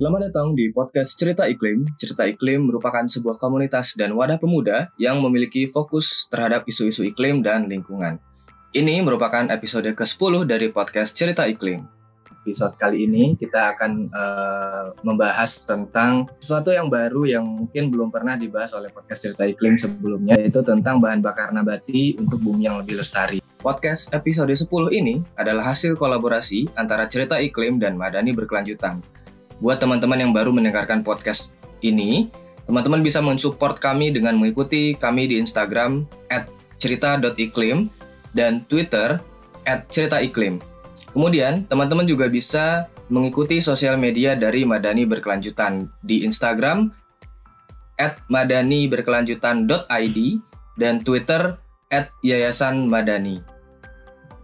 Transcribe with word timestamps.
Selamat 0.00 0.32
datang 0.32 0.56
di 0.56 0.72
podcast 0.72 1.12
Cerita 1.12 1.44
Iklim. 1.44 1.84
Cerita 1.92 2.24
Iklim 2.24 2.72
merupakan 2.72 3.04
sebuah 3.04 3.36
komunitas 3.36 3.92
dan 4.00 4.16
wadah 4.16 4.40
pemuda 4.40 4.88
yang 4.96 5.20
memiliki 5.20 5.68
fokus 5.68 6.24
terhadap 6.32 6.64
isu-isu 6.64 7.04
iklim 7.04 7.44
dan 7.44 7.68
lingkungan. 7.68 8.16
Ini 8.72 9.04
merupakan 9.04 9.44
episode 9.52 9.92
ke-10 9.92 10.48
dari 10.48 10.72
podcast 10.72 11.12
Cerita 11.12 11.44
Iklim. 11.44 11.84
Episode 12.32 12.80
kali 12.80 13.04
ini 13.04 13.36
kita 13.36 13.76
akan 13.76 14.08
uh, 14.08 14.96
membahas 15.04 15.68
tentang 15.68 16.32
sesuatu 16.40 16.72
yang 16.72 16.88
baru 16.88 17.28
yang 17.28 17.44
mungkin 17.44 17.92
belum 17.92 18.08
pernah 18.08 18.40
dibahas 18.40 18.72
oleh 18.72 18.88
podcast 18.88 19.28
Cerita 19.28 19.44
Iklim 19.44 19.76
sebelumnya, 19.76 20.40
yaitu 20.40 20.64
tentang 20.64 20.96
bahan 20.96 21.20
bakar 21.20 21.52
nabati 21.52 22.16
untuk 22.16 22.40
bumi 22.40 22.72
yang 22.72 22.80
lebih 22.80 23.04
lestari. 23.04 23.44
Podcast 23.60 24.16
episode 24.16 24.48
10 24.48 24.64
ini 24.96 25.20
adalah 25.36 25.76
hasil 25.76 25.92
kolaborasi 26.00 26.72
antara 26.80 27.04
Cerita 27.04 27.36
Iklim 27.36 27.76
dan 27.76 28.00
Madani 28.00 28.32
Berkelanjutan 28.32 29.19
Buat 29.60 29.84
teman-teman 29.84 30.16
yang 30.16 30.32
baru 30.32 30.56
mendengarkan 30.56 31.04
podcast 31.04 31.52
ini, 31.84 32.32
teman-teman 32.64 33.04
bisa 33.04 33.20
mensupport 33.20 33.76
kami 33.76 34.08
dengan 34.08 34.40
mengikuti 34.40 34.96
kami 34.96 35.28
di 35.28 35.36
Instagram 35.36 36.08
cerita.iklim 36.80 37.92
dan 38.32 38.64
Twitter 38.64 39.20
ceritaiklim. 39.92 40.64
Kemudian, 41.12 41.68
teman-teman 41.68 42.08
juga 42.08 42.32
bisa 42.32 42.88
mengikuti 43.12 43.60
sosial 43.60 44.00
media 44.00 44.32
dari 44.32 44.64
Madani 44.64 45.04
Berkelanjutan 45.04 45.92
di 46.00 46.24
Instagram 46.24 46.88
madaniberkelanjutan.id 48.32 50.18
dan 50.80 51.04
Twitter 51.04 51.60
at 51.92 52.08
yayasan 52.24 52.88
madani. 52.88 53.44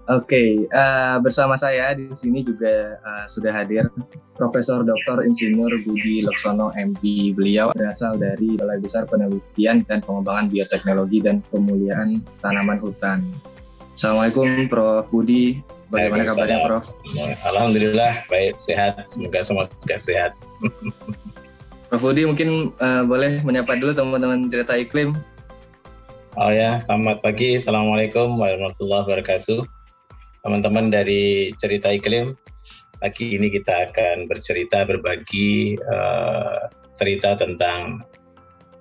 Oke, 0.06 0.22
okay, 0.22 0.50
uh, 0.70 0.78
eh, 0.78 1.16
bersama 1.18 1.58
saya 1.58 1.90
di 1.98 2.06
sini 2.14 2.38
juga 2.38 2.94
uh, 3.02 3.26
sudah 3.26 3.50
hadir 3.50 3.90
Profesor 4.38 4.86
Dr. 4.86 5.26
Insinyur 5.26 5.82
Budi 5.82 6.22
Laksono 6.22 6.70
MP. 6.78 7.34
Beliau 7.34 7.74
berasal 7.74 8.14
dari 8.14 8.54
Balai 8.54 8.78
Besar 8.78 9.10
Penelitian 9.10 9.82
dan 9.82 9.98
Pengembangan 10.06 10.46
Bioteknologi 10.46 11.26
dan 11.26 11.42
Pemulihan 11.50 12.22
Tanaman 12.38 12.78
Hutan. 12.78 13.26
Assalamualaikum 13.98 14.70
Prof. 14.70 15.10
Budi, 15.10 15.58
bagaimana 15.90 16.22
kabarnya 16.22 16.62
Prof? 16.62 16.86
Alhamdulillah 17.42 18.30
baik, 18.30 18.62
sehat. 18.62 19.10
Semoga 19.10 19.42
semua 19.42 19.66
juga 19.66 19.98
sehat. 19.98 20.38
Prof. 21.90 21.98
Budi 21.98 22.30
mungkin 22.30 22.70
uh, 22.78 23.02
boleh 23.02 23.42
menyapa 23.42 23.74
dulu 23.74 23.90
teman-teman 23.90 24.46
cerita 24.54 24.78
iklim. 24.78 25.18
Oh 26.38 26.54
ya, 26.54 26.78
selamat 26.86 27.26
pagi. 27.26 27.58
Assalamualaikum 27.58 28.38
warahmatullahi 28.38 29.02
wabarakatuh 29.02 29.75
teman-teman 30.46 30.94
dari 30.94 31.50
cerita 31.58 31.90
iklim. 31.90 32.38
Pagi 33.02 33.34
ini 33.34 33.50
kita 33.50 33.90
akan 33.90 34.30
bercerita 34.30 34.86
berbagi 34.86 35.74
uh, 35.74 36.70
cerita 36.94 37.34
tentang 37.34 38.06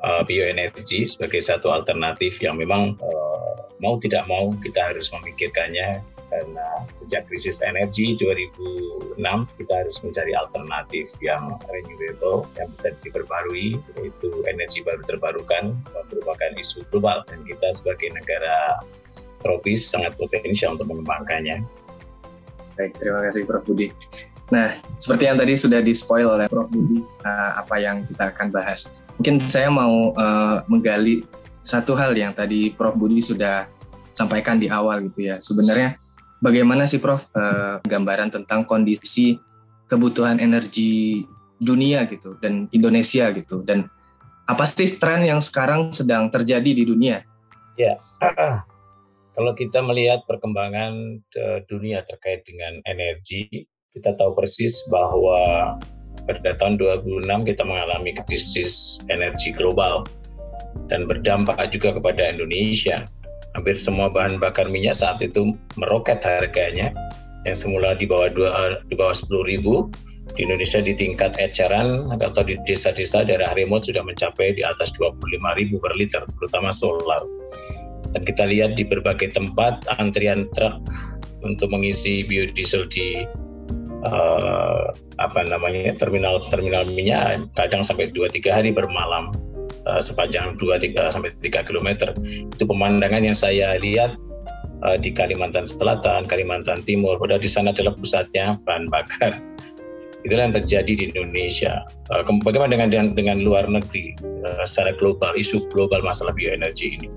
uh, 0.05 0.21
bioenergi 0.23 1.09
sebagai 1.09 1.41
satu 1.41 1.73
alternatif 1.73 2.37
yang 2.37 2.61
memang 2.61 2.93
uh, 3.01 3.57
mau 3.81 3.97
tidak 3.97 4.29
mau 4.29 4.53
kita 4.61 4.93
harus 4.93 5.09
memikirkannya 5.09 5.99
karena 6.25 6.67
sejak 6.95 7.27
krisis 7.29 7.59
energi 7.61 8.17
2006 8.17 9.19
kita 9.61 9.73
harus 9.75 9.97
mencari 10.01 10.33
alternatif 10.33 11.11
yang 11.21 11.59
renewable 11.69 12.49
yang 12.57 12.71
bisa 12.71 12.95
diperbarui 13.03 13.77
yaitu 13.99 14.29
energi 14.49 14.81
baru 14.81 15.05
terbarukan 15.05 15.75
merupakan 16.09 16.51
isu 16.57 16.81
global 16.89 17.21
dan 17.29 17.45
kita 17.45 17.67
sebagai 17.77 18.09
negara 18.09 18.81
tropis 19.45 19.85
sangat 19.85 20.17
potensial 20.17 20.73
untuk 20.73 20.89
mengembangkannya. 20.89 21.61
Baik, 22.73 22.97
terima 22.97 23.21
kasih 23.21 23.45
Prof. 23.45 23.61
Budi. 23.61 23.93
Nah, 24.49 24.81
seperti 24.97 25.29
yang 25.29 25.37
tadi 25.37 25.53
sudah 25.53 25.79
di-spoil 25.85 26.33
oleh 26.33 26.49
Prof. 26.49 26.65
Budi, 26.67 27.05
uh, 27.21 27.51
apa 27.61 27.77
yang 27.77 28.01
kita 28.09 28.33
akan 28.33 28.49
bahas. 28.49 29.05
Mungkin 29.21 29.37
saya 29.45 29.69
mau 29.69 30.11
uh, 30.17 30.65
menggali 30.65 31.23
satu 31.61 31.93
hal 31.93 32.17
yang 32.17 32.33
tadi 32.33 32.73
Prof. 32.73 32.97
Budi 32.97 33.21
sudah 33.21 33.69
sampaikan 34.11 34.57
di 34.57 34.67
awal 34.67 35.05
gitu 35.07 35.29
ya. 35.29 35.37
Sebenarnya 35.37 36.01
bagaimana 36.41 36.89
sih 36.89 36.97
Prof 36.97 37.29
uh, 37.37 37.79
gambaran 37.85 38.33
tentang 38.33 38.65
kondisi 38.65 39.37
kebutuhan 39.85 40.41
energi 40.41 41.23
dunia 41.55 42.03
gitu 42.11 42.35
dan 42.43 42.67
Indonesia 42.75 43.31
gitu 43.31 43.63
dan 43.63 43.87
apa 44.45 44.67
sih 44.67 44.99
tren 44.99 45.25
yang 45.25 45.41
sekarang 45.41 45.89
sedang 45.89 46.29
terjadi 46.29 46.69
di 46.75 46.83
dunia? 46.85 47.25
Ya, 47.75 47.97
Kalau 49.35 49.51
kita 49.51 49.83
melihat 49.83 50.23
perkembangan 50.31 51.19
dunia 51.67 52.07
terkait 52.07 52.47
dengan 52.47 52.79
energi, 52.87 53.67
kita 53.91 54.15
tahu 54.15 54.31
persis 54.31 54.79
bahwa 54.87 55.75
pada 56.23 56.55
tahun 56.55 56.79
2006 56.79 57.43
kita 57.43 57.63
mengalami 57.67 58.15
krisis 58.15 58.97
energi 59.11 59.51
global 59.51 60.07
dan 60.87 61.03
berdampak 61.03 61.59
juga 61.67 61.99
kepada 61.99 62.31
Indonesia. 62.31 63.03
Hampir 63.59 63.75
semua 63.75 64.07
bahan 64.11 64.39
bakar 64.39 64.67
minyak 64.71 64.99
saat 64.99 65.19
itu 65.19 65.55
meroket 65.79 66.23
harganya 66.23 66.91
yang 67.43 67.55
semula 67.55 67.95
di 67.95 68.07
bawah 68.07 68.31
dua, 68.31 68.79
di 68.87 68.95
bawah 68.95 69.15
10 69.15 69.51
ribu 69.51 69.87
di 70.33 70.43
Indonesia 70.43 70.81
di 70.81 70.97
tingkat 70.97 71.37
eceran 71.37 72.09
atau 72.09 72.41
di 72.43 72.57
desa-desa 72.65 73.23
daerah 73.23 73.53
remote 73.53 73.87
sudah 73.87 74.01
mencapai 74.01 74.57
di 74.57 74.65
atas 74.65 74.91
25 74.97 75.21
ribu 75.61 75.77
per 75.77 75.93
liter, 75.95 76.25
terutama 76.39 76.73
solar. 76.73 77.21
Dan 78.15 78.23
kita 78.23 78.47
lihat 78.47 78.79
di 78.79 78.87
berbagai 78.87 79.35
tempat 79.35 79.83
antrian 79.99 80.47
truk 80.55 80.79
untuk 81.43 81.67
mengisi 81.69 82.23
biodiesel 82.23 82.87
di 82.87 83.27
uh, 84.07 84.95
apa 85.19 85.39
namanya 85.45 85.93
terminal 85.99 86.47
terminal 86.47 86.87
minyak 86.87 87.43
kadang 87.59 87.83
sampai 87.83 88.09
2-3 88.15 88.55
hari 88.55 88.69
bermalam 88.71 89.35
uh, 89.85 89.99
sepanjang 89.99 90.55
2 90.57 90.95
3 90.95 91.11
sampai 91.11 91.29
3 91.43 91.67
km. 91.67 92.15
Itu 92.55 92.63
pemandangan 92.63 93.21
yang 93.27 93.37
saya 93.37 93.75
lihat 93.77 94.15
uh, 94.87 94.95
di 94.95 95.11
Kalimantan 95.11 95.67
Selatan, 95.67 96.23
Kalimantan 96.25 96.81
Timur. 96.87 97.19
Padahal 97.19 97.43
di 97.43 97.51
sana 97.51 97.75
adalah 97.75 97.93
pusatnya 97.99 98.55
bahan 98.63 98.87
bakar 98.87 99.54
itulah 100.25 100.49
yang 100.49 100.55
terjadi 100.57 100.91
di 100.97 101.03
Indonesia. 101.13 101.85
Uh, 102.09 102.25
bagaimana 102.41 102.73
dengan, 102.73 102.89
dengan 102.89 103.07
dengan 103.13 103.37
luar 103.45 103.69
negeri 103.69 104.17
uh, 104.43 104.65
secara 104.65 104.97
global 104.97 105.37
isu 105.37 105.69
global 105.69 106.01
masalah 106.01 106.33
bioenergi 106.33 106.97
ini? 106.97 107.07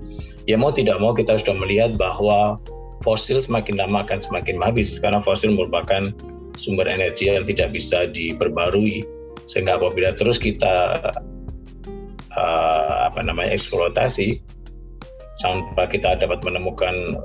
Ya 0.45 0.55
mau 0.55 0.69
tidak 0.69 1.01
mau 1.01 1.11
kita 1.11 1.41
sudah 1.41 1.57
melihat 1.57 1.97
bahwa 1.97 2.61
fosil 3.01 3.41
semakin 3.41 3.81
lama 3.81 4.05
akan 4.05 4.21
semakin 4.21 4.61
habis 4.61 5.01
karena 5.01 5.19
fosil 5.25 5.51
merupakan 5.57 6.13
sumber 6.59 6.85
energi 6.85 7.31
yang 7.31 7.47
tidak 7.47 7.73
bisa 7.73 8.05
diperbarui 8.11 9.01
sehingga 9.49 9.81
apabila 9.81 10.13
terus 10.13 10.37
kita 10.37 11.09
uh, 12.37 12.95
apa 13.09 13.19
namanya 13.25 13.55
eksploitasi 13.55 14.43
sampai 15.39 15.87
kita 15.87 16.19
dapat 16.19 16.43
menemukan 16.43 17.23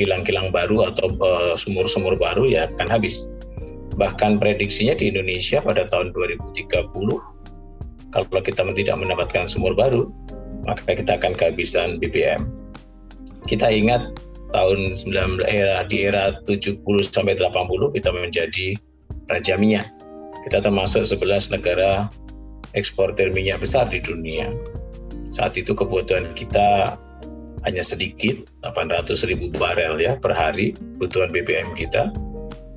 kilang-kilang 0.00 0.48
baru 0.48 0.88
atau 0.88 1.12
sumur-sumur 1.60 2.16
uh, 2.16 2.20
baru 2.20 2.48
ya 2.48 2.72
akan 2.72 2.88
habis. 2.88 3.28
Bahkan 4.00 4.40
prediksinya 4.40 4.96
di 4.96 5.12
Indonesia 5.12 5.60
pada 5.60 5.84
tahun 5.84 6.16
2030, 6.16 6.64
kalau 8.10 8.40
kita 8.40 8.64
tidak 8.64 8.96
mendapatkan 8.96 9.44
sumur 9.44 9.76
baru, 9.76 10.08
maka 10.64 10.96
kita 10.96 11.20
akan 11.20 11.36
kehabisan 11.36 12.00
BBM. 12.00 12.40
Kita 13.44 13.68
ingat 13.68 14.16
tahun 14.56 14.96
9 14.96 15.44
era 15.46 15.84
di 15.84 16.08
era 16.08 16.32
70 16.48 16.80
sampai 17.06 17.36
80 17.36 17.96
kita 17.96 18.10
menjadi 18.10 18.66
raja 19.28 19.54
minyak. 19.60 19.86
Kita 20.48 20.64
termasuk 20.64 21.04
11 21.04 21.52
negara 21.52 22.08
eksportir 22.72 23.30
minyak 23.30 23.60
besar 23.60 23.86
di 23.92 24.00
dunia. 24.00 24.48
Saat 25.30 25.54
itu 25.60 25.76
kebutuhan 25.76 26.32
kita 26.34 26.98
hanya 27.68 27.84
sedikit, 27.84 28.48
800 28.64 29.28
ribu 29.28 29.52
barel 29.52 30.00
ya 30.00 30.16
per 30.16 30.32
hari 30.32 30.72
kebutuhan 30.96 31.28
BBM 31.28 31.76
kita 31.76 32.08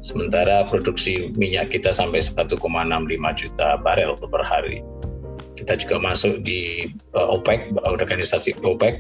sementara 0.04 0.68
produksi 0.68 1.32
minyak 1.40 1.72
kita 1.72 1.90
sampai 1.90 2.20
1,65 2.20 2.60
juta 3.40 3.68
barel 3.80 4.14
per 4.20 4.44
hari. 4.44 4.84
Kita 5.56 5.80
juga 5.80 5.96
masuk 5.98 6.44
di 6.44 6.92
uh, 7.16 7.40
OPEC, 7.40 7.72
organisasi 7.88 8.60
OPEC, 8.68 9.00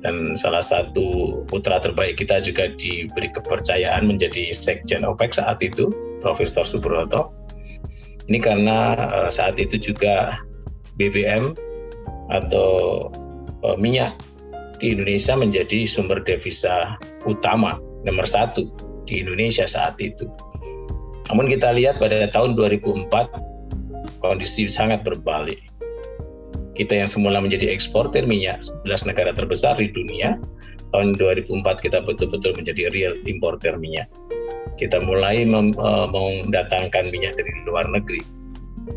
dan 0.00 0.32
salah 0.40 0.64
satu 0.64 1.42
putra 1.44 1.82
terbaik 1.84 2.16
kita 2.16 2.40
juga 2.40 2.72
diberi 2.80 3.28
kepercayaan 3.28 4.08
menjadi 4.08 4.48
sekjen 4.56 5.04
OPEC 5.04 5.36
saat 5.36 5.60
itu, 5.60 5.92
Profesor 6.24 6.64
Subroto. 6.64 7.28
Ini 8.24 8.40
karena 8.40 9.04
uh, 9.12 9.28
saat 9.28 9.60
itu 9.60 9.76
juga 9.76 10.32
BBM 10.96 11.52
atau 12.32 13.08
uh, 13.68 13.76
minyak 13.76 14.16
di 14.80 14.96
Indonesia 14.96 15.36
menjadi 15.36 15.84
sumber 15.84 16.24
devisa 16.24 16.96
utama 17.28 17.76
nomor 18.06 18.24
satu 18.24 18.87
di 19.08 19.24
Indonesia 19.24 19.64
saat 19.64 19.96
itu. 19.96 20.28
Namun 21.32 21.48
kita 21.48 21.72
lihat 21.72 21.96
pada 21.96 22.28
tahun 22.28 22.56
2004 22.56 23.08
kondisi 24.20 24.68
sangat 24.68 25.04
berbalik. 25.04 25.60
Kita 26.76 26.94
yang 26.94 27.10
semula 27.10 27.42
menjadi 27.42 27.72
eksportir 27.74 28.22
minyak 28.28 28.62
11 28.86 29.10
negara 29.10 29.34
terbesar 29.34 29.74
di 29.80 29.90
dunia, 29.90 30.38
tahun 30.94 31.18
2004 31.18 31.84
kita 31.84 31.98
betul-betul 32.06 32.54
menjadi 32.54 32.88
real 32.94 33.14
importer 33.26 33.74
minyak. 33.76 34.06
Kita 34.78 35.02
mulai 35.02 35.42
mem, 35.42 35.74
uh, 35.74 36.06
mendatangkan 36.06 37.10
minyak 37.10 37.34
dari 37.34 37.50
luar 37.66 37.82
negeri. 37.90 38.22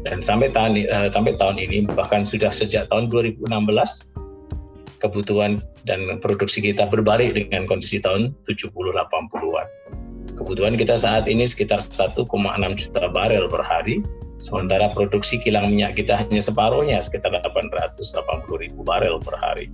Dan 0.05 0.21
sampai 0.21 0.53
tahun 0.53 0.87
uh, 0.87 1.09
sampai 1.09 1.35
tahun 1.35 1.57
ini 1.57 1.89
bahkan 1.91 2.23
sudah 2.23 2.53
sejak 2.53 2.87
tahun 2.93 3.09
2016 3.09 3.49
kebutuhan 5.01 5.57
dan 5.89 6.21
produksi 6.21 6.61
kita 6.61 6.85
berbalik 6.85 7.33
dengan 7.33 7.65
kondisi 7.65 7.97
tahun 7.97 8.37
70 8.45 8.69
80-an. 8.69 9.67
Kebutuhan 10.35 10.79
kita 10.79 10.95
saat 10.97 11.27
ini 11.27 11.43
sekitar 11.47 11.83
1,6 11.83 12.27
juta 12.79 13.03
barel 13.11 13.45
per 13.51 13.63
hari, 13.65 14.03
sementara 14.41 14.89
produksi 14.91 15.37
kilang 15.41 15.69
minyak 15.71 15.99
kita 15.99 16.17
hanya 16.17 16.41
separuhnya, 16.41 16.97
sekitar 17.03 17.35
880 17.39 17.99
ribu 18.57 18.81
barel 18.81 19.21
per 19.21 19.35
hari. 19.39 19.69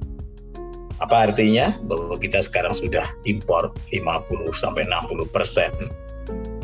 Apa 0.98 1.30
artinya? 1.30 1.78
Bahwa 1.86 2.18
kita 2.18 2.42
sekarang 2.42 2.74
sudah 2.74 3.06
impor 3.30 3.70
50 3.94 4.50
sampai 4.58 4.84
60 4.90 5.30
persen 5.30 5.72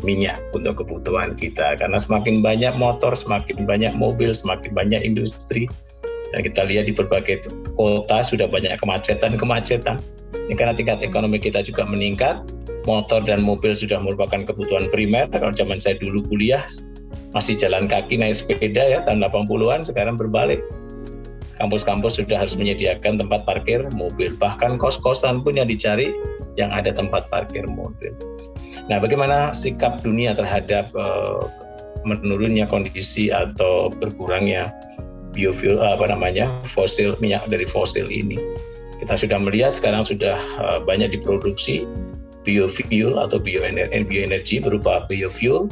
minyak 0.04 0.36
untuk 0.52 0.84
kebutuhan 0.84 1.32
kita 1.32 1.80
karena 1.80 1.96
semakin 1.96 2.44
banyak 2.44 2.76
motor, 2.76 3.16
semakin 3.16 3.64
banyak 3.64 3.96
mobil, 3.96 4.36
semakin 4.36 4.76
banyak 4.76 5.00
industri 5.00 5.64
dan 6.34 6.44
kita 6.44 6.66
lihat 6.68 6.90
di 6.90 6.92
berbagai 6.92 7.48
kota 7.78 8.18
sudah 8.20 8.50
banyak 8.50 8.76
kemacetan-kemacetan. 8.82 9.96
Ini 10.50 10.54
karena 10.58 10.74
tingkat 10.76 11.00
ekonomi 11.00 11.40
kita 11.40 11.64
juga 11.64 11.88
meningkat, 11.88 12.42
motor 12.84 13.20
dan 13.24 13.40
mobil 13.44 13.72
sudah 13.72 14.00
merupakan 14.00 14.44
kebutuhan 14.44 14.88
primer. 14.92 15.28
Kalau 15.32 15.52
zaman 15.52 15.80
saya 15.80 15.96
dulu 16.00 16.24
kuliah 16.28 16.64
masih 17.34 17.58
jalan 17.58 17.90
kaki 17.90 18.14
naik 18.20 18.38
sepeda 18.38 18.82
ya 18.94 18.98
tahun 19.04 19.26
80-an, 19.26 19.82
sekarang 19.84 20.14
berbalik. 20.14 20.62
Kampus-kampus 21.58 22.18
sudah 22.18 22.42
harus 22.42 22.58
menyediakan 22.58 23.18
tempat 23.18 23.46
parkir 23.46 23.86
mobil, 23.94 24.34
bahkan 24.38 24.74
kos-kosan 24.74 25.42
pun 25.42 25.54
yang 25.54 25.70
dicari 25.70 26.10
yang 26.58 26.70
ada 26.74 26.90
tempat 26.90 27.30
parkir 27.30 27.62
mobil. 27.70 28.10
Nah, 28.90 28.98
bagaimana 28.98 29.54
sikap 29.54 30.02
dunia 30.02 30.34
terhadap 30.34 30.90
uh, 30.98 31.46
menurunnya 32.02 32.66
kondisi 32.66 33.30
atau 33.30 33.88
berkurangnya 33.88 34.74
biofuel 35.34 35.78
apa 35.78 36.10
namanya 36.10 36.50
fosil 36.66 37.14
minyak 37.22 37.46
dari 37.46 37.66
fosil 37.70 38.10
ini? 38.10 38.38
Kita 38.98 39.14
sudah 39.14 39.38
melihat 39.38 39.74
sekarang 39.74 40.02
sudah 40.02 40.38
uh, 40.58 40.78
banyak 40.82 41.14
diproduksi 41.14 41.86
biofuel 42.44 43.16
atau 43.18 43.40
bioenergi, 43.40 44.60
berupa 44.60 45.08
biofuel 45.08 45.66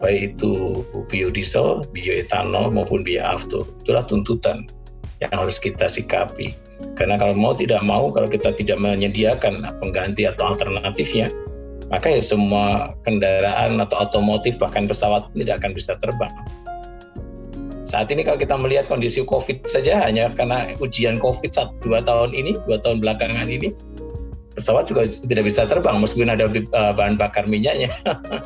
baik 0.00 0.36
itu 0.36 0.84
biodiesel, 1.08 1.84
bioetanol 1.92 2.72
maupun 2.72 3.00
bioaftur. 3.00 3.64
Itulah 3.84 4.04
tuntutan 4.04 4.68
yang 5.24 5.32
harus 5.32 5.56
kita 5.56 5.88
sikapi. 5.88 6.52
Karena 6.92 7.16
kalau 7.16 7.32
mau 7.32 7.56
tidak 7.56 7.80
mau, 7.80 8.12
kalau 8.12 8.28
kita 8.28 8.52
tidak 8.52 8.76
menyediakan 8.76 9.64
pengganti 9.80 10.28
atau 10.28 10.52
alternatifnya, 10.52 11.32
maka 11.88 12.12
ya 12.12 12.20
semua 12.20 12.92
kendaraan 13.08 13.80
atau 13.80 13.96
otomotif 14.04 14.60
bahkan 14.60 14.84
pesawat 14.84 15.24
tidak 15.32 15.64
akan 15.64 15.72
bisa 15.72 15.96
terbang. 15.96 16.32
Saat 17.86 18.10
ini 18.10 18.26
kalau 18.26 18.36
kita 18.36 18.58
melihat 18.58 18.90
kondisi 18.90 19.22
COVID 19.22 19.70
saja 19.70 20.02
hanya 20.02 20.28
karena 20.34 20.74
ujian 20.82 21.22
COVID 21.22 21.54
satu 21.54 21.72
dua 21.86 22.02
tahun 22.02 22.34
ini, 22.34 22.58
dua 22.66 22.82
tahun 22.82 22.98
belakangan 22.98 23.46
ini, 23.46 23.72
pesawat 24.56 24.88
juga 24.88 25.04
tidak 25.06 25.44
bisa 25.44 25.68
terbang 25.68 26.00
meskipun 26.00 26.32
ada 26.32 26.48
eh, 26.48 26.92
bahan 26.96 27.20
bakar 27.20 27.44
minyaknya. 27.44 27.92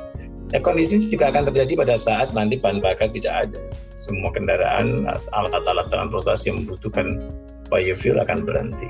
ya, 0.53 0.59
kondisi 0.61 1.07
juga 1.07 1.31
akan 1.31 1.49
terjadi 1.55 1.73
pada 1.79 1.95
saat 1.97 2.35
nanti 2.35 2.59
bahan 2.59 2.83
bakar 2.83 3.09
tidak 3.15 3.49
ada. 3.49 3.61
Semua 4.03 4.33
kendaraan, 4.33 5.05
alat-alat 5.37 5.93
transportasi 5.93 6.51
yang 6.51 6.65
membutuhkan 6.65 7.21
biofuel 7.69 8.19
akan 8.19 8.43
berhenti. 8.43 8.89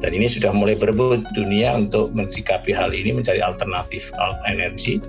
Dan 0.00 0.12
ini 0.12 0.28
sudah 0.28 0.52
mulai 0.54 0.78
berebut 0.78 1.24
dunia 1.34 1.74
untuk 1.74 2.12
mensikapi 2.14 2.70
hal 2.70 2.92
ini 2.92 3.16
mencari 3.16 3.40
alternatif 3.40 4.12
energi 4.46 5.02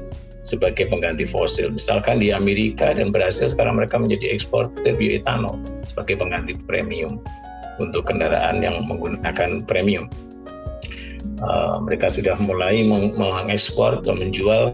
sebagai 0.48 0.88
pengganti 0.88 1.28
fosil. 1.28 1.70
Misalkan 1.76 2.24
di 2.24 2.32
Amerika 2.32 2.96
dan 2.96 3.12
Brasil 3.12 3.52
sekarang 3.52 3.76
mereka 3.78 4.00
menjadi 4.00 4.32
ekspor 4.32 4.72
bioetanol 4.82 5.60
sebagai 5.84 6.18
pengganti 6.24 6.56
premium 6.66 7.20
untuk 7.84 8.08
kendaraan 8.08 8.64
yang 8.64 8.88
menggunakan 8.88 9.62
premium. 9.68 10.08
Uh, 11.38 11.78
mereka 11.86 12.10
sudah 12.10 12.34
mulai 12.42 12.82
mengekspor 13.14 14.02
atau 14.02 14.18
menjual 14.18 14.74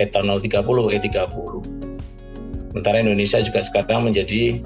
etanol 0.00 0.42
30 0.42 0.66
E30. 0.98 1.30
Sementara 2.70 2.96
Indonesia 3.02 3.38
juga 3.42 3.60
sekarang 3.62 4.10
menjadi 4.10 4.62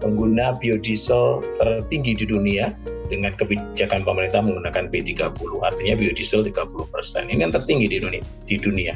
pengguna 0.00 0.56
biodiesel 0.58 1.44
tertinggi 1.60 2.24
di 2.24 2.26
dunia 2.26 2.72
dengan 3.10 3.34
kebijakan 3.34 4.06
pemerintah 4.06 4.40
menggunakan 4.40 4.86
B30, 4.88 5.34
artinya 5.66 5.94
biodiesel 5.98 6.46
30 6.46 6.94
persen. 6.94 7.26
Ini 7.26 7.42
yang 7.46 7.52
tertinggi 7.52 7.86
di 7.90 7.98
dunia. 7.98 8.22
Di 8.46 8.56
dunia. 8.56 8.94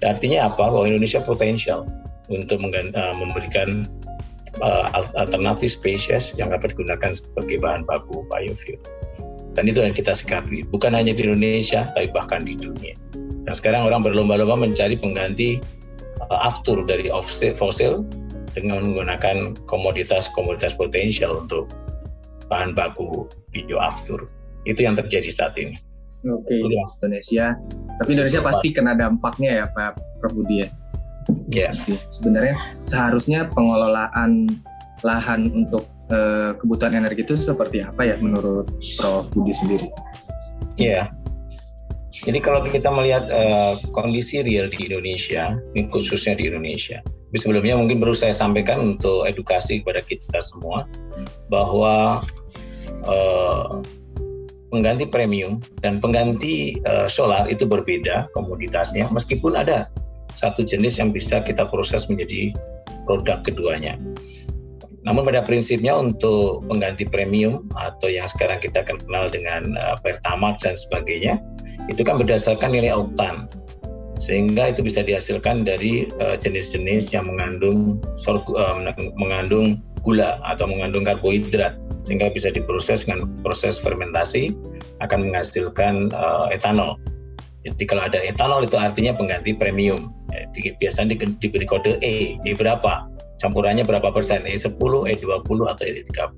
Artinya 0.00 0.48
apa? 0.48 0.72
Bahwa 0.72 0.88
Indonesia 0.88 1.20
potensial 1.20 1.84
untuk 2.32 2.58
uh, 2.64 3.14
memberikan 3.16 3.84
uh, 4.64 4.88
alternatif 5.20 5.76
spesies 5.76 6.32
yang 6.36 6.50
dapat 6.52 6.72
digunakan 6.74 7.12
sebagai 7.12 7.60
bahan 7.60 7.84
baku 7.84 8.24
biofuel. 8.28 8.80
Dan 9.56 9.72
itu 9.72 9.80
yang 9.80 9.96
kita 9.96 10.12
sikapi, 10.12 10.68
bukan 10.68 10.92
hanya 10.92 11.16
di 11.16 11.24
Indonesia, 11.24 11.88
tapi 11.96 12.12
bahkan 12.12 12.44
di 12.44 12.52
dunia. 12.60 12.92
Nah 13.48 13.56
sekarang 13.56 13.88
orang 13.88 14.04
berlomba-lomba 14.04 14.68
mencari 14.68 15.00
pengganti 15.00 15.56
uh, 16.28 16.40
aftur 16.44 16.84
dari 16.84 17.08
fosil 17.56 18.04
dengan 18.52 18.84
menggunakan 18.84 19.56
komoditas-komoditas 19.64 20.76
potensial 20.76 21.40
untuk 21.48 21.72
bahan 22.52 22.76
baku 22.76 23.24
bioaftur. 23.52 24.28
Itu 24.68 24.84
yang 24.84 24.98
terjadi 24.98 25.32
saat 25.32 25.56
ini. 25.56 25.80
Oke, 26.26 26.58
okay. 26.58 26.84
Indonesia. 27.00 27.54
Tapi 28.02 28.10
Indonesia 28.12 28.40
pasti 28.42 28.68
kena 28.74 28.92
dampaknya 28.98 29.62
ya 29.62 29.64
Pak 29.70 30.20
Prof 30.20 30.32
Budi 30.34 30.66
ya? 30.66 30.68
Yeah. 31.48 31.72
Sebenarnya 32.12 32.54
seharusnya 32.82 33.46
pengelolaan 33.50 34.60
lahan 35.06 35.46
untuk 35.54 35.86
uh, 36.10 36.58
kebutuhan 36.58 36.98
energi 36.98 37.22
itu 37.22 37.38
seperti 37.38 37.86
apa 37.86 38.02
ya 38.02 38.16
menurut 38.18 38.66
Prof 38.98 39.30
Budi 39.30 39.54
sendiri? 39.54 39.86
Iya. 40.74 41.06
Yeah. 41.06 41.06
Jadi 42.16 42.40
kalau 42.40 42.64
kita 42.64 42.88
melihat 42.90 43.28
uh, 43.28 43.76
kondisi 43.92 44.40
real 44.40 44.72
di 44.72 44.88
Indonesia, 44.88 45.52
khususnya 45.92 46.34
di 46.34 46.48
Indonesia, 46.48 47.04
sebelumnya 47.36 47.76
mungkin 47.76 48.00
perlu 48.00 48.16
saya 48.16 48.32
sampaikan 48.32 48.96
untuk 48.96 49.28
edukasi 49.28 49.84
kepada 49.84 50.00
kita 50.00 50.40
semua 50.40 50.88
bahwa 51.52 52.24
uh, 53.04 53.84
pengganti 54.72 55.04
premium 55.06 55.60
dan 55.84 56.00
pengganti 56.00 56.76
uh, 56.88 57.04
solar 57.04 57.46
itu 57.52 57.68
berbeda 57.68 58.32
komoditasnya 58.32 59.06
meskipun 59.12 59.54
ada 59.54 59.92
satu 60.36 60.60
jenis 60.64 61.00
yang 61.00 61.12
bisa 61.12 61.40
kita 61.40 61.64
proses 61.68 62.08
menjadi 62.08 62.52
produk 63.08 63.40
keduanya. 63.46 63.96
Namun 65.06 65.22
pada 65.22 65.46
prinsipnya 65.46 65.94
untuk 65.94 66.66
pengganti 66.66 67.06
premium 67.06 67.62
atau 67.78 68.10
yang 68.10 68.26
sekarang 68.26 68.58
kita 68.58 68.82
kenal 68.82 69.30
dengan 69.30 69.78
uh, 69.78 69.94
Pertamax 70.02 70.66
dan 70.66 70.74
sebagainya 70.74 71.38
itu 71.86 72.02
kan 72.02 72.18
berdasarkan 72.18 72.74
nilai 72.74 72.90
oktan 72.90 73.46
sehingga 74.18 74.74
itu 74.74 74.82
bisa 74.82 75.04
dihasilkan 75.04 75.62
dari 75.62 76.08
eh, 76.08 76.36
jenis-jenis 76.40 77.12
uh, 77.12 77.20
yang 77.20 77.24
mengandung 77.28 78.00
uh, 78.26 78.74
mengandung 79.20 79.84
gula 80.02 80.40
atau 80.42 80.66
mengandung 80.66 81.04
karbohidrat 81.04 81.76
sehingga 82.02 82.32
bisa 82.32 82.48
diproses 82.48 83.04
dengan 83.04 83.28
proses 83.44 83.76
fermentasi 83.76 84.50
akan 85.04 85.30
menghasilkan 85.30 86.10
uh, 86.16 86.48
etanol. 86.48 86.96
Jadi 87.68 87.82
kalau 87.86 88.02
ada 88.08 88.18
etanol 88.24 88.64
itu 88.64 88.78
artinya 88.78 89.12
pengganti 89.14 89.52
premium. 89.52 90.14
Jadi, 90.54 90.78
biasanya 90.78 91.12
di, 91.12 91.16
diberi 91.42 91.66
kode 91.66 91.98
E. 92.00 92.38
E 92.40 92.50
berapa? 92.54 93.15
Campurannya 93.36 93.84
berapa 93.84 94.08
persen? 94.12 94.48
E10, 94.48 94.80
E20 94.80 95.58
atau 95.68 95.84
E30. 95.84 96.32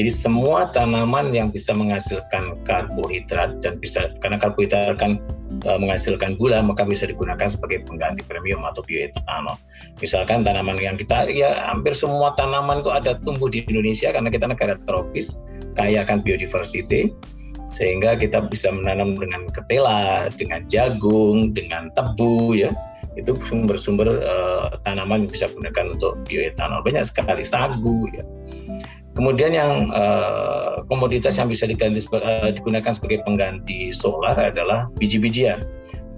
Jadi 0.00 0.10
semua 0.10 0.70
tanaman 0.70 1.34
yang 1.34 1.50
bisa 1.50 1.74
menghasilkan 1.74 2.62
karbohidrat 2.62 3.58
dan 3.60 3.76
bisa 3.82 4.10
karena 4.22 4.38
karbohidrat 4.38 4.96
kan 4.96 5.18
e, 5.66 5.70
menghasilkan 5.76 6.38
gula 6.38 6.62
maka 6.62 6.86
bisa 6.86 7.10
digunakan 7.10 7.44
sebagai 7.44 7.82
pengganti 7.84 8.22
premium 8.24 8.62
atau 8.64 8.80
bioetanol. 8.86 9.58
Misalkan 9.98 10.46
tanaman 10.46 10.78
yang 10.78 10.94
kita 10.94 11.26
ya 11.28 11.68
hampir 11.74 11.92
semua 11.92 12.32
tanaman 12.38 12.80
itu 12.80 12.90
ada 12.90 13.18
tumbuh 13.20 13.50
di 13.50 13.66
Indonesia 13.66 14.14
karena 14.14 14.30
kita 14.30 14.46
negara 14.46 14.78
tropis 14.86 15.34
kaya 15.74 16.06
akan 16.06 16.22
biodiversity 16.22 17.10
sehingga 17.70 18.18
kita 18.18 18.50
bisa 18.50 18.70
menanam 18.74 19.14
dengan 19.14 19.46
ketela, 19.54 20.26
dengan 20.34 20.66
jagung, 20.66 21.54
dengan 21.54 21.86
tebu 21.94 22.58
ya 22.58 22.70
itu 23.18 23.34
sumber-sumber 23.42 24.22
uh, 24.22 24.70
tanaman 24.86 25.26
yang 25.26 25.32
bisa 25.32 25.50
digunakan 25.50 25.90
untuk 25.94 26.12
bioetanol 26.30 26.80
banyak 26.86 27.02
sekali 27.02 27.42
sagu 27.42 28.06
ya 28.14 28.22
Kemudian 29.18 29.50
yang 29.50 29.90
uh, 29.90 30.86
komoditas 30.86 31.34
yang 31.34 31.50
bisa 31.50 31.66
diganti, 31.66 31.98
uh, 32.14 32.54
digunakan 32.54 32.88
sebagai 32.94 33.26
pengganti 33.26 33.90
solar 33.90 34.38
adalah 34.38 34.86
biji-bijian. 35.02 35.58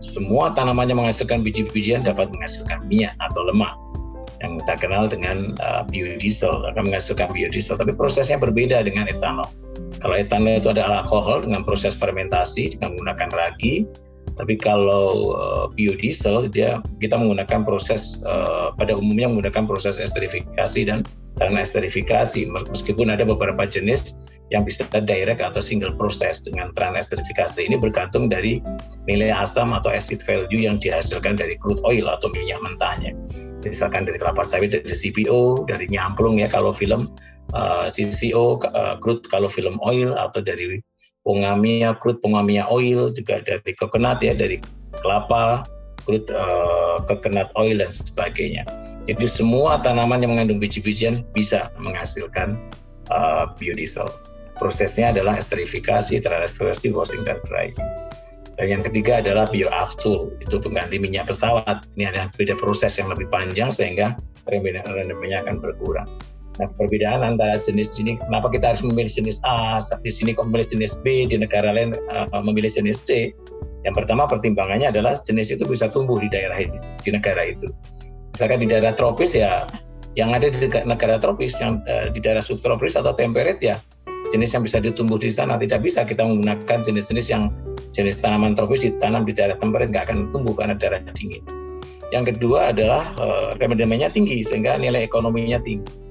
Semua 0.05 0.53
tanaman 0.53 0.93
yang 0.93 1.01
menghasilkan 1.01 1.41
biji-bijian 1.41 2.05
dapat 2.05 2.29
menghasilkan 2.37 2.85
minyak 2.85 3.17
atau 3.19 3.49
lemak 3.49 3.73
yang 4.45 4.59
kita 4.61 4.75
kenal 4.87 5.07
dengan 5.09 5.55
uh, 5.63 5.87
biodiesel 5.89 6.53
akan 6.75 6.93
menghasilkan 6.93 7.31
biodiesel, 7.33 7.79
tapi 7.81 7.97
prosesnya 7.97 8.37
berbeda 8.37 8.85
dengan 8.85 9.09
etanol. 9.09 9.47
Kalau 10.03 10.19
etanol 10.19 10.61
itu 10.61 10.69
adalah 10.69 11.07
alkohol 11.07 11.47
dengan 11.47 11.65
proses 11.65 11.97
fermentasi 11.97 12.77
dengan 12.77 12.93
menggunakan 12.99 13.31
ragi, 13.33 13.89
Tapi 14.43 14.59
kalau 14.59 15.39
uh, 15.39 15.65
biodiesel 15.71 16.51
dia 16.51 16.83
kita 16.99 17.15
menggunakan 17.15 17.63
proses 17.63 18.19
uh, 18.27 18.75
pada 18.75 18.99
umumnya 18.99 19.31
menggunakan 19.31 19.71
proses 19.71 20.03
esterifikasi 20.03 20.83
dan 20.83 21.07
esterifikasi 21.39 22.51
meskipun 22.51 23.15
ada 23.15 23.23
beberapa 23.23 23.63
jenis 23.63 24.19
yang 24.51 24.67
bisa 24.67 24.83
direct 24.91 25.39
atau 25.41 25.63
single 25.63 25.95
proses 25.95 26.43
dengan 26.43 26.75
esterifikasi 26.75 27.57
ini 27.63 27.79
bergantung 27.79 28.27
dari 28.27 28.59
nilai 29.07 29.31
asam 29.31 29.71
atau 29.73 29.95
acid 29.95 30.21
value 30.27 30.67
yang 30.67 30.77
dihasilkan 30.83 31.39
dari 31.39 31.55
crude 31.57 31.81
oil 31.87 32.11
atau 32.11 32.29
minyak 32.35 32.59
mentahnya. 32.67 33.15
Misalkan 33.63 34.05
dari 34.05 34.19
kelapa 34.19 34.43
sawit 34.43 34.75
dari 34.75 34.91
CPO 34.91 35.71
dari 35.71 35.87
nyamplung 35.87 36.43
ya 36.43 36.51
kalau 36.51 36.75
film 36.75 37.15
uh, 37.55 37.87
CCO 37.89 38.59
uh, 38.61 38.99
crude 38.99 39.25
kalau 39.31 39.47
film 39.47 39.79
oil 39.87 40.13
atau 40.19 40.43
dari 40.45 40.83
Pongamia, 41.23 41.95
crude 41.99 42.19
Pongamia 42.19 42.67
oil, 42.67 43.15
juga 43.15 43.39
dari 43.47 43.73
coconut 43.79 44.19
ya, 44.23 44.35
dari 44.35 44.59
kelapa, 44.99 45.63
crude 46.03 46.27
uh, 46.35 46.99
coconut 47.07 47.49
oil 47.55 47.79
dan 47.79 47.95
sebagainya. 47.95 48.67
Jadi 49.07 49.27
semua 49.27 49.83
tanaman 49.83 50.23
yang 50.23 50.35
mengandung 50.35 50.59
biji-bijian 50.63 51.27
bisa 51.35 51.71
menghasilkan 51.79 52.59
uh, 53.11 53.51
biodiesel. 53.59 54.11
Prosesnya 54.59 55.11
adalah 55.11 55.39
esterifikasi, 55.39 56.23
teresterifikasi, 56.23 56.95
washing, 56.95 57.23
dan 57.27 57.39
drying. 57.51 57.75
Dan 58.61 58.79
yang 58.79 58.83
ketiga 58.85 59.19
adalah 59.19 59.49
bioaftur, 59.49 60.31
itu 60.39 60.61
pengganti 60.61 61.01
minyak 61.01 61.27
pesawat. 61.27 61.89
Ini 61.99 62.15
ada 62.15 62.31
beda 62.37 62.55
proses 62.61 62.95
yang 63.01 63.11
lebih 63.11 63.27
panjang 63.33 63.73
sehingga 63.73 64.15
remedinya 64.47 65.39
akan 65.43 65.57
berkurang. 65.59 66.07
Nah, 66.61 66.69
perbedaan 66.77 67.25
antara 67.25 67.57
jenis 67.65 67.97
ini, 67.97 68.21
kenapa 68.21 68.53
kita 68.53 68.77
harus 68.77 68.85
memilih 68.85 69.09
jenis 69.09 69.41
A, 69.49 69.81
di 70.05 70.13
sini 70.13 70.37
kok 70.37 70.45
memilih 70.53 70.69
jenis 70.69 71.01
B, 71.01 71.25
di 71.25 71.41
negara 71.41 71.73
lain 71.73 71.97
uh, 72.13 72.29
memilih 72.45 72.69
jenis 72.69 73.01
C. 73.01 73.33
Yang 73.89 74.05
pertama 74.05 74.29
pertimbangannya 74.29 74.93
adalah 74.93 75.17
jenis 75.25 75.49
itu 75.49 75.65
bisa 75.65 75.89
tumbuh 75.89 76.21
di 76.21 76.29
daerah 76.29 76.61
ini, 76.61 76.77
di 77.01 77.11
negara 77.17 77.49
itu. 77.49 77.73
Misalkan 78.37 78.61
di 78.61 78.69
daerah 78.69 78.93
tropis 78.93 79.33
ya, 79.33 79.65
yang 80.13 80.37
ada 80.37 80.53
di 80.53 80.61
negara 80.85 81.17
tropis, 81.17 81.57
yang 81.57 81.81
uh, 81.89 82.13
di 82.13 82.21
daerah 82.21 82.45
subtropis 82.45 83.01
atau 83.01 83.17
temperate 83.17 83.65
ya, 83.65 83.81
jenis 84.29 84.53
yang 84.53 84.61
bisa 84.61 84.77
ditumbuh 84.77 85.17
di 85.17 85.33
sana 85.33 85.57
tidak 85.57 85.81
bisa 85.81 86.05
kita 86.05 86.21
menggunakan 86.21 86.85
jenis-jenis 86.85 87.33
yang 87.33 87.49
jenis 87.97 88.21
tanaman 88.21 88.53
tropis 88.53 88.85
ditanam 88.85 89.25
di 89.25 89.33
daerah 89.33 89.57
temperate 89.57 89.89
nggak 89.89 90.05
akan 90.13 90.29
tumbuh 90.37 90.53
karena 90.53 90.77
daerah 90.77 91.01
dingin. 91.17 91.41
Yang 92.13 92.37
kedua 92.37 92.77
adalah 92.77 93.17
uh, 93.17 93.57
remedianya 93.57 94.13
tinggi 94.13 94.45
sehingga 94.45 94.77
nilai 94.77 95.09
ekonominya 95.09 95.57
tinggi 95.65 96.02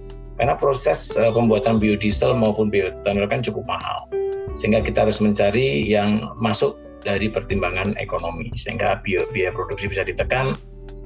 karena 0.41 0.57
proses 0.57 1.13
uh, 1.21 1.29
pembuatan 1.29 1.77
biodiesel 1.77 2.33
maupun 2.33 2.73
bioetanol 2.73 3.29
kan 3.29 3.45
cukup 3.45 3.61
mahal. 3.69 4.09
Sehingga 4.57 4.81
kita 4.81 5.05
harus 5.05 5.21
mencari 5.21 5.85
yang 5.85 6.17
masuk 6.41 6.81
dari 7.05 7.29
pertimbangan 7.29 7.93
ekonomi 8.01 8.49
sehingga 8.57 8.97
biaya 9.05 9.53
produksi 9.53 9.85
bisa 9.85 10.01
ditekan, 10.01 10.57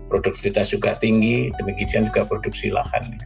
produktivitas 0.07 0.71
juga 0.71 0.95
tinggi, 1.03 1.51
demikian 1.59 2.07
juga 2.07 2.23
produksi 2.23 2.71
lahan. 2.71 3.19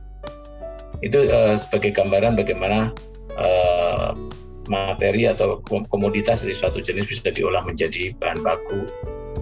Itu 1.05 1.29
uh, 1.29 1.53
sebagai 1.53 1.93
gambaran 1.93 2.41
bagaimana 2.41 2.89
uh, 3.37 4.17
materi 4.65 5.29
atau 5.29 5.61
komoditas 5.93 6.41
dari 6.41 6.57
suatu 6.57 6.81
jenis 6.81 7.05
bisa 7.05 7.29
diolah 7.29 7.61
menjadi 7.61 8.17
bahan 8.17 8.41
baku 8.41 8.81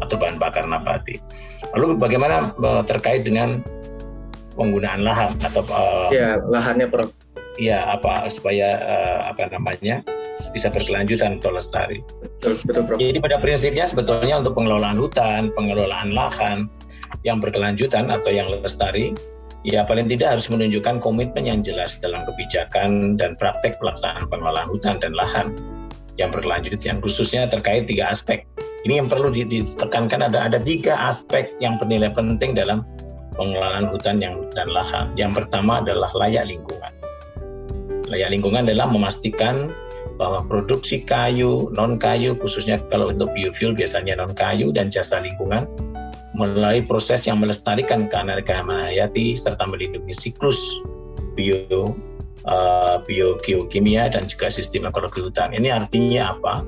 atau 0.03 0.15
bahan 0.19 0.36
bakar 0.36 0.67
nabati. 0.67 1.15
Lalu 1.79 1.95
bagaimana 1.95 2.51
terkait 2.83 3.24
dengan 3.24 3.63
penggunaan 4.58 5.06
lahan 5.06 5.32
atau 5.40 5.62
uh, 5.70 6.10
ya 6.10 6.42
lahannya 6.50 6.90
Prof. 6.90 7.14
Ya 7.58 7.90
apa 7.90 8.30
supaya 8.30 8.70
uh, 8.82 9.20
apa 9.34 9.50
namanya 9.50 10.06
bisa 10.54 10.70
berkelanjutan 10.70 11.42
atau 11.42 11.54
lestari. 11.54 12.02
Betul, 12.22 12.58
betul 12.66 12.84
Prof. 12.86 12.98
Jadi 12.98 13.18
pada 13.22 13.38
prinsipnya 13.38 13.86
sebetulnya 13.86 14.42
untuk 14.42 14.58
pengelolaan 14.58 14.98
hutan, 14.98 15.54
pengelolaan 15.54 16.14
lahan 16.14 16.66
yang 17.22 17.40
berkelanjutan 17.40 18.10
atau 18.10 18.30
yang 18.34 18.50
lestari 18.50 19.14
ya 19.66 19.84
paling 19.84 20.06
tidak 20.08 20.38
harus 20.38 20.48
menunjukkan 20.48 21.02
komitmen 21.02 21.50
yang 21.50 21.60
jelas 21.66 21.98
dalam 22.00 22.22
kebijakan 22.24 23.20
dan 23.20 23.34
praktek 23.36 23.76
pelaksanaan 23.82 24.24
pengelolaan 24.30 24.70
hutan 24.70 24.96
dan 25.02 25.12
lahan 25.18 25.52
yang 26.18 26.34
berkelanjutan 26.34 26.98
khususnya 27.02 27.46
terkait 27.46 27.86
tiga 27.86 28.10
aspek. 28.10 28.46
Ini 28.86 29.04
yang 29.04 29.10
perlu 29.10 29.34
ditekankan 29.34 30.30
ada 30.30 30.48
ada 30.50 30.58
tiga 30.62 30.96
aspek 30.98 31.52
yang 31.60 31.78
bernilai 31.82 32.14
penting 32.14 32.56
dalam 32.56 32.86
pengelolaan 33.38 33.88
hutan 33.94 34.17
yang 34.17 34.36
dan 34.51 34.67
lahan. 34.74 35.13
Yang 35.13 35.46
pertama 35.46 35.79
adalah 35.86 36.10
layak 36.17 36.50
lingkungan. 36.50 36.91
Layak 38.10 38.29
lingkungan 38.34 38.65
adalah 38.67 38.89
memastikan 38.89 39.72
bahwa 40.17 40.41
produksi 40.50 41.06
kayu, 41.06 41.70
non 41.77 42.01
kayu, 42.01 42.34
khususnya 42.41 42.82
kalau 42.89 43.13
untuk 43.13 43.29
biofuel 43.38 43.77
biasanya 43.77 44.17
non 44.17 44.34
kayu 44.34 44.74
dan 44.74 44.89
jasa 44.89 45.22
lingkungan, 45.22 45.70
melalui 46.34 46.82
proses 46.82 47.25
yang 47.29 47.38
melestarikan 47.38 48.10
keanekaragaman 48.10 48.82
hayati 48.82 49.38
serta 49.38 49.65
melindungi 49.70 50.13
siklus 50.13 50.58
bio 51.38 51.94
uh, 52.50 52.98
biogeokimia 53.06 54.10
dan 54.10 54.25
juga 54.25 54.50
sistem 54.50 54.89
ekologi 54.89 55.22
hutan. 55.22 55.53
Ini 55.53 55.74
artinya 55.86 56.34
apa? 56.34 56.65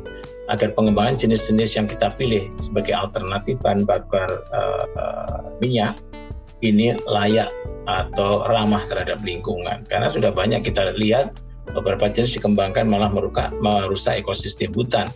Agar 0.49 0.73
pengembangan 0.73 1.17
jenis-jenis 1.17 1.77
yang 1.77 1.85
kita 1.85 2.09
pilih 2.17 2.49
sebagai 2.57 2.93
alternatif 2.97 3.61
bahan 3.61 3.85
bakar 3.85 4.29
uh, 4.53 5.53
minyak 5.61 5.97
ini 6.59 6.95
layak 7.07 7.51
atau 7.87 8.45
ramah 8.45 8.83
terhadap 8.85 9.23
lingkungan. 9.23 9.83
Karena 9.87 10.11
sudah 10.11 10.29
banyak 10.29 10.65
kita 10.67 10.93
lihat 10.99 11.39
beberapa 11.71 12.09
jenis 12.09 12.37
dikembangkan 12.37 12.89
malah 12.89 13.09
merusak, 13.09 13.53
merusak 13.61 14.19
ekosistem 14.19 14.73
hutan. 14.75 15.07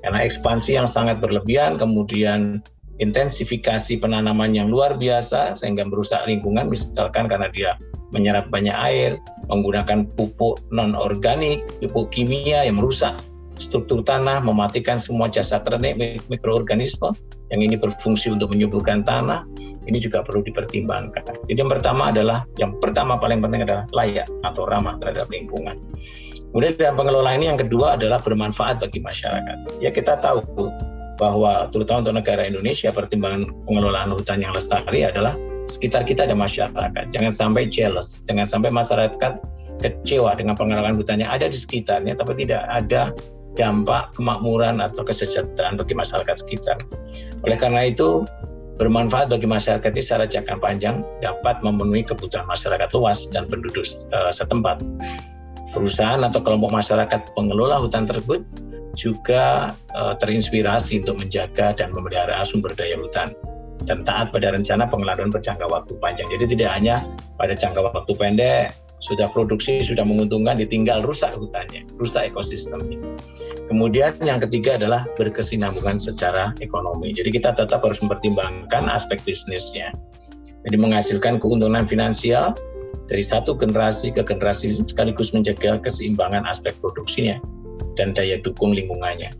Karena 0.00 0.22
ekspansi 0.22 0.76
yang 0.78 0.86
sangat 0.86 1.18
berlebihan, 1.18 1.80
kemudian 1.80 2.62
intensifikasi 2.96 4.00
penanaman 4.00 4.56
yang 4.56 4.72
luar 4.72 4.96
biasa 4.96 5.58
sehingga 5.58 5.84
merusak 5.84 6.24
lingkungan, 6.24 6.70
misalkan 6.70 7.28
karena 7.28 7.48
dia 7.52 7.76
menyerap 8.14 8.48
banyak 8.48 8.72
air, 8.72 9.18
menggunakan 9.50 10.06
pupuk 10.14 10.62
non 10.70 10.94
organik, 10.94 11.66
pupuk 11.82 12.14
kimia 12.14 12.64
yang 12.64 12.78
merusak 12.78 13.18
struktur 13.56 14.04
tanah, 14.04 14.40
mematikan 14.44 15.00
semua 15.00 15.26
jasa 15.28 15.60
ternik 15.60 16.20
mikroorganisme 16.28 17.12
yang 17.52 17.60
ini 17.62 17.76
berfungsi 17.78 18.32
untuk 18.32 18.52
menyuburkan 18.52 19.06
tanah, 19.06 19.48
ini 19.86 19.98
juga 20.02 20.20
perlu 20.20 20.42
dipertimbangkan. 20.44 21.46
Jadi 21.46 21.58
yang 21.58 21.70
pertama 21.70 22.10
adalah, 22.12 22.44
yang 22.60 22.76
pertama 22.82 23.16
paling 23.16 23.40
penting 23.40 23.64
adalah 23.64 23.84
layak 23.94 24.26
atau 24.44 24.66
ramah 24.66 24.98
terhadap 25.00 25.30
lingkungan. 25.30 25.78
Kemudian 26.50 26.72
dalam 26.78 26.96
pengelolaan 26.96 27.36
ini 27.42 27.46
yang 27.52 27.60
kedua 27.60 28.00
adalah 28.00 28.16
bermanfaat 28.22 28.80
bagi 28.80 28.98
masyarakat. 29.02 29.82
Ya 29.82 29.92
kita 29.92 30.18
tahu 30.24 30.72
bahwa 31.16 31.68
terutama 31.72 32.06
untuk 32.06 32.16
negara 32.20 32.44
Indonesia 32.44 32.92
pertimbangan 32.92 33.48
pengelolaan 33.64 34.12
hutan 34.12 34.40
yang 34.40 34.52
lestari 34.52 35.04
adalah 35.04 35.32
sekitar 35.68 36.06
kita 36.06 36.24
ada 36.24 36.36
masyarakat. 36.36 37.12
Jangan 37.12 37.32
sampai 37.32 37.68
jealous, 37.68 38.20
jangan 38.28 38.46
sampai 38.46 38.70
masyarakat 38.72 39.32
kecewa 39.80 40.32
dengan 40.38 40.56
pengelolaan 40.56 40.96
hutan 40.96 41.20
yang 41.20 41.30
ada 41.32 41.50
di 41.50 41.58
sekitarnya, 41.58 42.16
tapi 42.16 42.46
tidak 42.46 42.64
ada 42.68 43.12
dampak 43.56 44.12
kemakmuran 44.14 44.78
atau 44.84 45.02
kesejahteraan 45.02 45.80
bagi 45.80 45.96
masyarakat 45.96 46.36
sekitar. 46.44 46.78
Oleh 47.42 47.56
karena 47.56 47.88
itu, 47.88 48.22
bermanfaat 48.76 49.32
bagi 49.32 49.48
masyarakat 49.48 49.88
ini 49.96 50.02
secara 50.04 50.24
jangka 50.28 50.60
panjang 50.60 51.00
dapat 51.24 51.64
memenuhi 51.64 52.04
kebutuhan 52.04 52.44
masyarakat 52.44 52.88
luas 52.92 53.24
dan 53.32 53.48
penduduk 53.48 53.88
uh, 54.12 54.28
setempat. 54.28 54.84
Perusahaan 55.72 56.20
atau 56.24 56.40
kelompok 56.40 56.72
masyarakat 56.72 57.32
pengelola 57.32 57.80
hutan 57.80 58.04
tersebut 58.04 58.44
juga 58.96 59.76
uh, 59.92 60.16
terinspirasi 60.16 61.04
untuk 61.04 61.20
menjaga 61.20 61.76
dan 61.76 61.92
memelihara 61.92 62.40
sumber 62.44 62.72
daya 62.72 62.96
hutan 62.96 63.28
dan 63.84 64.00
taat 64.08 64.32
pada 64.32 64.56
rencana 64.56 64.88
pengelolaan 64.88 65.28
berjangka 65.28 65.68
waktu 65.68 65.92
panjang. 66.00 66.28
Jadi 66.32 66.44
tidak 66.56 66.70
hanya 66.80 67.04
pada 67.36 67.52
jangka 67.52 67.92
waktu 67.92 68.12
pendek 68.16 68.72
sudah 69.00 69.28
produksi 69.30 69.84
sudah 69.84 70.02
menguntungkan 70.02 70.56
ditinggal 70.56 71.04
rusak 71.04 71.32
hutannya, 71.36 71.84
rusak 72.00 72.32
ekosistemnya. 72.32 72.96
Kemudian 73.66 74.16
yang 74.22 74.38
ketiga 74.40 74.78
adalah 74.78 75.04
berkesinambungan 75.18 75.98
secara 75.98 76.54
ekonomi. 76.62 77.12
Jadi 77.12 77.34
kita 77.34 77.52
tetap 77.52 77.82
harus 77.82 77.98
mempertimbangkan 77.98 78.86
aspek 78.88 79.18
bisnisnya. 79.26 79.90
Jadi 80.66 80.76
menghasilkan 80.78 81.38
keuntungan 81.42 81.84
finansial 81.84 82.54
dari 83.06 83.22
satu 83.22 83.54
generasi 83.54 84.10
ke 84.10 84.22
generasi 84.22 84.74
sekaligus 84.86 85.30
menjaga 85.30 85.78
keseimbangan 85.82 86.46
aspek 86.46 86.74
produksinya 86.82 87.38
dan 87.94 88.14
daya 88.14 88.38
dukung 88.42 88.74
lingkungannya. 88.74 89.30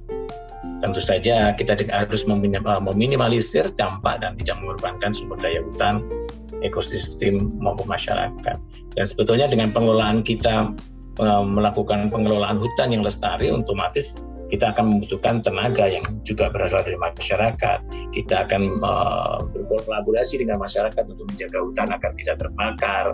Tentu 0.84 1.00
saja 1.00 1.56
kita 1.56 1.72
harus 1.88 2.22
meminimalisir 2.28 3.72
dampak 3.80 4.20
dan 4.20 4.36
tidak 4.38 4.56
mengorbankan 4.60 5.10
sumber 5.16 5.38
daya 5.40 5.64
hutan, 5.64 6.04
ekosistem 6.64 7.40
maupun 7.60 7.88
masyarakat. 7.88 8.56
Dan 8.96 9.04
sebetulnya 9.04 9.50
dengan 9.50 9.74
pengelolaan 9.74 10.24
kita 10.24 10.72
Eh, 11.16 11.44
melakukan 11.48 12.12
pengelolaan 12.12 12.60
hutan 12.60 12.92
yang 12.92 13.00
lestari, 13.00 13.48
otomatis 13.48 14.20
kita 14.52 14.68
akan 14.68 14.92
membutuhkan 14.92 15.40
tenaga 15.40 15.88
yang 15.88 16.04
juga 16.28 16.52
berasal 16.52 16.84
dari 16.84 16.94
masyarakat. 17.00 17.78
Kita 18.14 18.46
akan 18.46 18.62
uh, 18.78 19.40
berkolaborasi 19.50 20.38
dengan 20.38 20.62
masyarakat 20.62 21.02
untuk 21.02 21.26
menjaga 21.26 21.58
hutan 21.66 21.88
agar 21.90 22.10
tidak 22.14 22.36
terbakar, 22.38 23.04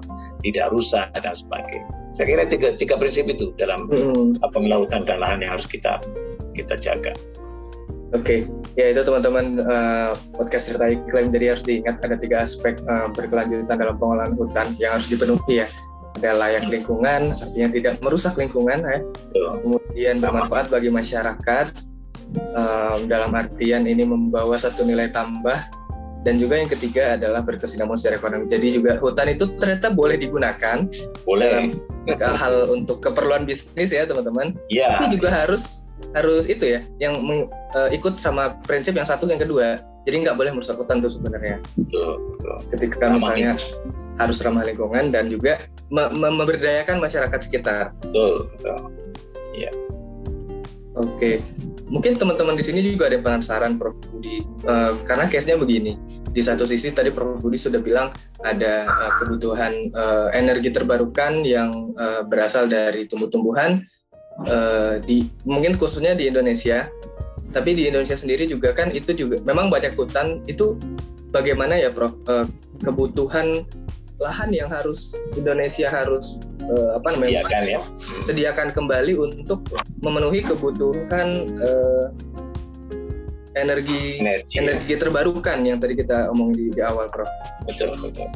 tidak 0.44 0.66
rusak 0.74 1.08
dan 1.14 1.32
sebagainya. 1.32 1.88
Saya 2.12 2.26
kira 2.26 2.44
tiga, 2.50 2.68
tiga 2.76 3.00
prinsip 3.00 3.24
itu 3.32 3.48
dalam 3.56 3.88
hmm. 3.88 4.44
pengelolaan 4.50 4.84
hutan 4.84 5.02
dan 5.08 5.18
lahan 5.24 5.38
yang 5.40 5.56
harus 5.56 5.64
kita 5.64 5.96
kita 6.52 6.74
jaga. 6.76 7.16
Oke, 8.12 8.44
okay. 8.44 8.76
ya 8.76 8.92
itu 8.92 9.00
teman-teman 9.08 9.64
uh, 9.64 10.12
podcast 10.36 10.68
cerita 10.68 10.84
iklim. 10.84 11.32
Jadi 11.32 11.44
harus 11.48 11.64
diingat 11.64 11.96
ada 12.04 12.20
tiga 12.20 12.44
aspek 12.44 12.76
uh, 12.84 13.08
berkelanjutan 13.08 13.72
dalam 13.72 13.96
pengolahan 13.96 14.36
hutan 14.36 14.76
yang 14.76 15.00
harus 15.00 15.08
dipenuhi 15.08 15.64
ya. 15.64 15.66
Ada 16.20 16.36
layak 16.36 16.68
lingkungan, 16.68 17.32
artinya 17.32 17.68
tidak 17.72 17.94
merusak 18.04 18.36
lingkungan 18.36 18.84
ya. 18.84 19.00
Kemudian 19.32 20.20
bermanfaat 20.20 20.68
bagi 20.68 20.92
masyarakat. 20.92 21.72
Um, 22.32 23.12
dalam 23.12 23.32
artian 23.32 23.84
ini 23.84 24.08
membawa 24.08 24.56
satu 24.56 24.88
nilai 24.88 25.12
tambah 25.12 25.56
dan 26.22 26.38
juga 26.38 26.54
yang 26.54 26.70
ketiga 26.70 27.18
adalah 27.18 27.42
berkesinambungan 27.42 27.98
secara 27.98 28.16
ekonomi. 28.16 28.44
Jadi 28.46 28.66
juga 28.78 28.96
hutan 29.02 29.34
itu 29.34 29.44
ternyata 29.58 29.90
boleh 29.90 30.16
digunakan 30.16 30.86
boleh. 31.26 31.74
dalam 32.06 32.36
hal 32.38 32.54
untuk 32.70 33.02
keperluan 33.02 33.42
bisnis 33.42 33.90
ya 33.90 34.06
teman-teman. 34.06 34.54
Iya. 34.70 35.02
Tapi 35.02 35.18
juga 35.18 35.28
harus 35.34 35.82
harus 36.12 36.44
itu 36.50 36.76
ya 36.76 36.80
yang 36.98 37.22
meng, 37.22 37.48
uh, 37.74 37.88
ikut 37.94 38.18
sama 38.18 38.58
prinsip 38.66 38.92
yang 38.92 39.08
satu 39.08 39.24
yang 39.30 39.40
kedua. 39.40 39.80
Jadi 40.02 40.26
nggak 40.26 40.34
boleh 40.34 40.50
merusak 40.50 40.74
hutan 40.74 40.98
tuh 40.98 41.14
sebenarnya. 41.14 41.62
Ketika 42.74 43.06
ramah 43.06 43.22
misalnya 43.22 43.54
lingkungan. 43.54 44.18
harus 44.18 44.36
ramah 44.42 44.64
lingkungan 44.66 45.04
dan 45.14 45.30
juga 45.30 45.62
me 45.94 46.10
me 46.10 46.28
memberdayakan 46.42 46.98
masyarakat 46.98 47.40
sekitar. 47.46 47.94
Betul, 48.02 48.50
betul. 48.58 48.78
Ya. 49.54 49.70
oke. 50.98 51.38
Mungkin 51.92 52.16
teman-teman 52.16 52.56
di 52.56 52.64
sini 52.64 52.80
juga 52.80 53.12
ada 53.12 53.20
penasaran 53.20 53.76
Prof. 53.76 53.92
Budi. 54.08 54.40
Uh, 54.64 54.96
karena 55.04 55.28
case-nya 55.28 55.60
begini. 55.60 56.00
Di 56.32 56.40
satu 56.40 56.64
sisi 56.64 56.88
tadi 56.88 57.12
Prof. 57.12 57.36
Budi 57.36 57.60
sudah 57.60 57.84
bilang 57.84 58.16
ada 58.40 58.88
uh, 58.88 59.12
kebutuhan 59.20 59.92
uh, 59.92 60.32
energi 60.32 60.72
terbarukan 60.72 61.44
yang 61.44 61.92
uh, 62.00 62.24
berasal 62.24 62.64
dari 62.64 63.04
tumbuh-tumbuhan 63.04 63.84
uh, 64.44 64.96
di 65.02 65.28
mungkin 65.44 65.76
khususnya 65.76 66.16
di 66.16 66.28
Indonesia. 66.28 66.88
Tapi 67.52 67.76
di 67.76 67.84
Indonesia 67.84 68.16
sendiri 68.16 68.48
juga 68.48 68.72
kan 68.72 68.88
itu 68.96 69.12
juga 69.12 69.36
memang 69.44 69.68
banyak 69.68 69.92
hutan 69.92 70.40
itu 70.48 70.72
bagaimana 71.28 71.76
ya 71.76 71.92
Prof? 71.92 72.16
Uh, 72.24 72.48
kebutuhan 72.80 73.68
lahan 74.22 74.50
yang 74.54 74.70
harus 74.70 75.18
Indonesia 75.34 75.90
harus 75.90 76.38
uh, 76.70 76.96
apa 76.96 77.18
namanya 77.18 77.42
sediakan 77.42 77.62
ya. 77.66 77.80
sediakan 78.22 78.68
kembali 78.70 79.12
untuk 79.18 79.66
memenuhi 80.00 80.40
kebutuhan 80.46 81.50
uh, 81.58 82.06
energi 83.54 84.20
energi, 84.20 84.54
energi 84.58 84.94
terbarukan 84.96 85.60
yang 85.64 85.78
tadi 85.78 85.98
kita 85.98 86.32
omong 86.32 86.56
di, 86.56 86.72
di 86.72 86.80
awal 86.80 87.08
Prof. 87.12 87.28
Betul 87.68 87.96
betul. 88.00 88.28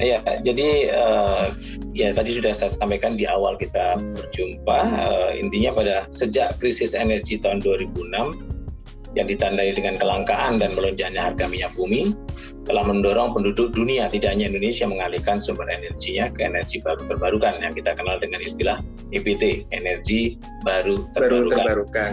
Ya, 0.00 0.20
jadi 0.40 0.92
uh, 0.92 1.52
ya 1.92 2.12
tadi 2.12 2.36
sudah 2.36 2.52
saya 2.52 2.70
sampaikan 2.72 3.16
di 3.16 3.24
awal 3.28 3.56
kita 3.56 3.96
berjumpa 3.98 4.78
uh, 4.92 5.30
intinya 5.36 5.72
pada 5.76 5.94
sejak 6.12 6.56
krisis 6.60 6.92
energi 6.92 7.40
tahun 7.40 7.64
2006 7.64 8.56
yang 9.16 9.26
ditandai 9.26 9.72
dengan 9.72 9.96
kelangkaan 9.96 10.60
dan 10.60 10.76
melonjaknya 10.76 11.32
harga 11.32 11.48
minyak 11.48 11.72
bumi 11.72 12.12
telah 12.68 12.84
mendorong 12.84 13.32
penduduk 13.32 13.72
dunia 13.72 14.12
tidak 14.12 14.36
hanya 14.36 14.52
Indonesia 14.52 14.84
mengalihkan 14.84 15.40
sumber 15.40 15.64
energinya 15.72 16.28
ke 16.28 16.44
energi 16.44 16.84
baru 16.84 17.00
terbarukan 17.08 17.56
yang 17.64 17.72
kita 17.72 17.96
kenal 17.96 18.20
dengan 18.20 18.44
istilah 18.44 18.76
EBT 19.16 19.72
energi 19.72 20.36
baru 20.66 21.08
terbarukan. 21.16 21.56
Baru 21.64 21.86
terbarukan. 21.88 22.12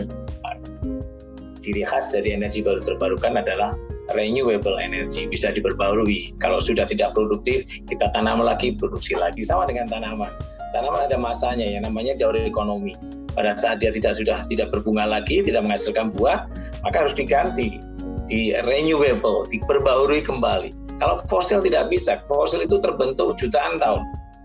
Ciri 1.64 1.88
khas 1.88 2.12
dari 2.12 2.36
energi 2.36 2.60
baru 2.60 2.84
terbarukan 2.84 3.40
adalah 3.40 3.72
renewable 4.12 4.76
energy 4.84 5.24
bisa 5.32 5.48
diperbarui. 5.56 6.36
Kalau 6.44 6.60
sudah 6.60 6.84
tidak 6.84 7.16
produktif, 7.16 7.64
kita 7.88 8.12
tanam 8.12 8.44
lagi, 8.44 8.76
produksi 8.76 9.16
lagi 9.16 9.48
sama 9.48 9.64
dengan 9.64 9.88
tanaman. 9.88 10.28
Tanaman 10.76 11.08
ada 11.08 11.16
masanya 11.16 11.64
yang 11.64 11.88
namanya 11.88 12.20
jauh 12.20 12.36
ekonomi. 12.36 12.92
Pada 13.32 13.56
saat 13.56 13.80
dia 13.80 13.96
tidak 13.96 14.20
sudah 14.20 14.44
tidak 14.52 14.76
berbunga 14.76 15.08
lagi, 15.08 15.40
tidak 15.40 15.64
menghasilkan 15.64 16.12
buah, 16.12 16.46
maka 16.84 17.08
harus 17.08 17.16
diganti, 17.16 17.80
di 18.28 18.52
renewable, 18.68 19.48
diperbarui 19.48 20.20
kembali. 20.20 20.76
Kalau 21.00 21.24
fosil 21.32 21.64
tidak 21.64 21.88
bisa, 21.88 22.20
fosil 22.28 22.68
itu 22.68 22.78
terbentuk 22.84 23.40
jutaan 23.40 23.80
tahun. 23.80 24.04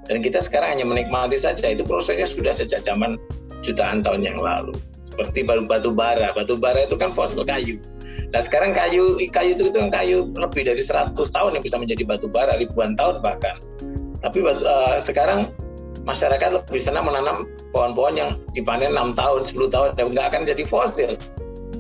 Dan 0.09 0.25
kita 0.25 0.41
sekarang 0.41 0.79
hanya 0.79 0.87
menikmati 0.89 1.37
saja, 1.37 1.69
itu 1.69 1.85
prosesnya 1.85 2.25
sudah 2.25 2.55
sejak 2.55 2.81
zaman 2.81 3.19
jutaan 3.61 4.01
tahun 4.01 4.25
yang 4.25 4.39
lalu. 4.41 4.73
Seperti 5.19 5.43
batu 5.43 5.91
bara, 5.91 6.31
batu 6.31 6.55
bara 6.55 6.87
itu 6.87 6.95
kan 6.95 7.11
fosil 7.11 7.43
kayu 7.43 7.83
Nah 8.29 8.41
sekarang 8.45 8.77
kayu 8.77 9.17
kayu 9.33 9.57
itu 9.57 9.73
itu 9.73 9.79
kayu 9.89 10.31
lebih 10.37 10.69
dari 10.69 10.83
100 10.85 11.17
tahun 11.17 11.51
yang 11.57 11.65
bisa 11.65 11.81
menjadi 11.81 12.03
batu 12.05 12.29
bara 12.29 12.61
ribuan 12.61 12.93
tahun 12.93 13.25
bahkan. 13.25 13.57
Tapi 14.21 14.45
uh, 14.45 15.01
sekarang 15.01 15.49
masyarakat 16.05 16.61
lebih 16.61 16.81
senang 16.83 17.09
menanam 17.09 17.49
pohon-pohon 17.73 18.15
yang 18.15 18.31
dipanen 18.53 18.93
6 18.93 19.17
tahun, 19.17 19.41
10 19.49 19.75
tahun 19.75 19.89
dan 19.97 20.05
nggak 20.13 20.27
akan 20.29 20.43
jadi 20.45 20.63
fosil. 20.69 21.17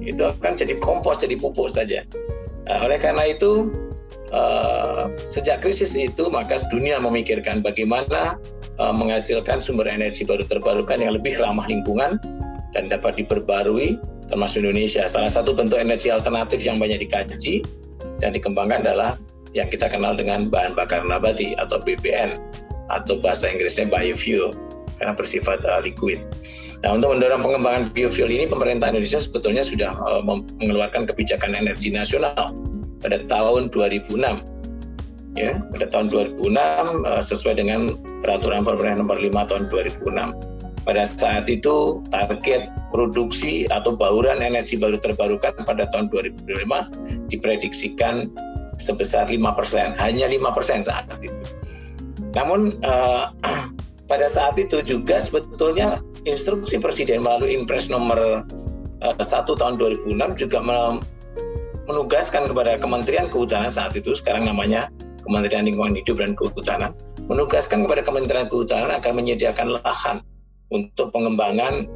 Itu 0.01 0.33
akan 0.41 0.57
jadi 0.57 0.81
kompos, 0.81 1.21
jadi 1.21 1.37
pupuk 1.37 1.69
saja. 1.69 2.01
Nah, 2.65 2.85
oleh 2.85 2.97
karena 2.97 3.29
itu 3.29 3.73
uh, 4.33 5.13
sejak 5.29 5.61
krisis 5.61 5.93
itu 5.97 6.33
maka 6.33 6.57
dunia 6.73 6.97
memikirkan 6.97 7.61
bagaimana 7.61 8.41
uh, 8.81 8.93
menghasilkan 8.93 9.61
sumber 9.61 9.85
energi 9.89 10.25
baru 10.25 10.45
terbarukan 10.49 10.97
yang 11.01 11.13
lebih 11.17 11.37
ramah 11.37 11.69
lingkungan 11.69 12.17
dan 12.77 12.93
dapat 12.93 13.17
diperbarui 13.17 13.97
termasuk 14.29 14.61
Indonesia. 14.65 15.09
Salah 15.09 15.31
satu 15.31 15.57
bentuk 15.57 15.81
energi 15.81 16.13
alternatif 16.13 16.61
yang 16.61 16.77
banyak 16.77 17.01
dikaji 17.09 17.65
dan 18.21 18.31
dikembangkan 18.37 18.85
adalah 18.85 19.17
yang 19.57 19.73
kita 19.73 19.89
kenal 19.89 20.13
dengan 20.13 20.53
bahan 20.53 20.77
bakar 20.77 21.01
nabati 21.05 21.57
atau 21.57 21.81
BBN 21.81 22.37
atau 22.93 23.17
bahasa 23.21 23.49
Inggrisnya 23.49 23.89
biofuel 23.89 24.53
karena 25.01 25.15
bersifat 25.15 25.63
uh, 25.65 25.81
liquid. 25.81 26.21
Nah, 26.83 26.95
untuk 26.95 27.15
mendorong 27.17 27.43
pengembangan 27.43 27.83
biofuel 27.91 28.31
ini, 28.31 28.45
pemerintah 28.47 28.91
Indonesia 28.91 29.19
sebetulnya 29.19 29.63
sudah 29.63 29.95
uh, 29.95 30.23
mengeluarkan 30.61 31.07
kebijakan 31.07 31.55
energi 31.55 31.91
nasional 31.91 32.51
pada 33.03 33.19
tahun 33.31 33.71
2006. 33.71 34.19
Ya, 35.39 35.55
pada 35.71 35.87
tahun 35.87 36.11
2006 36.11 36.51
uh, 37.07 37.23
sesuai 37.23 37.63
dengan 37.63 37.95
peraturan 38.27 38.67
pemerintah 38.67 39.07
nomor 39.07 39.19
5 39.23 39.49
tahun 39.49 39.63
2006 39.71 40.58
pada 40.89 41.05
saat 41.05 41.45
itu 41.53 42.01
target 42.09 42.73
produksi 42.89 43.69
atau 43.69 43.93
bauran 43.93 44.41
energi 44.41 44.81
baru 44.81 44.97
terbarukan 44.97 45.53
pada 45.69 45.85
tahun 45.93 46.09
2025 46.09 47.29
diprediksikan 47.29 48.33
sebesar 48.81 49.29
5%, 49.29 50.01
hanya 50.01 50.27
5% 50.33 50.89
saat 50.89 51.05
itu. 51.21 51.37
Namun 52.33 52.73
uh, 52.89 53.29
pada 54.11 54.27
saat 54.33 54.57
itu 54.57 54.81
juga 54.81 55.21
sebetulnya 55.21 56.01
instruksi 56.25 56.81
Presiden 56.81 57.21
melalui 57.21 57.53
Impres 57.53 57.93
nomor 57.93 58.49
eh, 59.05 59.15
1 59.21 59.45
tahun 59.45 59.77
2006 59.77 60.41
juga 60.41 60.59
menugaskan 61.85 62.49
kepada 62.49 62.81
Kementerian 62.81 63.29
Kehutanan 63.29 63.69
saat 63.69 63.93
itu, 63.93 64.17
sekarang 64.17 64.49
namanya 64.49 64.89
Kementerian 65.21 65.69
Lingkungan 65.69 66.01
Hidup 66.01 66.25
dan 66.25 66.33
Kehutanan, 66.33 66.97
menugaskan 67.29 67.85
kepada 67.85 68.01
Kementerian 68.01 68.49
Kehutanan 68.49 68.97
agar 68.97 69.13
menyediakan 69.13 69.77
lahan 69.85 70.25
untuk 70.69 71.11
pengembangan 71.13 71.89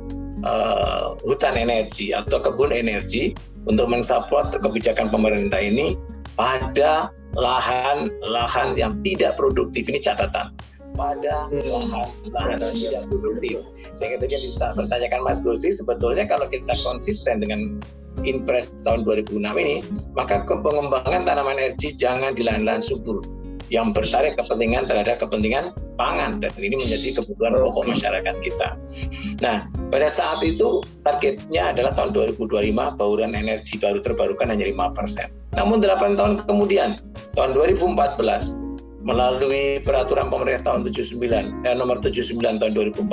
uh, 0.49 1.15
hutan 1.23 1.55
energi 1.57 2.13
atau 2.13 2.41
kebun 2.41 2.73
energi 2.73 3.37
untuk 3.69 3.87
mensupport 3.91 4.51
kebijakan 4.59 5.13
pemerintah 5.13 5.61
ini 5.61 5.95
pada 6.35 7.13
lahan-lahan 7.37 8.77
yang 8.77 8.99
tidak 9.05 9.37
produktif. 9.39 9.89
Ini 9.89 10.01
catatan. 10.03 10.53
Pada 10.93 11.49
lahan-lahan 11.49 12.61
yang 12.61 12.77
tidak 12.77 13.03
produktif. 13.09 13.57
Sehingga 13.97 14.17
tadi 14.21 14.33
yang 14.37 14.45
kita 14.45 14.67
pertanyakan 14.77 15.21
Mas 15.25 15.39
Gusi, 15.41 15.73
sebetulnya 15.73 16.29
kalau 16.29 16.45
kita 16.49 16.73
konsisten 16.85 17.41
dengan 17.41 17.81
Impres 18.29 18.77
tahun 18.85 19.09
2006 19.09 19.41
ini, 19.41 19.81
maka 20.13 20.45
pengembangan 20.45 21.25
tanaman 21.25 21.57
energi 21.57 21.97
jangan 21.97 22.37
di 22.37 22.45
lahan-lahan 22.45 22.85
subur 22.85 23.25
yang 23.73 23.97
bertarik 23.97 24.37
kepentingan 24.37 24.85
terhadap 24.85 25.17
kepentingan 25.17 25.73
pangan 25.97 26.45
dan 26.45 26.53
ini 26.61 26.77
menjadi 26.77 27.17
kebutuhan 27.17 27.57
pokok 27.57 27.89
masyarakat 27.89 28.37
kita. 28.45 28.69
Nah, 29.41 29.65
pada 29.89 30.13
saat 30.13 30.45
itu 30.45 30.85
targetnya 31.09 31.73
adalah 31.73 31.97
tahun 31.97 32.13
2025 32.13 33.01
bauran 33.01 33.33
energi 33.33 33.81
baru 33.81 34.05
terbarukan 34.05 34.53
hanya 34.53 34.69
5%. 34.69 35.57
Namun 35.57 35.81
8 35.81 36.21
tahun 36.21 36.45
kemudian, 36.45 37.01
tahun 37.33 37.57
2014 37.57 38.53
melalui 39.03 39.81
peraturan 39.81 40.29
pemerintah 40.29 40.77
tahun 40.77 40.87
79 40.87 41.67
eh, 41.67 41.75
nomor 41.75 41.99
79 41.99 42.39
tahun 42.39 42.73
2014 42.77 43.09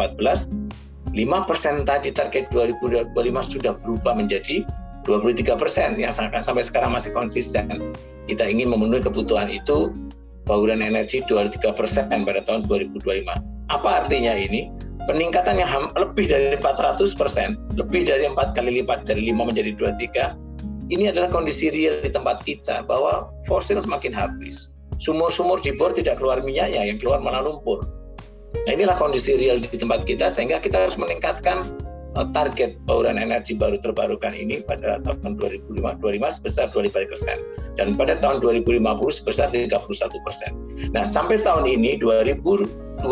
5% 1.09 1.89
tadi 1.89 2.13
target 2.13 2.53
2025 2.53 3.17
sudah 3.41 3.73
berubah 3.81 4.13
menjadi 4.13 4.61
23 5.09 5.57
persen 5.57 5.97
yang 5.97 6.13
sampai 6.13 6.61
sekarang 6.61 6.93
masih 6.93 7.09
konsisten. 7.09 7.95
Kita 8.29 8.45
ingin 8.45 8.69
memenuhi 8.69 9.01
kebutuhan 9.01 9.49
itu 9.49 9.89
bauran 10.49 10.81
energi 10.81 11.21
23 11.29 11.77
persen 11.77 12.09
pada 12.09 12.41
tahun 12.41 12.65
2025. 12.65 13.29
Apa 13.69 13.89
artinya 14.03 14.33
ini? 14.33 14.73
Peningkatan 15.05 15.61
yang 15.61 15.93
lebih 15.93 16.25
dari 16.29 16.57
400 16.57 17.13
persen, 17.13 17.57
lebih 17.77 18.05
dari 18.09 18.25
empat 18.25 18.57
kali 18.57 18.81
lipat 18.81 19.05
dari 19.05 19.29
5 19.29 19.47
menjadi 19.53 19.71
23, 19.77 20.89
ini 20.89 21.09
adalah 21.09 21.29
kondisi 21.29 21.69
real 21.69 22.01
di 22.01 22.09
tempat 22.09 22.41
kita 22.41 22.81
bahwa 22.89 23.29
fosil 23.45 23.77
semakin 23.77 24.09
habis. 24.09 24.73
Sumur-sumur 24.97 25.61
di 25.61 25.73
bor 25.77 25.93
tidak 25.93 26.17
keluar 26.17 26.41
minyaknya, 26.41 26.81
yang 26.81 26.97
keluar 26.97 27.21
malah 27.21 27.45
lumpur. 27.45 27.85
Nah 28.65 28.73
inilah 28.73 28.97
kondisi 28.97 29.37
real 29.37 29.61
di 29.61 29.69
tempat 29.69 30.03
kita 30.09 30.27
sehingga 30.27 30.57
kita 30.57 30.89
harus 30.89 30.97
meningkatkan 30.97 31.69
target 32.33 32.75
bauran 32.89 33.21
energi 33.21 33.53
baru 33.55 33.77
terbarukan 33.79 34.33
ini 34.33 34.61
pada 34.65 34.97
tahun 35.05 35.37
2025 35.37 35.79
sebesar 36.35 36.73
25 36.73 37.11
persen 37.11 37.37
dan 37.77 37.93
pada 37.93 38.17
tahun 38.17 38.41
2050 38.41 38.81
sebesar 39.21 39.47
31 39.53 40.25
persen. 40.25 40.51
Nah 40.91 41.05
sampai 41.05 41.37
tahun 41.37 41.69
ini 41.69 42.01
2021 42.01 43.05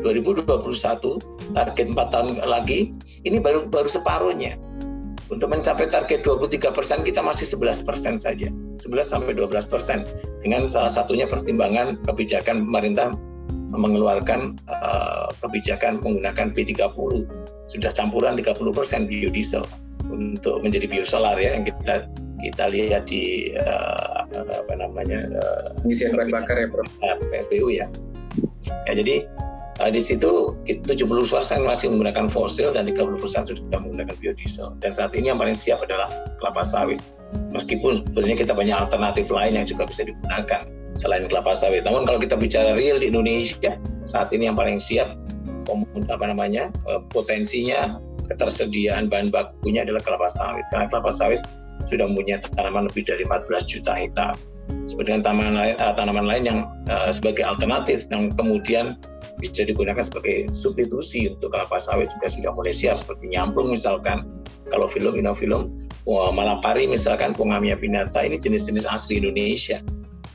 2021 0.00 1.52
target 1.52 1.86
4 1.92 2.12
tahun 2.12 2.28
lagi 2.44 2.92
ini 3.28 3.36
baru 3.36 3.68
baru 3.68 3.88
separuhnya 3.88 4.56
untuk 5.30 5.46
mencapai 5.46 5.86
target 5.86 6.26
23 6.26 6.74
persen 6.74 7.06
kita 7.06 7.22
masih 7.22 7.46
11 7.46 7.86
persen 7.86 8.18
saja, 8.18 8.50
11 8.82 9.06
sampai 9.06 9.30
12 9.38 9.62
persen. 9.70 10.02
Dengan 10.42 10.66
salah 10.66 10.90
satunya 10.90 11.30
pertimbangan 11.30 12.02
kebijakan 12.02 12.66
pemerintah 12.66 13.14
mengeluarkan 13.70 14.58
uh, 14.66 15.30
kebijakan 15.40 16.02
menggunakan 16.02 16.50
B30 16.50 17.26
sudah 17.70 17.90
campuran 17.94 18.34
30 18.34 18.58
persen 18.74 19.06
biodiesel 19.06 19.62
untuk 20.10 20.58
menjadi 20.66 20.90
biosolar 20.90 21.38
ya 21.38 21.54
yang 21.54 21.64
kita 21.64 22.10
kita 22.40 22.64
lihat 22.72 23.06
di 23.06 23.54
uh, 23.62 24.26
apa 24.34 24.74
namanya 24.74 25.28
uh, 25.38 25.70
pengisian 25.84 26.16
bahan 26.16 26.30
bakar 26.34 26.56
ya 26.58 26.66
Prof. 26.66 26.88
PSBU 27.30 27.68
ya. 27.70 27.86
Ya 28.88 28.92
jadi 28.96 29.28
Uh, 29.80 29.88
di 29.88 29.96
situ 29.96 30.52
70% 30.68 30.92
masih 31.64 31.88
menggunakan 31.88 32.28
fosil 32.28 32.68
dan 32.68 32.84
30% 32.84 33.16
sudah 33.48 33.80
menggunakan 33.80 34.12
biodiesel. 34.20 34.76
Dan 34.76 34.92
saat 34.92 35.16
ini 35.16 35.32
yang 35.32 35.40
paling 35.40 35.56
siap 35.56 35.80
adalah 35.80 36.12
kelapa 36.36 36.60
sawit. 36.60 37.00
Meskipun 37.56 37.96
sebetulnya 37.96 38.36
kita 38.36 38.52
banyak 38.52 38.76
alternatif 38.76 39.32
lain 39.32 39.56
yang 39.56 39.64
juga 39.64 39.88
bisa 39.88 40.04
digunakan 40.04 40.60
selain 40.96 41.26
kelapa 41.30 41.54
sawit. 41.54 41.86
Namun 41.86 42.06
kalau 42.06 42.18
kita 42.18 42.34
bicara 42.34 42.74
real 42.74 42.98
di 42.98 43.12
Indonesia, 43.12 43.76
saat 44.02 44.32
ini 44.34 44.50
yang 44.50 44.56
paling 44.56 44.80
siap 44.80 45.14
apa 46.10 46.24
namanya 46.26 46.66
uh, 46.90 46.98
potensinya 47.14 48.00
ketersediaan 48.26 49.06
bahan 49.06 49.30
bakunya 49.30 49.86
adalah 49.86 50.02
kelapa 50.02 50.26
sawit. 50.30 50.66
Karena 50.74 50.86
kelapa 50.90 51.10
sawit 51.14 51.42
sudah 51.86 52.10
mempunyai 52.10 52.42
tanaman 52.56 52.90
lebih 52.90 53.06
dari 53.06 53.22
14 53.26 53.66
juta 53.66 53.92
hektar. 53.96 54.34
Dengan 54.90 55.24
tanaman 55.24 55.54
lain, 55.56 55.74
uh, 55.80 55.94
tanaman 55.94 56.26
lain 56.26 56.42
yang 56.46 56.58
uh, 56.92 57.10
sebagai 57.10 57.42
alternatif 57.42 58.06
yang 58.12 58.30
kemudian 58.34 58.98
bisa 59.40 59.64
digunakan 59.64 60.04
sebagai 60.04 60.52
substitusi 60.52 61.32
untuk 61.32 61.56
kelapa 61.56 61.80
sawit 61.80 62.12
juga 62.12 62.28
sudah 62.28 62.50
mulai 62.52 62.74
siap 62.76 63.00
seperti 63.00 63.32
nyamplung 63.32 63.72
misalkan 63.72 64.28
kalau 64.68 64.84
film 64.86 65.16
inofilum 65.16 65.72
malapari 66.06 66.84
misalkan 66.84 67.32
pongamia 67.32 67.76
pinata 67.76 68.20
ini 68.20 68.36
jenis-jenis 68.36 68.84
asli 68.84 69.16
Indonesia 69.20 69.80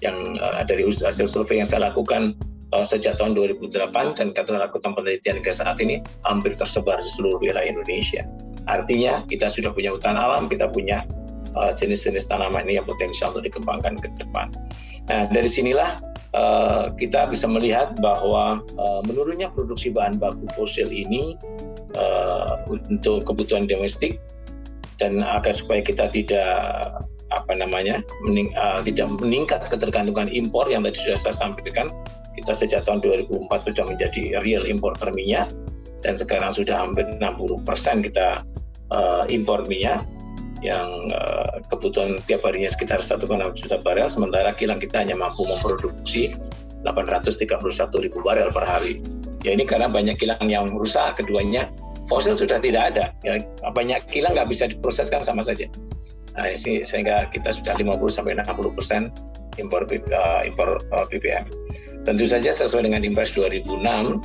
yang 0.04 0.36
uh, 0.40 0.64
dari 0.66 0.84
hasil 0.88 1.28
survei 1.28 1.62
yang 1.64 1.68
saya 1.68 1.92
lakukan 1.92 2.36
uh, 2.76 2.86
sejak 2.86 3.16
tahun 3.16 3.38
2008 3.38 4.18
dan 4.18 4.28
kata 4.36 4.60
lakukan 4.60 4.92
penelitian 4.96 5.40
hingga 5.40 5.54
saat 5.54 5.78
ini 5.80 6.04
hampir 6.28 6.56
tersebar 6.56 7.00
di 7.00 7.10
seluruh 7.16 7.40
wilayah 7.40 7.70
Indonesia. 7.70 8.24
Artinya 8.66 9.24
kita 9.30 9.48
sudah 9.48 9.72
punya 9.72 9.94
hutan 9.94 10.18
alam, 10.18 10.50
kita 10.50 10.68
punya 10.68 11.06
uh, 11.56 11.72
jenis-jenis 11.78 12.26
uh, 12.28 12.36
tanaman 12.36 12.66
ini 12.68 12.82
yang 12.82 12.88
potensial 12.88 13.32
untuk 13.32 13.46
dikembangkan 13.46 14.02
ke 14.02 14.10
depan. 14.18 14.50
Nah 15.08 15.30
dari 15.30 15.48
sinilah 15.48 15.96
uh, 16.34 16.92
kita 16.98 17.30
bisa 17.30 17.46
melihat 17.46 17.96
bahwa 18.02 18.66
uh, 18.76 19.02
menurunnya 19.06 19.54
produksi 19.54 19.94
bahan 19.94 20.18
baku 20.18 20.50
fosil 20.58 20.90
ini 20.90 21.38
uh, 21.96 22.66
untuk 22.68 23.24
kebutuhan 23.24 23.70
domestik 23.70 24.20
dan 25.00 25.20
agar 25.24 25.52
supaya 25.52 25.84
kita 25.84 26.08
tidak 26.08 26.56
apa 27.34 27.58
namanya 27.58 28.06
mening, 28.26 28.54
uh, 28.54 28.82
tidak 28.86 29.10
meningkat 29.18 29.66
ketergantungan 29.70 30.30
impor 30.30 30.70
yang 30.70 30.86
tadi 30.86 30.98
sudah 31.02 31.18
saya 31.30 31.36
sampaikan 31.50 31.90
kita 32.36 32.52
sejak 32.52 32.82
tahun 32.84 33.02
2004 33.02 33.72
sudah 33.72 33.86
menjadi 33.88 34.22
real 34.44 34.64
importer 34.68 35.10
minyak 35.16 35.50
dan 36.06 36.14
sekarang 36.14 36.54
sudah 36.54 36.78
hampir 36.78 37.08
60 37.18 37.22
persen 37.66 38.04
kita 38.06 38.44
uh, 38.94 39.26
impor 39.32 39.66
minyak 39.66 40.06
yang 40.64 40.90
uh, 41.14 41.62
kebutuhan 41.70 42.18
tiap 42.26 42.42
harinya 42.46 42.70
sekitar 42.70 42.98
1,6 42.98 43.26
juta 43.54 43.78
barel, 43.86 44.10
sementara 44.10 44.50
kilang 44.58 44.82
kita 44.82 45.02
hanya 45.04 45.14
mampu 45.14 45.46
memproduksi 45.46 46.34
831 46.82 47.62
ribu 48.02 48.20
barel 48.26 48.50
per 48.50 48.66
hari. 48.66 49.02
Ya 49.46 49.54
ini 49.54 49.66
karena 49.66 49.86
banyak 49.86 50.18
kilang 50.18 50.42
yang 50.50 50.66
rusak, 50.74 51.22
keduanya 51.22 51.70
fosil 52.10 52.34
sudah 52.34 52.58
tidak 52.62 52.94
ada. 52.94 53.14
Ya, 53.22 53.38
banyak 53.74 54.10
kilang 54.10 54.34
nggak 54.34 54.50
bisa 54.50 54.66
diproseskan 54.70 55.22
sama 55.22 55.46
saja. 55.46 55.70
Nah, 56.36 56.52
ini, 56.52 56.84
sehingga 56.84 57.32
kita 57.32 57.50
sudah 57.52 57.80
50 57.80 57.96
sampai 58.12 58.36
60 58.36 58.76
persen 58.76 59.08
impor 59.56 59.88
uh, 59.88 60.42
impor 60.44 60.84
uh, 60.92 61.06
BBM. 61.08 61.48
Tentu 62.04 62.28
saja 62.28 62.52
sesuai 62.52 62.86
dengan 62.86 63.02
Impres 63.02 63.34
2006, 63.34 63.66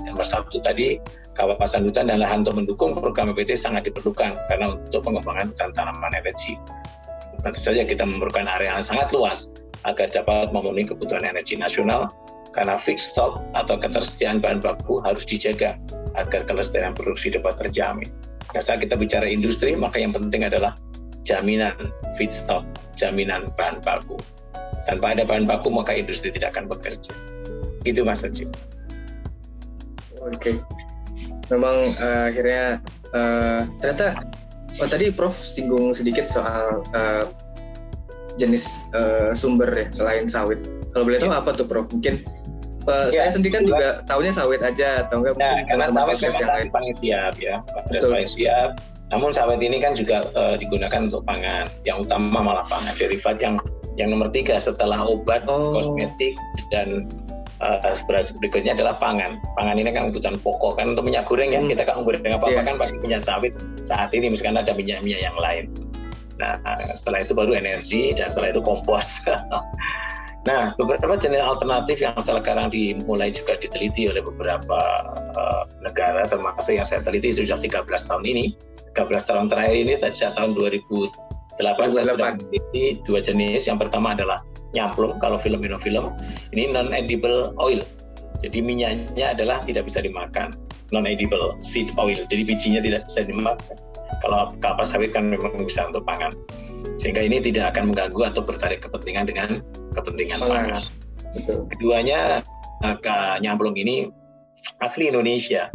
nomor 0.05 0.27
satu 0.27 0.61
tadi 0.61 1.01
kawasan 1.39 1.87
hutan 1.89 2.13
dan 2.13 2.21
lahan 2.21 2.45
untuk 2.45 2.61
mendukung 2.61 2.93
program 2.93 3.33
BPT 3.33 3.57
sangat 3.57 3.89
diperlukan 3.89 4.37
karena 4.53 4.77
untuk 4.77 5.01
pengembangan 5.01 5.55
hutan 5.55 5.71
tanaman 5.73 6.13
energi. 6.13 6.59
Tentu 7.41 7.61
saja 7.73 7.83
kita 7.89 8.05
memerlukan 8.05 8.45
area 8.45 8.77
yang 8.77 8.85
sangat 8.85 9.09
luas 9.17 9.49
agar 9.89 10.13
dapat 10.13 10.53
memenuhi 10.53 10.93
kebutuhan 10.93 11.25
energi 11.25 11.57
nasional 11.57 12.13
karena 12.53 12.77
fixed 12.77 13.17
stock 13.17 13.41
atau 13.57 13.81
ketersediaan 13.81 14.43
bahan 14.43 14.61
baku 14.61 15.01
harus 15.01 15.25
dijaga 15.25 15.79
agar 16.19 16.45
kelestarian 16.45 16.93
produksi 16.93 17.33
dapat 17.33 17.57
terjamin. 17.57 18.11
Nah, 18.51 18.61
saat 18.61 18.83
kita 18.83 18.99
bicara 18.99 19.25
industri, 19.31 19.79
maka 19.79 20.03
yang 20.03 20.11
penting 20.11 20.43
adalah 20.45 20.75
jaminan 21.27 21.77
feedstock, 22.17 22.65
jaminan 22.97 23.49
bahan 23.55 23.81
baku. 23.85 24.17
Tanpa 24.89 25.13
ada 25.13 25.23
bahan 25.29 25.45
baku, 25.45 25.69
maka 25.71 25.95
industri 25.95 26.33
tidak 26.33 26.57
akan 26.57 26.67
bekerja. 26.67 27.13
Itu 27.85 28.03
Mas 28.03 28.25
Najib. 28.25 28.51
Oke. 30.21 30.57
Okay 30.57 30.57
memang 31.51 31.77
uh, 31.99 32.25
akhirnya 32.31 32.79
uh, 33.13 33.67
ternyata 33.83 34.23
oh 34.79 34.89
tadi 34.89 35.11
Prof 35.11 35.35
singgung 35.35 35.93
sedikit 35.93 36.31
soal 36.31 36.87
uh, 36.95 37.27
jenis 38.39 38.87
uh, 38.95 39.35
sumber 39.35 39.69
ya 39.75 39.87
selain 39.91 40.25
sawit. 40.31 40.63
Kalau 40.95 41.05
boleh 41.07 41.19
tahu 41.21 41.35
ya. 41.35 41.43
apa 41.43 41.51
tuh 41.53 41.67
Prof? 41.67 41.91
Mungkin 41.91 42.25
uh, 42.87 43.11
ya, 43.11 43.27
saya 43.27 43.31
sendiri 43.37 43.61
kan 43.61 43.65
juga 43.67 44.01
tahunya 44.07 44.33
sawit 44.33 44.63
aja 44.63 45.05
atau 45.05 45.21
enggak 45.21 45.37
nah, 45.37 45.61
karena 45.67 45.87
sawit 45.91 46.17
memang 46.23 46.71
paling 46.73 46.95
siap 46.95 47.35
ya, 47.37 47.61
paling 47.91 48.31
siap. 48.31 48.71
Namun 49.11 49.35
sawit 49.35 49.59
ini 49.59 49.83
kan 49.83 49.99
juga 49.99 50.23
uh, 50.39 50.55
digunakan 50.55 51.11
untuk 51.11 51.27
pangan. 51.27 51.67
Yang 51.83 52.07
utama 52.07 52.39
malah 52.41 52.67
pangan. 52.71 52.95
Derivat 52.95 53.43
yang 53.43 53.59
yang 53.99 54.15
nomor 54.15 54.31
tiga 54.31 54.57
setelah 54.57 55.03
obat, 55.03 55.45
oh. 55.51 55.75
kosmetik 55.77 56.39
dan 56.71 57.11
uh, 57.61 57.79
berikutnya 58.39 58.73
adalah 58.79 58.97
pangan. 58.97 59.43
Pangan 59.59 59.77
ini 59.77 59.91
kan 59.93 60.15
kebutuhan 60.15 60.39
pokok 60.41 60.79
kan 60.81 60.95
untuk 60.95 61.05
minyak 61.05 61.27
goreng 61.27 61.53
ya. 61.53 61.61
Hmm. 61.61 61.71
Kita 61.71 61.83
kan 61.85 62.07
goreng 62.07 62.23
apa-apa 62.23 62.55
yeah. 62.55 62.65
kan 62.65 62.77
pasti 62.79 62.97
punya 63.03 63.19
sawit 63.19 63.53
saat 63.85 64.11
ini 64.15 64.33
misalkan 64.33 64.57
ada 64.59 64.73
minyak-minyak 64.73 65.21
yang 65.21 65.37
lain. 65.39 65.67
Nah, 66.41 66.57
setelah 66.81 67.21
itu 67.21 67.37
baru 67.37 67.53
energi 67.53 68.17
dan 68.17 68.33
setelah 68.33 68.57
itu 68.57 68.65
kompos. 68.65 69.21
nah, 70.49 70.73
beberapa 70.81 71.21
jenis 71.21 71.45
alternatif 71.45 72.01
yang 72.01 72.17
sekarang 72.17 72.73
dimulai 72.73 73.29
juga 73.29 73.61
diteliti 73.61 74.09
oleh 74.09 74.25
beberapa 74.25 74.81
uh, 75.37 75.65
negara 75.85 76.25
termasuk 76.25 76.73
yang 76.73 76.87
saya 76.89 77.05
teliti 77.05 77.29
sejak 77.29 77.61
13 77.61 77.85
tahun 77.85 78.25
ini. 78.25 78.57
13 78.97 79.29
tahun 79.29 79.47
terakhir 79.47 79.77
ini 79.77 79.93
sejak 80.03 80.35
tahun 80.35 80.57
2008 80.59 81.95
saya 81.95 82.05
sudah 82.17 82.35
meneliti 82.37 82.85
dua 83.07 83.21
jenis. 83.23 83.69
Yang 83.69 83.87
pertama 83.87 84.17
adalah 84.17 84.39
nyamplung 84.75 85.19
kalau 85.19 85.37
film 85.39 85.61
film 85.61 86.05
ini 86.55 86.71
non 86.71 86.91
edible 86.95 87.55
oil. 87.61 87.83
Jadi 88.41 88.59
minyaknya 88.65 89.37
adalah 89.37 89.61
tidak 89.63 89.85
bisa 89.87 90.01
dimakan. 90.01 90.51
Non 90.91 91.05
edible 91.07 91.55
seed 91.61 91.93
oil. 92.01 92.25
Jadi 92.27 92.43
bijinya 92.43 92.81
tidak 92.81 93.07
bisa 93.07 93.21
dimakan. 93.23 93.77
Kalau 94.25 94.53
kelapa 94.59 94.83
sawit 94.83 95.15
kan 95.15 95.29
memang 95.29 95.55
bisa 95.61 95.87
untuk 95.87 96.03
pangan. 96.03 96.33
Sehingga 96.97 97.25
ini 97.25 97.41
tidak 97.41 97.77
akan 97.77 97.93
mengganggu 97.93 98.33
atau 98.33 98.43
bertarik 98.43 98.81
kepentingan 98.85 99.29
dengan 99.29 99.61
kepentingan 99.95 100.41
pangan. 100.41 100.83
Betul. 101.31 101.63
keduanya 101.71 102.43
nyamplung 103.39 103.79
ini 103.79 104.11
asli 104.83 105.07
Indonesia 105.07 105.71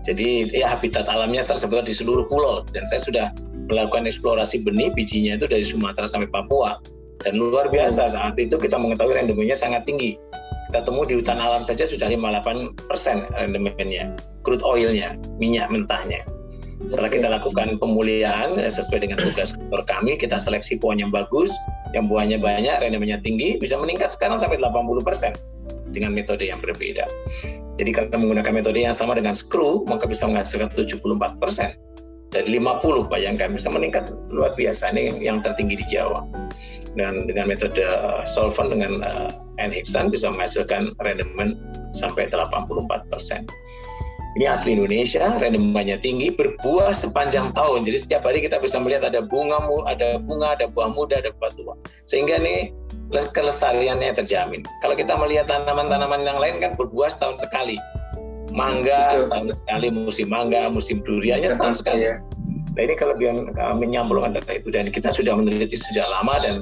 jadi 0.00 0.48
ya 0.48 0.72
habitat 0.72 1.04
alamnya 1.04 1.44
tersebar 1.44 1.84
di 1.84 1.92
seluruh 1.92 2.24
pulau. 2.24 2.64
Dan 2.72 2.88
saya 2.88 3.00
sudah 3.04 3.26
melakukan 3.68 4.08
eksplorasi 4.08 4.64
benih 4.64 4.88
bijinya 4.96 5.36
itu 5.36 5.44
dari 5.44 5.64
Sumatera 5.64 6.08
sampai 6.08 6.28
Papua. 6.32 6.80
Dan 7.20 7.36
luar 7.36 7.68
biasa 7.68 8.16
saat 8.16 8.34
itu 8.40 8.56
kita 8.56 8.80
mengetahui 8.80 9.12
rendemennya 9.12 9.52
sangat 9.52 9.84
tinggi. 9.84 10.16
Kita 10.72 10.86
temui 10.86 11.04
di 11.04 11.18
hutan 11.18 11.36
alam 11.36 11.66
saja 11.66 11.84
sudah 11.84 12.06
58 12.08 12.88
persen 12.88 13.26
rendemennya, 13.34 14.14
crude 14.46 14.62
oilnya, 14.62 15.18
minyak 15.36 15.68
mentahnya. 15.68 16.22
Setelah 16.88 17.10
kita 17.12 17.28
lakukan 17.28 17.76
pemulihan 17.76 18.56
eh, 18.56 18.72
sesuai 18.72 19.04
dengan 19.04 19.20
tugas 19.20 19.52
kantor 19.52 19.82
kami, 19.84 20.16
kita 20.16 20.40
seleksi 20.40 20.80
pohon 20.80 20.96
yang 20.96 21.12
bagus, 21.12 21.52
yang 21.92 22.08
buahnya 22.08 22.40
banyak, 22.40 22.72
rendemennya 22.86 23.20
tinggi, 23.20 23.60
bisa 23.60 23.76
meningkat 23.76 24.14
sekarang 24.16 24.40
sampai 24.40 24.56
80 24.62 25.04
persen 25.04 25.34
dengan 25.90 26.14
metode 26.14 26.46
yang 26.46 26.62
berbeda. 26.62 27.04
Jadi 27.76 27.90
kalau 27.92 28.12
menggunakan 28.16 28.52
metode 28.52 28.78
yang 28.80 28.94
sama 28.94 29.16
dengan 29.16 29.32
screw, 29.32 29.84
maka 29.88 30.04
bisa 30.06 30.28
menghasilkan 30.28 30.70
74 30.76 31.40
persen 31.40 31.74
dari 32.30 32.62
50 32.62 33.10
bayangkan 33.10 33.50
bisa 33.50 33.68
meningkat 33.74 34.14
luar 34.30 34.54
biasa 34.54 34.94
ini 34.94 35.18
yang 35.18 35.42
tertinggi 35.42 35.82
di 35.82 35.86
Jawa 35.90 36.22
dan 36.94 37.26
dengan 37.26 37.50
metode 37.50 37.82
uh, 37.82 38.22
solvent 38.22 38.70
dengan 38.70 39.02
N-hexan 39.58 40.08
bisa 40.08 40.30
menghasilkan 40.30 40.94
rendemen 41.02 41.58
sampai 41.92 42.30
84 42.30 43.10
persen. 43.10 43.44
Ini 44.38 44.46
asli 44.46 44.78
Indonesia, 44.78 45.26
rendemannya 45.42 45.98
tinggi, 45.98 46.30
berbuah 46.30 46.94
sepanjang 46.94 47.50
tahun. 47.50 47.82
Jadi 47.82 47.98
setiap 47.98 48.22
hari 48.22 48.38
kita 48.46 48.62
bisa 48.62 48.78
melihat 48.78 49.10
ada 49.10 49.26
bunga, 49.26 49.58
ada 49.90 50.22
bunga, 50.22 50.54
ada 50.54 50.70
buah 50.70 50.94
muda, 50.94 51.18
ada 51.18 51.34
buah 51.34 51.50
tua. 51.58 51.74
Sehingga 52.06 52.38
ini 52.38 52.70
kelestariannya 53.10 54.14
terjamin. 54.14 54.62
Kalau 54.82 54.94
kita 54.94 55.18
melihat 55.18 55.50
tanaman-tanaman 55.50 56.22
yang 56.22 56.38
lain 56.38 56.62
kan 56.62 56.72
berbuah 56.78 57.10
setahun 57.10 57.42
sekali. 57.42 57.74
Mangga 58.50 59.14
Betul. 59.14 59.22
setahun 59.26 59.46
sekali, 59.62 59.86
musim 59.94 60.26
mangga, 60.30 60.66
musim 60.70 61.02
duriannya 61.02 61.50
setahun 61.50 61.82
sekali. 61.82 62.06
Iya. 62.06 62.14
Nah 62.74 62.82
ini 62.86 62.94
kelebihan 62.94 63.50
kami 63.54 63.84
nyambung 63.94 64.22
antara 64.22 64.58
itu 64.58 64.70
dan 64.70 64.90
kita 64.90 65.10
sudah 65.10 65.34
meneliti 65.34 65.74
sejak 65.74 66.06
lama 66.06 66.34
dan 66.38 66.54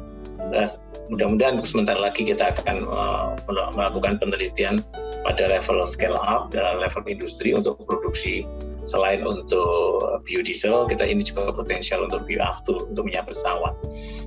uh, 0.52 0.68
mudah-mudahan 1.12 1.60
sebentar 1.64 1.96
lagi 2.00 2.24
kita 2.24 2.52
akan 2.56 2.84
uh, 2.88 3.36
melakukan 3.76 4.16
penelitian 4.20 4.80
pada 5.24 5.44
level 5.48 5.84
scale 5.84 6.16
up 6.16 6.48
dan 6.48 6.80
level 6.80 7.04
industri 7.04 7.52
untuk 7.52 7.76
produksi 7.84 8.48
selain 8.88 9.20
untuk 9.20 10.00
biodiesel 10.24 10.88
kita 10.88 11.04
ini 11.04 11.20
juga 11.20 11.52
potensial 11.52 12.08
untuk 12.08 12.24
bioaftur 12.24 12.88
untuk 12.88 13.04
minyak 13.04 13.28
pesawat. 13.28 13.76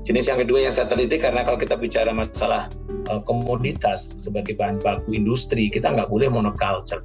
Jenis 0.06 0.30
yang 0.30 0.38
kedua 0.38 0.69
yang 0.69 0.74
saya 0.74 0.86
teliti 0.86 1.17
karena 1.17 1.41
kalau 1.41 1.58
kita 1.58 1.74
bicara 1.74 2.13
masalah 2.13 2.69
uh, 3.10 3.17
komoditas 3.26 4.13
sebagai 4.21 4.54
bahan 4.54 4.78
baku 4.78 5.17
industri 5.17 5.74
kita 5.74 5.89
nggak 5.89 6.13
boleh 6.13 6.30
monoculture 6.30 7.02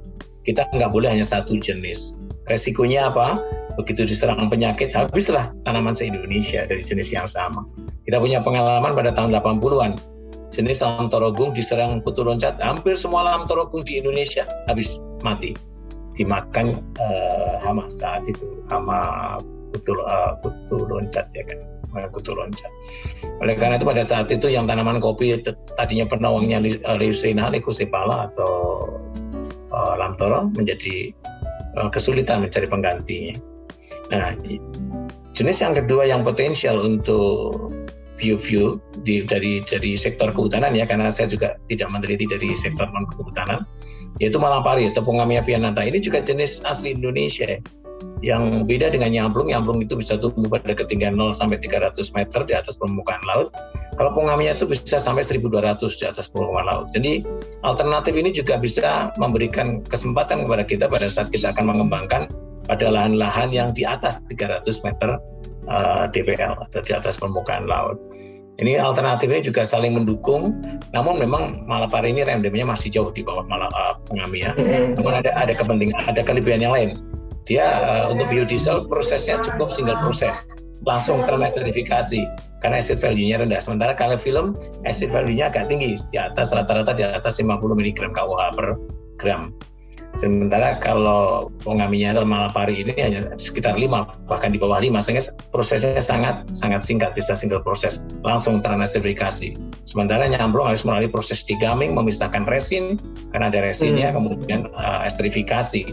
kita 0.47 0.63
nggak 0.71 0.93
boleh 0.95 1.11
hanya 1.11 1.27
satu 1.27 1.59
jenis. 1.59 2.15
Resikonya 2.47 3.11
apa? 3.11 3.35
begitu 3.77 4.09
diserang 4.09 4.49
penyakit 4.49 4.89
habislah 4.89 5.53
tanaman 5.61 5.93
se-Indonesia 5.93 6.65
dari 6.65 6.81
jenis 6.81 7.13
yang 7.13 7.29
sama. 7.29 7.61
Kita 8.09 8.17
punya 8.17 8.41
pengalaman 8.41 8.89
pada 8.89 9.13
tahun 9.13 9.37
80-an. 9.37 9.93
Jenis 10.49 10.81
lam 10.81 11.05
torogung 11.13 11.53
diserang 11.53 12.01
kutu 12.01 12.25
loncat, 12.25 12.57
hampir 12.57 12.97
semua 12.97 13.21
lam 13.21 13.45
torogung 13.45 13.85
di 13.85 14.01
Indonesia 14.01 14.49
habis 14.65 14.97
mati. 15.21 15.53
Dimakan 16.17 16.81
uh, 16.97 17.61
hama 17.61 17.85
saat 17.93 18.25
itu, 18.25 18.65
hama 18.73 19.37
kutu, 19.69 19.93
uh, 19.93 20.33
kutu 20.41 20.81
loncat 20.89 21.29
ya 21.37 21.45
kan 21.45 21.61
kutu 22.13 22.33
loncat. 22.33 22.69
Oleh 23.41 23.57
karena 23.57 23.77
itu 23.77 23.85
pada 23.85 24.03
saat 24.05 24.29
itu 24.29 24.49
yang 24.49 24.65
tanaman 24.65 24.97
kopi 25.01 25.33
tadinya 25.77 26.05
penawangnya 26.09 26.61
Leucena, 26.97 27.49
Leucocephala 27.53 28.33
atau 28.33 28.85
uh, 29.73 29.93
lamtoro 29.97 30.49
menjadi 30.53 31.13
uh, 31.77 31.89
kesulitan 31.89 32.45
mencari 32.45 32.67
penggantinya. 32.69 33.35
Nah, 34.13 34.33
jenis 35.33 35.57
yang 35.61 35.73
kedua 35.77 36.05
yang 36.09 36.21
potensial 36.25 36.81
untuk 36.81 37.73
biofuel 38.17 38.81
di, 39.05 39.21
dari 39.25 39.61
dari 39.61 39.93
sektor 39.93 40.33
kehutanan 40.33 40.73
ya, 40.73 40.89
karena 40.89 41.13
saya 41.13 41.29
juga 41.29 41.53
tidak 41.69 41.89
meneliti 41.93 42.25
dari 42.25 42.53
sektor 42.57 42.89
non 42.89 43.05
kehutanan, 43.13 43.61
yaitu 44.17 44.37
malapari 44.41 44.89
atau 44.89 45.01
Pongamia 45.05 45.45
pianata. 45.45 45.85
Ini 45.85 46.01
juga 46.01 46.21
jenis 46.21 46.61
asli 46.65 46.93
Indonesia 46.93 47.57
yang 48.25 48.65
beda 48.65 48.89
dengan 48.93 49.13
nyamplung. 49.13 49.49
Nyamplung 49.49 49.85
itu 49.85 49.97
bisa 49.97 50.17
tumbuh 50.17 50.49
pada 50.49 50.73
ketinggian 50.73 51.13
0 51.13 51.33
sampai 51.33 51.61
300 51.61 51.93
meter 52.17 52.39
di 52.45 52.53
atas 52.57 52.77
permukaan 52.77 53.21
laut. 53.29 53.53
Kalau 53.97 54.13
pongamia 54.13 54.53
itu 54.53 54.69
bisa 54.69 54.97
sampai 55.01 55.25
1200 55.25 55.81
di 55.97 56.05
atas 56.05 56.25
permukaan 56.29 56.65
laut. 56.65 56.87
Jadi 56.93 57.25
alternatif 57.65 58.13
ini 58.13 58.29
juga 58.33 58.57
bisa 58.57 59.13
memberikan 59.17 59.81
kesempatan 59.85 60.45
kepada 60.45 60.63
kita 60.65 60.85
pada 60.89 61.07
saat 61.09 61.29
kita 61.33 61.53
akan 61.53 61.65
mengembangkan 61.73 62.29
pada 62.67 62.91
lahan-lahan 62.91 63.49
yang 63.53 63.69
di 63.71 63.87
atas 63.87 64.19
300 64.27 64.65
meter 64.85 65.09
uh, 65.71 66.05
eh, 66.05 66.05
DPL 66.11 66.53
atau 66.67 66.79
di 66.83 66.91
atas 66.93 67.15
permukaan 67.17 67.65
laut. 67.65 67.97
Ini 68.57 68.81
alternatifnya 68.81 69.45
juga 69.45 69.61
saling 69.61 69.93
mendukung, 69.93 70.49
namun 70.89 71.21
memang 71.21 71.61
Malapari 71.69 72.09
ini 72.09 72.25
rendemnya 72.25 72.65
masih 72.65 72.89
jauh 72.89 73.13
di 73.13 73.21
bawah 73.21 73.45
Malap 73.45 73.69
uh, 73.77 73.93
Pengamia. 74.09 74.57
Namun 74.97 75.13
ada 75.13 75.29
ada 75.37 75.53
kepentingan, 75.53 76.01
ada 76.09 76.21
kelebihan 76.25 76.65
yang 76.65 76.73
lain. 76.73 76.89
Dia 77.45 77.63
uh, 77.63 78.09
untuk 78.09 78.25
biodiesel 78.33 78.89
prosesnya 78.89 79.37
cukup 79.45 79.69
single 79.69 80.01
proses, 80.01 80.49
langsung 80.89 81.21
termasterifikasi 81.29 82.25
karena 82.65 82.81
acid 82.81 82.97
value-nya 82.97 83.45
rendah. 83.45 83.61
Sementara 83.61 83.93
kalau 83.93 84.17
film 84.17 84.57
acid 84.89 85.13
value-nya 85.13 85.53
agak 85.53 85.69
tinggi, 85.69 85.93
di 86.09 86.17
atas 86.17 86.49
rata-rata 86.49 86.97
di 86.97 87.05
atas 87.05 87.37
50 87.37 87.61
mg 87.61 87.99
KUH 88.09 88.41
per 88.57 88.67
gram. 89.21 89.53
Sementara 90.17 90.81
kalau 90.81 91.53
pengaminya 91.61 92.17
dalam 92.17 92.33
malapari 92.33 92.81
ini 92.81 92.97
hanya 92.97 93.21
sekitar 93.37 93.77
5, 93.77 94.25
bahkan 94.25 94.49
di 94.49 94.57
bawah 94.57 94.81
5, 94.81 94.97
sehingga 94.97 95.29
prosesnya 95.53 96.01
sangat 96.01 96.49
sangat 96.49 96.81
singkat, 96.81 97.13
bisa 97.13 97.37
single 97.37 97.61
proses, 97.61 98.01
langsung 98.25 98.57
ternastrifikasi. 98.57 99.53
Sementara 99.85 100.25
nyamplung 100.25 100.73
harus 100.73 100.81
melalui 100.81 101.05
proses 101.05 101.45
digaming, 101.45 101.93
memisahkan 101.93 102.49
resin, 102.49 102.97
karena 103.29 103.53
ada 103.53 103.61
resinnya, 103.61 104.09
hmm. 104.09 104.15
kemudian 104.17 104.61
uh, 104.73 105.05
esterifikasi. 105.05 105.85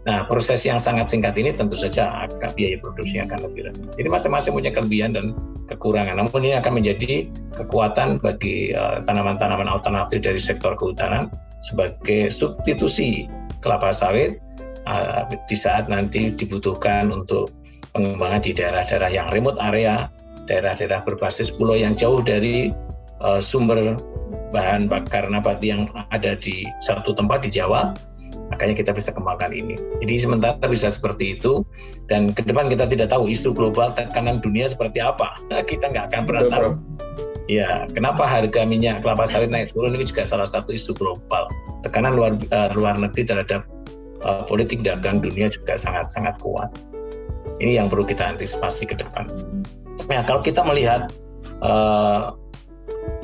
Nah, 0.00 0.24
proses 0.26 0.64
yang 0.66 0.80
sangat 0.80 1.12
singkat 1.12 1.36
ini 1.36 1.54
tentu 1.54 1.76
saja 1.76 2.26
agak 2.26 2.56
biaya 2.56 2.80
produksi 2.80 3.20
akan 3.22 3.46
lebih 3.46 3.70
rendah. 3.70 3.92
Jadi 3.94 4.08
masing-masing 4.08 4.52
punya 4.56 4.72
kelebihan 4.72 5.12
dan 5.12 5.36
kekurangan. 5.68 6.16
Namun 6.18 6.40
ini 6.40 6.56
akan 6.56 6.72
menjadi 6.80 7.28
kekuatan 7.54 8.18
bagi 8.18 8.74
uh, 8.74 8.98
tanaman-tanaman 9.04 9.68
uh, 9.68 9.76
alternatif 9.78 10.24
dari 10.24 10.40
sektor 10.40 10.74
kehutanan 10.74 11.28
sebagai 11.60 12.32
substitusi 12.32 13.28
kelapa 13.60 13.92
sawit 13.92 14.40
uh, 14.88 15.28
di 15.46 15.56
saat 15.56 15.86
nanti 15.86 16.32
dibutuhkan 16.32 17.12
untuk 17.12 17.52
pengembangan 17.92 18.40
di 18.40 18.52
daerah-daerah 18.54 19.10
yang 19.10 19.26
remote 19.34 19.58
area, 19.60 20.08
daerah-daerah 20.46 21.02
berbasis 21.04 21.50
pulau 21.50 21.76
yang 21.76 21.92
jauh 21.98 22.22
dari 22.22 22.70
uh, 23.20 23.42
sumber 23.42 23.98
bahan 24.50 24.90
bakar 24.90 25.30
nabati 25.30 25.70
yang 25.70 25.86
ada 26.10 26.34
di 26.34 26.66
satu 26.82 27.14
tempat 27.14 27.46
di 27.46 27.50
Jawa, 27.54 27.94
makanya 28.50 28.74
kita 28.82 28.90
bisa 28.90 29.14
kembangkan 29.14 29.54
ini. 29.54 29.78
Jadi 30.02 30.14
sementara 30.26 30.66
bisa 30.66 30.90
seperti 30.90 31.38
itu, 31.38 31.62
dan 32.10 32.34
ke 32.34 32.42
depan 32.42 32.66
kita 32.66 32.86
tidak 32.90 33.14
tahu 33.14 33.30
isu 33.30 33.54
global 33.54 33.94
tekanan 33.94 34.42
dunia 34.42 34.66
seperti 34.66 34.98
apa, 34.98 35.38
kita 35.70 35.90
nggak 35.90 36.10
akan 36.10 36.22
pernah 36.26 36.44
tahu. 36.50 36.70
Ya, 37.50 37.82
kenapa 37.90 38.30
harga 38.30 38.62
minyak 38.62 39.02
kelapa 39.02 39.26
sawit 39.26 39.50
naik 39.50 39.74
turun 39.74 39.98
ini 39.98 40.06
juga 40.06 40.22
salah 40.22 40.46
satu 40.46 40.70
isu 40.70 40.94
global. 40.94 41.50
Tekanan 41.82 42.14
luar 42.14 42.38
uh, 42.54 42.70
luar 42.78 42.94
negeri 42.94 43.26
terhadap 43.26 43.66
uh, 44.22 44.46
politik 44.46 44.86
dagang 44.86 45.18
dunia 45.18 45.50
juga 45.50 45.74
sangat 45.74 46.14
sangat 46.14 46.38
kuat. 46.38 46.70
Ini 47.58 47.82
yang 47.82 47.90
perlu 47.90 48.06
kita 48.06 48.38
antisipasi 48.38 48.86
ke 48.86 48.94
depan. 48.94 49.26
Nah, 50.06 50.22
kalau 50.22 50.38
kita 50.46 50.62
melihat 50.62 51.10
uh, 51.58 52.38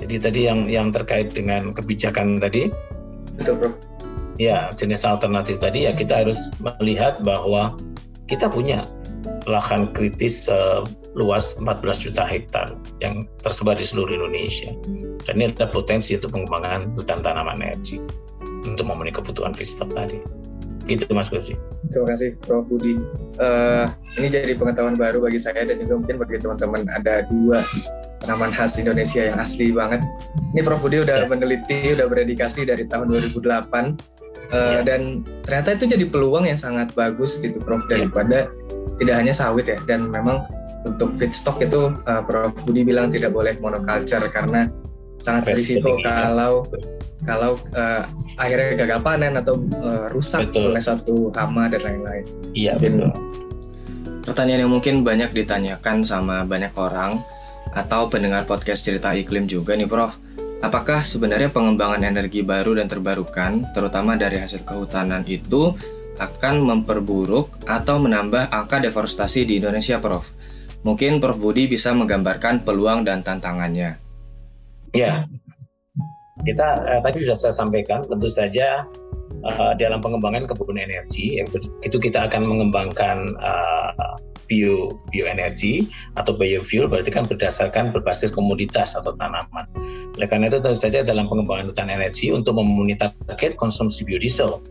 jadi 0.03 0.19
tadi 0.19 0.41
yang 0.51 0.67
yang 0.67 0.91
terkait 0.91 1.31
dengan 1.31 1.71
kebijakan 1.71 2.43
tadi, 2.43 2.67
betul 3.39 3.63
bro. 3.63 3.71
Ya, 4.43 4.75
jenis 4.75 5.07
alternatif 5.07 5.63
tadi 5.63 5.87
ya 5.87 5.95
kita 5.95 6.27
harus 6.27 6.51
melihat 6.59 7.23
bahwa 7.23 7.79
kita 8.27 8.51
punya 8.51 8.91
lahan 9.47 9.95
kritis 9.95 10.51
uh, 10.51 10.83
luas 11.17 11.57
14 11.57 12.05
juta 12.05 12.29
hektar 12.29 12.77
yang 13.01 13.25
tersebar 13.41 13.75
di 13.75 13.89
seluruh 13.89 14.13
Indonesia. 14.13 14.71
Dan 15.25 15.41
ini 15.41 15.51
ada 15.57 15.67
potensi 15.73 16.13
untuk 16.13 16.37
pengembangan 16.37 16.93
hutan 16.93 17.25
tanaman 17.25 17.65
energi 17.65 17.99
untuk 18.69 18.85
memenuhi 18.85 19.17
kebutuhan 19.17 19.57
feedstock 19.57 19.89
tadi. 19.97 20.21
Gitu 20.87 21.11
Mas 21.11 21.27
Gusi. 21.27 21.59
Terima 21.91 22.07
kasih 22.15 22.39
Prof. 22.47 22.63
Budi. 22.71 22.95
Uh, 23.43 23.91
ini 24.23 24.31
jadi 24.31 24.55
pengetahuan 24.55 24.95
baru 24.95 25.19
bagi 25.19 25.43
saya 25.43 25.67
dan 25.67 25.83
juga 25.83 25.99
mungkin 25.99 26.17
bagi 26.23 26.39
teman-teman 26.39 26.87
ada 26.95 27.27
dua 27.27 27.67
tanaman 28.23 28.55
khas 28.55 28.79
Indonesia 28.79 29.27
yang 29.27 29.39
asli 29.43 29.75
banget. 29.75 30.07
Ini 30.55 30.63
Prof. 30.63 30.79
Budi 30.87 31.03
udah 31.03 31.25
ya. 31.25 31.27
meneliti, 31.27 31.91
udah 31.91 32.07
berdedikasi 32.07 32.71
dari 32.71 32.87
tahun 32.87 33.11
2008 33.11 33.43
uh, 33.43 33.91
ya. 34.55 34.87
dan 34.87 35.27
ternyata 35.43 35.75
itu 35.75 35.85
jadi 35.91 36.05
peluang 36.07 36.47
yang 36.47 36.59
sangat 36.59 36.95
bagus 36.95 37.43
gitu 37.43 37.59
Prof 37.59 37.83
ya. 37.91 37.99
daripada 37.99 38.47
ya. 38.47 38.95
tidak 39.03 39.15
hanya 39.19 39.35
sawit 39.35 39.67
ya 39.67 39.79
dan 39.91 40.07
memang 40.07 40.47
untuk 40.87 41.11
feedstock 41.19 41.59
itu 41.61 41.91
uh, 42.07 42.23
Prof 42.23 42.55
Budi 42.63 42.87
bilang 42.87 43.11
tidak 43.11 43.35
boleh 43.35 43.59
monoculture 43.59 44.31
karena 44.31 44.71
sangat 45.19 45.53
berisiko 45.53 45.97
kalau 46.05 46.63
kalau 47.25 47.59
uh, 47.75 48.07
akhirnya 48.39 48.87
gagal 48.87 49.01
panen 49.03 49.35
atau 49.41 49.59
uh, 49.83 50.07
rusak 50.13 50.53
betul. 50.53 50.71
oleh 50.71 50.83
satu 50.83 51.15
hama 51.35 51.67
dan 51.67 51.83
lain-lain. 51.83 52.25
Iya 52.55 52.79
betul. 52.79 53.11
Pertanyaan 54.23 54.67
yang 54.67 54.73
mungkin 54.75 55.03
banyak 55.03 55.35
ditanyakan 55.35 56.07
sama 56.07 56.47
banyak 56.47 56.75
orang 56.79 57.19
atau 57.75 58.07
pendengar 58.07 58.47
podcast 58.47 58.87
cerita 58.87 59.15
iklim 59.15 59.51
juga 59.51 59.75
nih 59.75 59.89
Prof. 59.89 60.19
Apakah 60.65 61.05
sebenarnya 61.05 61.53
pengembangan 61.53 62.01
energi 62.01 62.41
baru 62.41 62.81
dan 62.81 62.89
terbarukan, 62.89 63.71
terutama 63.77 64.17
dari 64.17 64.41
hasil 64.41 64.65
kehutanan 64.65 65.23
itu, 65.29 65.77
akan 66.17 66.65
memperburuk 66.65 67.53
atau 67.69 68.01
menambah 68.01 68.49
angka 68.49 68.81
deforestasi 68.81 69.45
di 69.45 69.61
Indonesia, 69.61 70.01
Prof? 70.01 70.36
Mungkin 70.87 71.19
Prof. 71.19 71.35
Budi 71.43 71.67
bisa 71.67 71.91
menggambarkan 71.91 72.63
peluang 72.63 73.03
dan 73.03 73.19
tantangannya. 73.19 73.99
Ya, 74.95 75.27
kita 76.47 76.79
eh, 76.87 77.01
tadi 77.03 77.27
sudah 77.27 77.35
saya 77.35 77.55
sampaikan, 77.59 78.07
tentu 78.07 78.31
saja 78.31 78.87
eh, 79.43 79.73
dalam 79.83 79.99
pengembangan 79.99 80.47
kebun 80.47 80.79
energi, 80.79 81.43
itu 81.83 81.97
kita 81.99 82.31
akan 82.31 82.47
mengembangkan 82.47 83.27
eh, 83.35 84.15
bio 84.47 84.87
bioenergi 85.11 85.91
atau 86.15 86.39
biofuel 86.39 86.87
berarti 86.87 87.11
kan 87.11 87.27
berdasarkan 87.27 87.91
berbasis 87.91 88.31
komoditas 88.31 88.95
atau 88.95 89.11
tanaman. 89.19 89.67
Oleh 90.15 90.31
karena 90.31 90.47
itu 90.47 90.63
tentu 90.63 90.79
saja 90.79 91.03
dalam 91.03 91.27
pengembangan 91.27 91.75
hutan 91.75 91.91
energi 91.91 92.31
untuk 92.31 92.63
memenuhi 92.63 92.95
target 92.95 93.59
konsumsi 93.59 94.07
biodiesel 94.07 94.63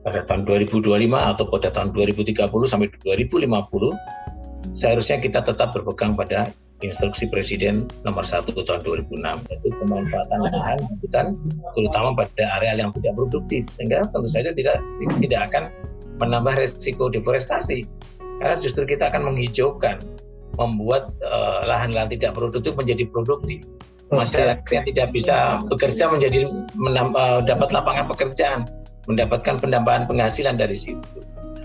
pada 0.00 0.24
tahun 0.24 0.48
2025 0.48 0.88
atau 1.12 1.44
pada 1.52 1.68
tahun 1.68 1.92
2030 1.92 2.48
sampai 2.48 2.88
2050 3.04 4.29
seharusnya 4.74 5.18
kita 5.18 5.42
tetap 5.42 5.74
berpegang 5.74 6.14
pada 6.14 6.50
instruksi 6.80 7.28
Presiden 7.28 7.88
nomor 8.08 8.24
1 8.24 8.48
tahun 8.48 8.80
2006 8.82 9.20
yaitu 9.20 9.68
pemanfaatan 9.84 10.38
lahan 10.48 10.78
hutan 11.04 11.26
terutama 11.76 12.08
pada 12.24 12.44
area 12.60 12.72
yang 12.80 12.90
tidak 12.96 13.12
produktif 13.16 13.62
sehingga 13.76 14.00
tentu 14.08 14.28
saja 14.28 14.50
tidak 14.56 14.80
tidak 15.20 15.40
akan 15.52 15.64
menambah 16.20 16.54
resiko 16.56 17.08
deforestasi. 17.08 17.84
Karena 18.40 18.56
justru 18.56 18.88
kita 18.88 19.08
akan 19.12 19.32
menghijaukan 19.32 20.00
membuat 20.56 21.12
uh, 21.24 21.64
lahan-lahan 21.64 22.12
tidak 22.12 22.36
produktif 22.36 22.72
menjadi 22.76 23.04
produktif. 23.08 23.64
Masyarakat 24.10 24.66
yang 24.74 24.84
tidak 24.90 25.06
bisa 25.14 25.62
bekerja 25.70 26.10
menjadi 26.10 26.48
menambah, 26.74 27.14
uh, 27.14 27.40
dapat 27.44 27.68
lapangan 27.70 28.10
pekerjaan 28.10 28.60
mendapatkan 29.08 29.56
penambahan 29.60 30.04
penghasilan 30.04 30.58
dari 30.60 30.76
situ 30.76 31.20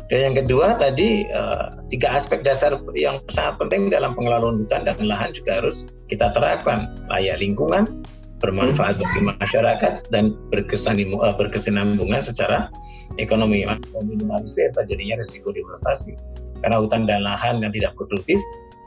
dan 0.06 0.20
yang 0.30 0.36
kedua 0.46 0.78
tadi 0.78 1.26
uh, 1.34 1.74
tiga 1.90 2.14
aspek 2.14 2.46
dasar 2.46 2.78
yang 2.94 3.18
sangat 3.34 3.58
penting 3.58 3.90
dalam 3.90 4.14
pengelolaan 4.14 4.62
hutan 4.62 4.86
dan 4.86 5.02
lahan 5.02 5.34
juga 5.34 5.66
harus 5.66 5.82
kita 6.14 6.30
terapkan 6.30 6.94
layak 7.10 7.42
lingkungan, 7.42 8.06
bermanfaat 8.38 9.02
bagi 9.02 9.22
masyarakat 9.26 10.06
dan 10.14 10.38
berkesan 10.54 11.02
uh, 11.18 11.34
berkesinambungan 11.34 12.22
secara 12.22 12.70
ekonomi. 13.18 13.66
Minimalisir 14.06 14.70
terjadinya 14.78 15.18
risiko 15.18 15.50
deforestasi 15.50 16.14
karena 16.62 16.78
hutan 16.78 17.10
dan 17.10 17.26
lahan 17.26 17.66
yang 17.66 17.74
tidak 17.74 17.98
produktif 17.98 18.38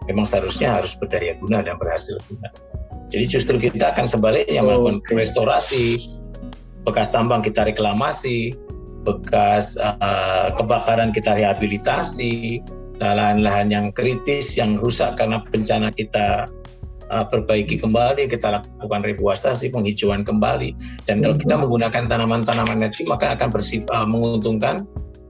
memang 0.07 0.25
seharusnya 0.25 0.79
harus 0.79 0.95
berdaya 0.95 1.35
guna 1.43 1.67
dan 1.67 1.75
berhasil 1.83 2.15
guna. 2.31 2.47
Jadi 3.11 3.25
justru 3.27 3.59
kita 3.59 3.91
akan 3.91 4.07
sebaliknya 4.07 4.63
melakukan 4.63 5.03
restorasi 5.19 6.15
bekas 6.87 7.11
tambang 7.11 7.43
kita 7.43 7.67
reklamasi, 7.67 8.55
bekas 9.07 9.79
uh, 9.79 10.51
kebakaran 10.59 11.15
kita 11.15 11.37
rehabilitasi, 11.39 12.63
lahan-lahan 12.99 13.71
yang 13.71 13.87
kritis 13.95 14.59
yang 14.59 14.79
rusak 14.79 15.15
karena 15.17 15.43
bencana 15.51 15.89
kita 15.95 16.47
uh, 17.11 17.25
perbaiki 17.27 17.81
kembali, 17.81 18.29
kita 18.29 18.61
lakukan 18.61 19.03
reforestasi, 19.05 19.71
penghijauan 19.73 20.23
kembali. 20.27 20.75
Dan 21.07 21.25
kalau 21.25 21.37
kita 21.37 21.55
menggunakan 21.57 22.05
tanaman-tanaman 22.11 22.83
energi 22.83 23.07
maka 23.07 23.35
akan 23.35 23.49
bersifat 23.53 23.91
uh, 23.91 24.09
menguntungkan 24.09 24.85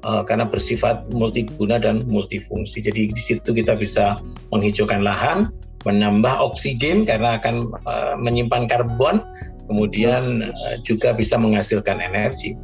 uh, 0.05 0.23
karena 0.27 0.47
bersifat 0.47 1.07
multiguna 1.15 1.79
dan 1.79 2.03
multifungsi. 2.07 2.83
Jadi 2.83 3.13
di 3.15 3.21
situ 3.21 3.51
kita 3.53 3.79
bisa 3.79 4.19
menghijaukan 4.51 5.03
lahan, 5.03 5.53
menambah 5.87 6.35
oksigen 6.43 7.07
karena 7.07 7.39
akan 7.39 7.63
uh, 7.87 8.15
menyimpan 8.19 8.67
karbon, 8.67 9.23
kemudian 9.71 10.49
uh, 10.49 10.77
juga 10.83 11.15
bisa 11.15 11.39
menghasilkan 11.39 12.03
energi. 12.03 12.59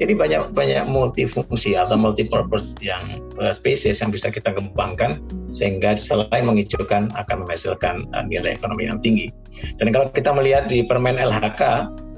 Jadi 0.00 0.12
banyak 0.16 0.56
banyak 0.56 0.84
multifungsi 0.88 1.76
atau 1.76 1.94
multipurpose 2.00 2.74
yang 2.80 3.12
uh, 3.36 3.52
spesies 3.52 4.00
yang 4.00 4.10
bisa 4.10 4.32
kita 4.32 4.52
kembangkan 4.52 5.20
sehingga 5.52 5.94
selain 5.94 6.48
menghijaukan 6.48 7.12
akan 7.12 7.36
menghasilkan 7.44 8.08
uh, 8.16 8.24
nilai 8.24 8.56
ekonomi 8.56 8.88
yang 8.88 8.98
tinggi. 9.04 9.28
Dan 9.76 9.92
kalau 9.92 10.08
kita 10.10 10.32
melihat 10.32 10.66
di 10.66 10.82
Permen 10.84 11.20
LHK 11.20 11.62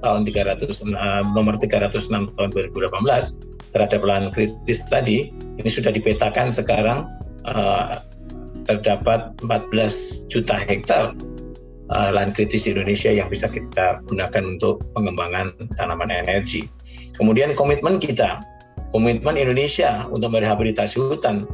tahun 0.04 0.20
300 0.28 0.60
uh, 0.64 1.22
nomor 1.32 1.56
306 1.56 2.37
tahun 2.37 2.48
2018 2.52 3.74
terhadap 3.74 4.00
lahan 4.06 4.30
kritis 4.30 4.87
tadi 4.87 5.34
ini 5.58 5.68
sudah 5.68 5.90
dipetakan 5.90 6.54
sekarang 6.54 7.10
uh, 7.48 7.98
terdapat 8.64 9.34
14 9.42 10.30
juta 10.30 10.56
hektar 10.56 11.12
uh, 11.92 12.09
lahan 12.12 12.33
kritis 12.33 12.64
di 12.64 12.73
Indonesia 12.73 13.11
yang 13.12 13.29
bisa 13.29 13.51
kita 13.51 14.01
gunakan 14.09 14.42
untuk 14.44 14.81
pengembangan 14.97 15.53
tanaman 15.77 16.09
energi. 16.09 16.64
Kemudian 17.16 17.53
komitmen 17.53 18.01
kita, 18.01 18.40
komitmen 18.94 19.37
Indonesia 19.37 20.07
untuk 20.09 20.33
merehabilitasi 20.33 20.97
hutan 20.97 21.44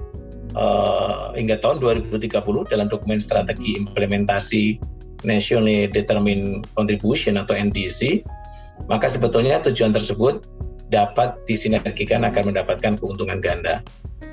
uh, 0.55 1.35
hingga 1.35 1.59
tahun 1.59 1.83
2030 1.83 2.31
dalam 2.71 2.87
dokumen 2.87 3.19
strategi 3.19 3.81
implementasi 3.81 4.79
Nationally 5.27 5.85
Determined 5.91 6.65
Contribution 6.73 7.37
atau 7.37 7.53
NDC, 7.53 8.25
maka 8.89 9.11
sebetulnya 9.11 9.61
tujuan 9.61 9.93
tersebut 9.93 10.49
dapat 10.91 11.39
disinergikan 11.47 12.25
akan 12.27 12.51
mendapatkan 12.51 12.99
keuntungan 12.99 13.39
ganda 13.39 13.85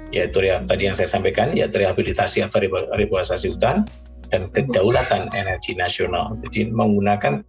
yaitu 0.07 0.39
ya, 0.39 0.63
tadi 0.63 0.87
yang 0.87 0.95
saya 0.95 1.09
sampaikan 1.11 1.51
yaitu 1.51 1.83
rehabilitasi 1.83 2.39
atau 2.39 2.63
reforestasi 2.95 3.51
hutan 3.51 3.83
dan 4.29 4.47
kedaulatan 4.51 5.31
energi 5.33 5.75
nasional. 5.75 6.35
Jadi 6.43 6.71
menggunakan 6.71 7.43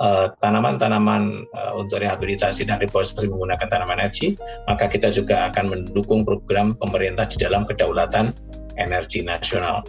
Eh, 0.00 0.26
tanaman-tanaman 0.40 1.44
uh, 1.52 1.60
uh, 1.60 1.72
untuk 1.76 2.00
rehabilitasi 2.00 2.64
dan 2.64 2.80
reforestasi 2.80 3.28
menggunakan 3.28 3.68
tanaman 3.68 4.00
energi, 4.00 4.32
maka 4.64 4.88
kita 4.88 5.12
juga 5.12 5.52
akan 5.52 5.68
mendukung 5.68 6.24
program 6.24 6.72
pemerintah 6.72 7.28
di 7.28 7.36
dalam 7.36 7.68
kedaulatan 7.68 8.32
energi 8.80 9.20
nasional. 9.20 9.84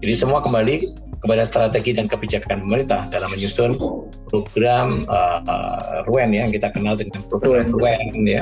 Jadi 0.00 0.16
semua 0.16 0.40
kembali 0.40 0.80
kepada 1.20 1.44
strategi 1.44 1.92
dan 1.92 2.08
kebijakan 2.08 2.64
pemerintah 2.64 3.04
dalam 3.12 3.28
menyusun 3.36 3.76
program 4.32 5.04
uh, 5.12 5.44
uh, 5.44 6.08
RUEN 6.08 6.32
ya, 6.32 6.48
yang 6.48 6.56
kita 6.56 6.72
kenal 6.72 6.96
dengan 6.96 7.20
program 7.28 7.68
RUEN 7.68 8.16
ya. 8.24 8.40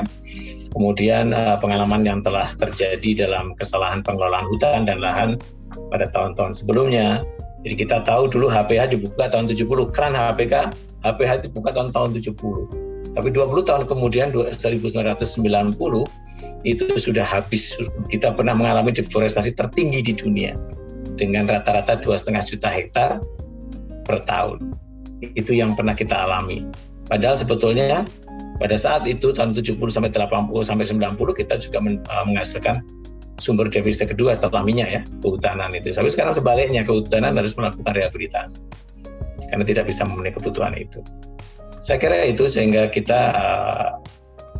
Kemudian 0.71 1.35
uh, 1.35 1.59
pengalaman 1.59 2.07
yang 2.07 2.23
telah 2.23 2.47
terjadi 2.55 3.27
dalam 3.27 3.59
kesalahan 3.59 3.99
pengelolaan 4.07 4.47
hutan 4.47 4.87
dan 4.87 5.03
lahan 5.03 5.35
pada 5.91 6.07
tahun-tahun 6.15 6.63
sebelumnya. 6.63 7.27
Jadi 7.59 7.75
kita 7.75 8.07
tahu 8.07 8.31
dulu 8.31 8.47
HPH 8.47 8.95
dibuka 8.95 9.27
tahun 9.27 9.51
70, 9.51 9.91
keran 9.91 10.15
HPK 10.15 10.71
HPH 11.03 11.47
dibuka 11.47 11.69
tahun 11.71 11.91
tahun 11.91 12.09
70. 12.15 13.15
Tapi 13.15 13.27
20 13.35 13.67
tahun 13.67 13.83
kemudian 13.87 14.31
1990 14.31 15.43
itu 16.63 16.85
sudah 16.95 17.25
habis. 17.25 17.75
Kita 18.11 18.35
pernah 18.35 18.55
mengalami 18.55 18.91
deforestasi 18.95 19.55
tertinggi 19.55 19.99
di 20.03 20.13
dunia 20.15 20.55
dengan 21.19 21.47
rata-rata 21.47 21.99
dua 21.99 22.15
setengah 22.15 22.43
juta 22.47 22.69
hektar 22.71 23.19
per 24.07 24.23
tahun. 24.23 24.75
Itu 25.35 25.51
yang 25.51 25.75
pernah 25.75 25.95
kita 25.95 26.15
alami. 26.15 26.63
Padahal 27.11 27.35
sebetulnya 27.35 28.07
pada 28.59 28.75
saat 28.75 29.07
itu 29.07 29.31
tahun 29.31 29.55
70 29.55 29.79
sampai 29.87 30.11
80 30.11 30.51
sampai 30.63 30.85
90 30.87 31.39
kita 31.43 31.55
juga 31.59 31.77
uh, 32.11 32.23
menghasilkan 32.27 32.83
sumber 33.39 33.71
devisa 33.71 34.03
kedua 34.05 34.35
setelah 34.35 34.61
minyak 34.61 34.89
ya, 34.91 35.01
kehutanan 35.23 35.71
itu. 35.73 35.89
Tapi 35.95 36.11
sekarang 36.11 36.35
sebaliknya, 36.35 36.83
kehutanan 36.85 37.35
harus 37.39 37.55
melakukan 37.55 37.91
rehabilitasi 37.95 38.59
karena 39.49 39.65
tidak 39.65 39.89
bisa 39.89 40.05
memenuhi 40.05 40.35
kebutuhan 40.37 40.77
itu. 40.77 41.01
Saya 41.81 41.97
kira 41.97 42.27
itu 42.27 42.45
sehingga 42.45 42.91
kita 42.91 43.33
uh, 43.33 43.89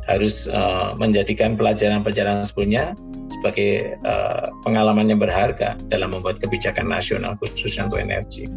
harus 0.09 0.49
uh, 0.49 0.97
menjadikan 0.97 1.53
pelajaran-pelajaran 1.53 2.41
sebelumnya 2.41 2.97
sebagai 3.29 3.99
uh, 4.07 4.49
pengalaman 4.65 5.11
yang 5.11 5.21
berharga 5.21 5.77
dalam 5.93 6.17
membuat 6.17 6.41
kebijakan 6.41 6.89
nasional 6.89 7.37
khususnya 7.37 7.85
untuk 7.85 8.01
energi. 8.01 8.49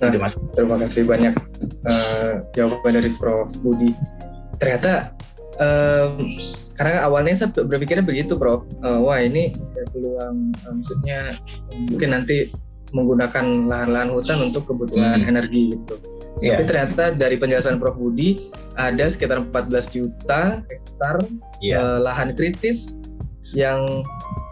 Nah, 0.00 0.10
itu, 0.10 0.18
Mas. 0.18 0.34
Terima 0.56 0.76
kasih 0.80 1.02
banyak 1.04 1.34
uh, 1.86 2.42
jawaban 2.56 2.92
dari 2.96 3.10
Prof. 3.14 3.52
Budi. 3.60 3.92
Ternyata 4.58 5.12
um, 5.60 6.24
karena 6.74 7.06
awalnya 7.06 7.34
saya 7.38 7.50
berpikirnya 7.54 8.02
begitu, 8.02 8.34
Prof. 8.34 8.66
Uh, 8.82 8.98
wah 9.02 9.22
ini 9.22 9.54
peluang, 9.94 10.50
uh, 10.66 10.72
maksudnya 10.74 11.38
mungkin 11.70 12.10
nanti 12.10 12.50
menggunakan 12.94 13.66
lahan-lahan 13.66 14.10
hutan 14.14 14.38
untuk 14.50 14.70
kebutuhan 14.70 15.22
hmm. 15.22 15.30
energi 15.30 15.74
gitu. 15.74 15.94
Yeah. 16.42 16.58
Tapi 16.58 16.62
ternyata 16.66 17.04
dari 17.14 17.36
penjelasan 17.38 17.78
Prof 17.78 17.98
Budi 17.98 18.50
ada 18.74 19.06
sekitar 19.06 19.42
14 19.50 19.94
juta 19.94 20.62
hektar 20.66 21.22
yeah. 21.62 21.74
Iya. 21.74 21.76
uh, 21.78 21.98
lahan 22.02 22.34
kritis 22.34 22.98
yang 23.54 24.02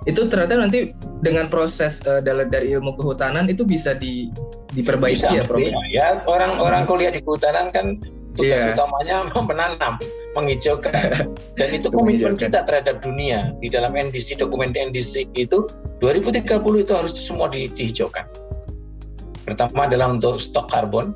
itu 0.07 0.27
ternyata 0.27 0.59
nanti 0.59 0.91
dengan 1.23 1.47
proses 1.47 2.03
uh, 2.07 2.19
dari 2.23 2.75
ilmu 2.75 2.99
kehutanan 2.99 3.47
itu 3.47 3.63
bisa 3.63 3.95
di 3.95 4.31
diperbaiki 4.75 5.23
bisa, 5.23 5.39
ya 5.39 5.43
Prof. 5.47 5.63
Ya 5.91 6.07
orang-orang 6.27 6.83
kuliah 6.87 7.13
di 7.15 7.23
kehutanan 7.23 7.71
kan 7.71 7.99
tugas 8.37 8.61
yeah. 8.61 8.73
utamanya 8.75 9.17
menanam, 9.49 9.95
menghijaukan. 10.37 10.93
Dan 11.59 11.69
itu 11.69 11.89
komitmen 11.93 12.35
kita 12.37 12.65
terhadap 12.65 13.05
dunia. 13.05 13.53
Di 13.61 13.69
dalam 13.69 13.93
NDC, 13.93 14.41
dokumen 14.41 14.73
NDC 14.73 15.33
itu 15.37 15.69
2030 16.01 16.49
itu 16.83 16.93
harus 16.93 17.13
semua 17.15 17.53
di, 17.53 17.69
dihijaukan. 17.69 18.25
Pertama 19.43 19.91
adalah 19.91 20.15
untuk 20.15 20.39
stok 20.39 20.71
karbon, 20.71 21.13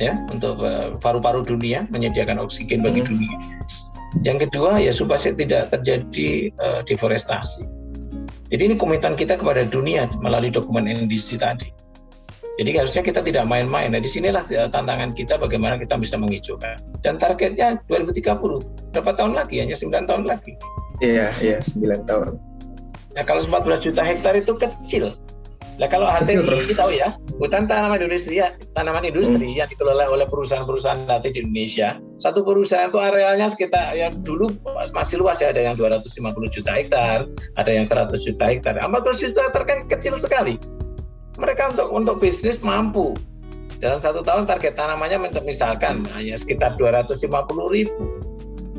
ya, 0.00 0.16
untuk 0.32 0.60
eh, 0.64 0.96
paru-paru 0.98 1.44
dunia, 1.44 1.84
menyediakan 1.92 2.40
oksigen 2.42 2.80
bagi 2.80 3.04
hmm. 3.04 3.08
dunia. 3.08 3.38
Yang 4.24 4.48
kedua 4.48 4.80
ya 4.80 4.88
supaya 4.88 5.20
tidak 5.36 5.68
terjadi 5.68 6.48
uh, 6.64 6.80
deforestasi. 6.80 7.60
Jadi 8.48 8.72
ini 8.72 8.74
komitmen 8.80 9.12
kita 9.12 9.36
kepada 9.36 9.68
dunia 9.68 10.08
melalui 10.24 10.48
dokumen 10.48 10.88
NDC 10.88 11.36
tadi. 11.36 11.68
Jadi 12.58 12.70
harusnya 12.74 13.02
kita 13.06 13.20
tidak 13.22 13.46
main-main. 13.46 13.94
Nah 13.94 14.02
di 14.02 14.10
sinilah 14.10 14.42
eh, 14.50 14.66
tantangan 14.66 15.14
kita 15.14 15.38
bagaimana 15.38 15.78
kita 15.78 15.94
bisa 15.94 16.18
menghijaukan. 16.18 16.74
Dan 17.06 17.14
targetnya 17.14 17.78
2030, 17.86 18.34
berapa 18.90 19.10
tahun 19.14 19.38
lagi? 19.38 19.62
Hanya 19.62 19.78
9 19.78 20.10
tahun 20.10 20.26
lagi. 20.26 20.58
Iya, 20.98 21.30
iya 21.38 21.62
9 21.62 22.02
tahun. 22.02 22.34
Nah 23.14 23.22
kalau 23.22 23.46
14 23.46 23.78
juta 23.78 24.02
hektar 24.02 24.34
itu 24.34 24.58
kecil. 24.58 25.14
Nah 25.78 25.86
kalau 25.86 26.10
HTI 26.10 26.42
tahu 26.74 26.90
ya, 26.90 27.14
hutan 27.38 27.70
tanaman 27.70 28.02
industri, 28.02 28.42
ya, 28.42 28.50
tanaman 28.74 29.06
industri 29.06 29.54
hmm. 29.54 29.62
yang 29.62 29.68
dikelola 29.70 30.10
oleh 30.10 30.26
perusahaan-perusahaan 30.26 31.06
nanti 31.06 31.30
di 31.30 31.46
Indonesia, 31.46 32.02
satu 32.18 32.42
perusahaan 32.42 32.90
itu 32.90 32.98
arealnya 32.98 33.46
sekitar 33.46 33.94
ya 33.94 34.10
dulu 34.10 34.50
masih 34.90 35.22
luas 35.22 35.38
ya, 35.38 35.54
ada 35.54 35.62
yang 35.62 35.78
250 35.78 36.34
juta 36.50 36.74
hektar, 36.74 37.30
ada 37.54 37.70
yang 37.70 37.86
100 37.86 38.10
juta 38.26 38.44
hektar. 38.50 38.74
400 38.82 39.22
juta 39.22 39.40
hektar 39.46 39.62
kan 39.62 39.78
kecil 39.86 40.18
sekali. 40.18 40.58
Mereka 41.38 41.72
untuk 41.74 41.88
untuk 41.94 42.16
bisnis 42.18 42.58
mampu. 42.60 43.14
Dalam 43.78 44.02
satu 44.02 44.26
tahun 44.26 44.42
target 44.42 44.74
tanamannya 44.74 45.30
misalkan 45.46 46.02
hanya 46.10 46.34
sekitar 46.34 46.74
250 46.74 47.30
ribu. 47.70 48.02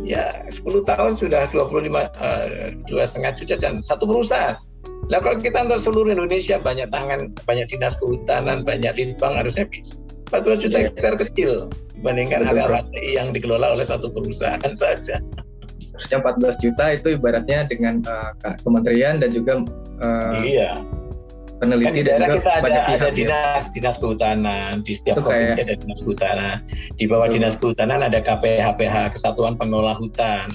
Ya 0.03 0.43
10 0.51 0.84
tahun 0.89 1.16
sudah 1.16 1.47
25 1.53 2.89
dua 2.89 3.03
setengah 3.05 3.32
juta 3.38 3.55
dan 3.62 3.78
satu 3.80 4.10
perusahaan 4.10 4.57
Nah 5.10 5.18
kalau 5.18 5.41
kita 5.41 5.66
untuk 5.66 5.82
seluruh 5.82 6.12
Indonesia 6.14 6.62
banyak 6.62 6.88
tangan, 6.93 7.34
banyak 7.49 7.66
dinas 7.66 7.97
kehutanan, 7.97 8.62
banyak 8.62 8.93
litbang 8.93 9.34
harusnya 9.41 9.66
bisa. 9.66 9.97
14 10.30 10.62
juta 10.70 10.78
yeah. 10.78 10.86
hektar 10.93 11.14
kecil 11.18 11.51
dibandingkan 11.97 12.45
HTI 12.45 13.18
yang 13.18 13.34
dikelola 13.34 13.74
oleh 13.74 13.82
satu 13.82 14.14
perusahaan 14.14 14.62
saja. 14.78 15.18
Harusnya 15.97 16.18
14 16.22 16.64
juta 16.64 16.86
itu 16.93 17.07
ibaratnya 17.18 17.66
dengan 17.66 18.05
uh, 18.05 18.32
kementerian 18.62 19.18
dan 19.18 19.34
juga 19.34 19.66
uh, 20.05 20.38
iya. 20.45 20.78
Peneliti 21.60 22.01
kan 22.01 22.07
dan 22.07 22.20
juga 22.24 22.36
kita 22.39 22.49
ada, 22.49 22.64
banyak 22.64 22.84
pihak. 22.84 22.99
Ada 22.99 23.05
ya. 23.05 23.12
dinas, 23.14 23.64
ya. 23.64 23.72
dinas 23.76 23.95
kehutanan, 23.99 24.72
di 24.82 24.93
setiap 24.95 25.16
itu 25.20 25.24
provinsi 25.28 25.60
kayak, 25.60 25.68
ada 25.68 25.76
dinas 25.76 25.99
kehutanan. 25.99 26.55
Di 26.95 27.05
bawah 27.05 27.28
itu. 27.28 27.34
dinas 27.38 27.53
kehutanan 27.60 27.99
ada 28.01 28.20
KPHPH, 28.24 28.95
Kesatuan 29.14 29.53
Pengelola 29.60 29.93
Hutan. 29.99 30.47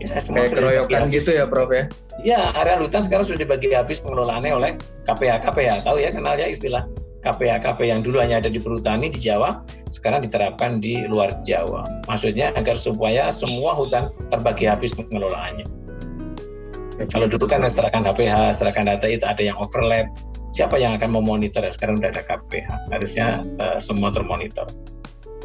Ya, 0.00 0.16
kayak 0.16 0.56
keroyokan 0.56 1.12
gitu 1.12 1.36
ya 1.36 1.44
Prof 1.44 1.68
ya? 1.68 1.84
Ya, 2.24 2.52
area 2.56 2.80
hutan 2.80 3.04
sekarang 3.04 3.24
sudah 3.28 3.40
dibagi 3.44 3.72
habis 3.72 4.00
pengelolaannya 4.00 4.52
oleh 4.52 4.70
KPH. 5.04 5.44
KPH 5.44 5.70
tahu 5.84 6.00
ya 6.00 6.08
kenalnya 6.08 6.48
istilah 6.48 6.84
KPH 7.20 7.68
KPH 7.68 7.84
yang 7.84 8.00
dulu 8.00 8.16
hanya 8.16 8.40
ada 8.40 8.48
di 8.48 8.56
perhutani 8.56 9.12
di 9.12 9.20
Jawa, 9.20 9.60
sekarang 9.92 10.24
diterapkan 10.24 10.80
di 10.80 11.04
luar 11.04 11.36
Jawa. 11.44 11.84
Maksudnya 12.08 12.48
agar 12.56 12.80
supaya 12.80 13.28
semua 13.28 13.76
hutan 13.76 14.08
terbagi 14.32 14.64
habis 14.64 14.96
pengelolaannya. 14.96 15.68
Kalau 17.08 17.26
dulu 17.30 17.48
kan 17.48 17.64
serahkan 17.64 18.04
HPH, 18.04 18.60
serahkan 18.60 18.84
data 18.84 19.06
itu 19.08 19.24
ada 19.24 19.40
yang 19.40 19.56
overlap. 19.56 20.12
Siapa 20.50 20.76
yang 20.76 20.98
akan 20.98 21.14
memonitor? 21.14 21.62
Sekarang 21.72 21.96
sudah 21.96 22.10
ada 22.12 22.22
KPH. 22.26 22.68
Harusnya 22.90 23.26
uh, 23.62 23.78
semua 23.80 24.10
termonitor. 24.12 24.66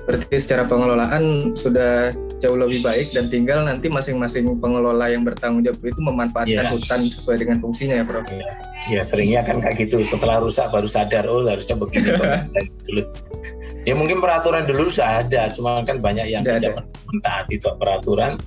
Berarti 0.05 0.37
secara 0.37 0.67
pengelolaan 0.69 1.55
sudah 1.57 2.13
jauh 2.37 2.57
lebih 2.59 2.85
baik 2.85 3.09
dan 3.15 3.25
tinggal 3.31 3.65
nanti 3.65 3.89
masing-masing 3.89 4.61
pengelola 4.61 5.09
yang 5.09 5.25
bertanggung 5.25 5.65
jawab 5.65 5.81
itu 5.81 5.97
memanfaatkan 5.97 6.61
yeah. 6.61 6.69
hutan 6.69 7.09
sesuai 7.09 7.41
dengan 7.41 7.57
fungsinya 7.57 8.01
ya, 8.01 8.05
Prof. 8.05 8.27
Ya, 8.29 8.53
ya 8.91 9.01
seringnya 9.01 9.41
kan 9.47 9.63
kayak 9.63 9.87
gitu. 9.87 10.03
Setelah 10.05 10.43
rusak 10.43 10.69
baru 10.69 10.85
sadar, 10.85 11.25
oh 11.25 11.41
harusnya 11.47 11.73
begini. 11.73 12.13
ya 13.89 13.93
mungkin 13.97 14.21
peraturan 14.21 14.69
dulu 14.69 14.93
sudah 14.93 15.25
ada, 15.25 15.49
cuma 15.49 15.81
kan 15.81 15.97
banyak 15.97 16.29
yang 16.29 16.45
tidak 16.45 16.85
mentaati 17.09 17.55
peraturan 17.61 18.37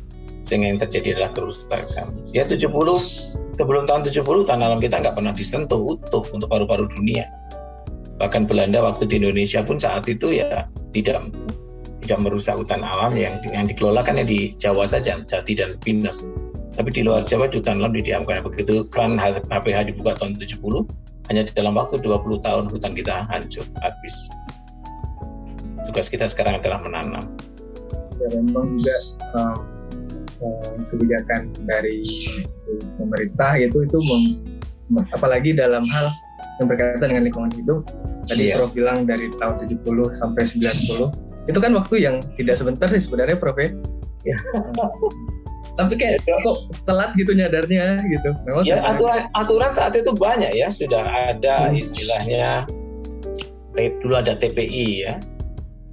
sehingga 0.48 0.72
yang 0.72 0.80
terjadi 0.80 1.20
adalah 1.20 1.30
kerusakan. 1.36 2.06
Ya 2.32 2.48
70 2.48 2.64
sebelum 3.60 3.84
tahun 3.84 4.02
70 4.08 4.48
tanah 4.48 4.64
alam 4.72 4.80
kita 4.80 4.96
nggak 5.04 5.14
pernah 5.20 5.36
disentuh 5.36 5.76
utuh 5.94 6.24
untuk 6.32 6.48
paru-paru 6.48 6.88
dunia. 6.96 7.28
Bahkan 8.16 8.48
Belanda 8.48 8.80
waktu 8.82 9.04
di 9.04 9.20
Indonesia 9.20 9.60
pun 9.60 9.76
saat 9.76 10.08
itu 10.08 10.40
ya 10.40 10.66
tidak 10.96 11.28
tidak 12.08 12.24
merusak 12.24 12.56
hutan 12.56 12.80
alam 12.80 13.12
yang 13.12 13.36
yang 13.52 13.68
dikelola 13.68 14.00
kan 14.00 14.16
di 14.24 14.56
Jawa 14.56 14.88
saja 14.88 15.20
Jati 15.20 15.52
dan 15.52 15.76
Pinus 15.84 16.24
tapi 16.72 16.88
di 16.88 17.04
luar 17.04 17.20
Jawa 17.26 17.52
hutan 17.52 17.84
alam 17.84 17.92
didiamkan 17.92 18.40
begitu 18.40 18.88
kan 18.88 19.20
HPH 19.20 19.92
dibuka 19.92 20.16
tahun 20.16 20.40
70 20.40 20.88
hanya 21.28 21.42
dalam 21.52 21.76
waktu 21.76 22.00
20 22.00 22.40
tahun 22.40 22.64
hutan 22.72 22.92
kita 22.96 23.28
hancur 23.28 23.66
habis 23.84 24.14
tugas 25.90 26.08
kita 26.08 26.24
sekarang 26.24 26.56
adalah 26.62 26.80
menanam 26.80 27.24
ya 28.24 28.28
memang 28.40 28.72
juga 28.72 28.96
um, 30.42 30.86
kebijakan 30.90 31.50
dari 31.66 32.04
pemerintah 32.98 33.56
yaitu 33.58 33.84
itu 33.84 33.98
mem, 34.90 35.04
apalagi 35.14 35.54
dalam 35.54 35.84
hal 35.86 36.06
yang 36.58 36.66
berkaitan 36.66 37.08
dengan 37.14 37.24
lingkungan 37.30 37.52
hidup 37.54 37.80
tadi 38.26 38.50
yeah. 38.50 38.56
Prof 38.58 38.74
bilang 38.74 39.06
dari 39.06 39.30
tahun 39.38 39.62
70 39.62 40.18
sampai 40.18 40.42
90 40.44 41.48
itu 41.48 41.58
kan 41.58 41.72
waktu 41.72 41.94
yang 42.04 42.20
tidak 42.36 42.60
sebentar 42.60 42.90
sih 42.90 43.00
sebenarnya 43.00 43.38
Prof 43.38 43.56
ya 43.56 43.70
yeah. 44.26 44.38
tapi 45.78 45.94
kayak 45.94 46.18
yeah. 46.26 46.38
kok 46.42 46.58
telat 46.90 47.14
gitu 47.14 47.30
nyadarnya 47.38 48.02
gitu 48.02 48.34
Memang 48.42 48.66
ya 48.66 48.82
aturan 48.82 49.30
aturan 49.38 49.70
saat 49.70 49.94
itu 49.94 50.10
banyak 50.10 50.50
ya 50.50 50.66
sudah 50.68 51.06
ada 51.06 51.70
hmm. 51.70 51.78
istilahnya 51.78 52.66
dulu 54.02 54.18
ada 54.18 54.34
TPI 54.34 55.06
ya 55.06 55.22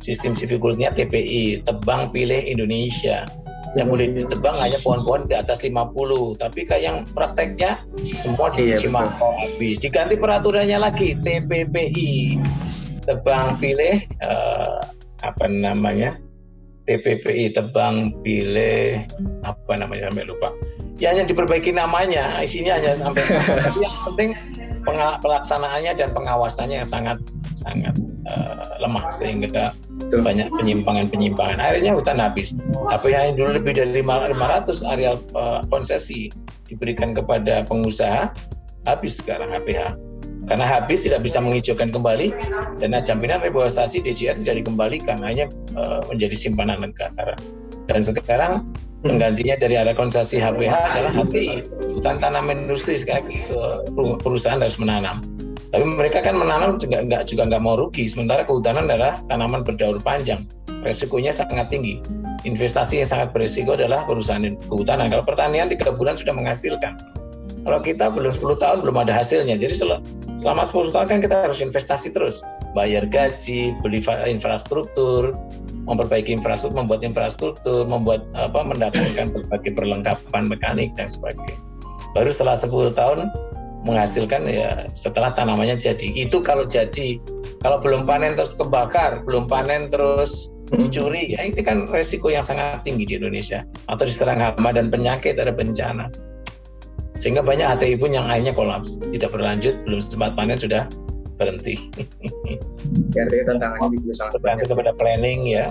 sistem 0.01 0.33
sivikulturnya 0.33 0.89
TPI 0.89 1.61
tebang 1.65 2.09
pilih 2.09 2.41
Indonesia 2.41 3.29
yang 3.75 3.91
boleh 3.91 4.07
ditebang 4.15 4.55
hanya 4.55 4.79
pohon-pohon 4.79 5.27
di 5.27 5.35
atas 5.35 5.61
50 5.61 6.39
tapi 6.39 6.63
kayak 6.63 6.83
yang 6.83 6.97
prakteknya 7.11 7.83
semua 8.07 8.47
di 8.55 8.71
iya, 8.71 8.79
habis. 8.79 9.75
Diganti 9.83 10.15
peraturannya 10.15 10.79
lagi 10.79 11.11
TPPI 11.19 12.39
tebang 13.03 13.59
pilih 13.59 13.99
uh, 14.23 14.79
apa 15.21 15.45
namanya? 15.51 16.15
TPPI 16.87 17.51
tebang 17.51 18.15
pilih 18.23 19.03
apa 19.43 19.71
namanya 19.75 20.07
sampai 20.07 20.23
lupa. 20.23 20.49
Ya 20.95 21.11
hanya 21.11 21.27
diperbaiki 21.27 21.75
namanya. 21.75 22.39
Isinya 22.39 22.79
hanya 22.79 22.95
sampai 22.95 23.27
yang 23.83 23.95
penting 24.07 24.29
pelaksanaannya 25.19 25.91
dan 25.97 26.09
pengawasannya 26.15 26.75
yang 26.79 26.87
sangat 26.87 27.17
sangat 27.57 27.97
uh, 28.29 28.77
lemah 28.81 29.09
sehingga 29.13 29.73
Betul. 30.01 30.21
banyak 30.25 30.47
penyimpangan-penyimpangan. 30.53 31.57
Akhirnya 31.61 31.91
hutan 31.95 32.17
habis. 32.21 32.53
Tapi 32.89 33.13
yang 33.13 33.37
dulu 33.37 33.57
lebih 33.57 33.73
dari 33.77 34.01
500 34.01 34.85
areal 34.85 35.15
uh, 35.37 35.61
konsesi 35.69 36.29
diberikan 36.65 37.13
kepada 37.13 37.65
pengusaha 37.65 38.33
habis 38.85 39.21
sekarang 39.21 39.53
HPH. 39.53 39.97
Karena 40.45 40.65
habis 40.69 41.01
tidak 41.01 41.25
bisa 41.25 41.41
menghijaukan 41.41 41.89
kembali 41.89 42.29
dan 42.77 42.93
jaminan 43.01 43.41
reboisasi 43.41 43.97
DJR 44.05 44.37
tidak 44.45 44.61
dikembalikan 44.61 45.17
hanya 45.25 45.49
uh, 45.73 45.97
menjadi 46.05 46.37
simpanan 46.37 46.85
negara. 46.85 47.33
Dan 47.89 48.05
sekarang 48.05 48.69
penggantinya 49.01 49.57
dari 49.57 49.77
area 49.77 49.93
konsesi 49.93 50.41
HPH 50.41 50.73
adalah 50.73 51.11
HTI 51.13 51.65
hutan 51.97 52.17
tanaman 52.17 52.65
industri 52.65 52.97
sekarang 52.97 53.29
perusahaan 54.21 54.57
harus 54.57 54.77
menanam 54.81 55.21
tapi 55.75 55.91
mereka 55.91 56.23
kan 56.23 56.39
menanam 56.39 56.79
juga 56.79 57.03
nggak 57.03 57.27
juga 57.27 57.51
nggak 57.51 57.59
mau 57.59 57.75
rugi. 57.75 58.07
Sementara 58.07 58.47
kehutanan 58.47 58.87
adalah 58.87 59.19
tanaman 59.27 59.59
berdaur 59.59 59.99
panjang. 59.99 60.47
Resikonya 60.87 61.35
sangat 61.35 61.67
tinggi. 61.67 61.99
Investasi 62.47 63.03
yang 63.03 63.09
sangat 63.11 63.35
berisiko 63.35 63.75
adalah 63.75 64.07
perusahaan 64.07 64.55
kehutanan. 64.71 65.11
Kalau 65.11 65.27
pertanian 65.27 65.67
tiga 65.67 65.91
bulan 65.91 66.15
sudah 66.15 66.31
menghasilkan. 66.31 66.95
Kalau 67.67 67.83
kita 67.83 68.07
belum 68.07 68.31
10 68.31 68.55
tahun 68.55 68.77
belum 68.87 69.03
ada 69.03 69.19
hasilnya. 69.19 69.59
Jadi 69.59 69.83
selama 70.39 70.63
10 70.63 70.95
tahun 70.95 71.07
kan 71.11 71.19
kita 71.19 71.43
harus 71.43 71.59
investasi 71.59 72.15
terus. 72.15 72.39
Bayar 72.71 73.03
gaji 73.11 73.75
beli 73.83 73.99
infrastruktur 74.31 75.35
memperbaiki 75.91 76.39
infrastruktur, 76.39 76.87
membuat 76.87 77.03
infrastruktur, 77.03 77.83
membuat 77.83 78.23
apa 78.31 78.63
mendatangkan 78.63 79.27
berbagai 79.27 79.75
perlengkapan 79.75 80.47
mekanik 80.47 80.95
dan 80.95 81.11
sebagainya. 81.11 81.59
Baru 82.15 82.31
setelah 82.31 82.55
10 82.55 82.95
tahun 82.95 83.27
menghasilkan 83.85 84.49
ya 84.49 84.89
setelah 84.97 85.31
tanamannya 85.31 85.77
jadi. 85.77 86.07
Itu 86.17 86.41
kalau 86.41 86.65
jadi, 86.65 87.21
kalau 87.61 87.77
belum 87.79 88.09
panen 88.09 88.33
terus 88.33 88.57
kebakar, 88.57 89.21
belum 89.23 89.45
panen 89.45 89.93
terus 89.93 90.49
mencuri, 90.73 91.37
ya 91.37 91.45
ini 91.45 91.61
kan 91.61 91.85
resiko 91.93 92.33
yang 92.33 92.41
sangat 92.41 92.81
tinggi 92.81 93.05
di 93.05 93.13
Indonesia. 93.21 93.61
Atau 93.85 94.09
diserang 94.09 94.41
hama 94.41 94.73
dan 94.73 94.89
penyakit, 94.89 95.37
ada 95.37 95.53
bencana. 95.53 96.09
Sehingga 97.21 97.45
banyak 97.45 97.63
HTI 97.63 97.95
pun 98.01 98.11
yang 98.11 98.25
akhirnya 98.27 98.51
kolaps, 98.51 98.97
tidak 99.13 99.31
berlanjut, 99.31 99.77
belum 99.87 100.01
sempat 100.01 100.33
panen 100.35 100.57
sudah 100.57 100.89
berhenti. 101.37 101.77
Ya, 103.13 103.27
tantangannya 103.27 103.99
juga 104.01 104.13
sangat 104.15 104.39
banyak. 104.41 104.65
kepada 104.67 104.91
planning 104.95 105.47
ya, 105.47 105.67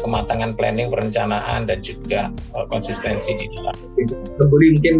kematangan 0.00 0.54
planning, 0.54 0.88
perencanaan 0.88 1.66
dan 1.66 1.78
juga 1.82 2.30
uh, 2.54 2.66
konsistensi 2.70 3.34
di 3.34 3.46
dalam. 3.54 3.74
Budi 4.48 4.78
mungkin 4.78 4.94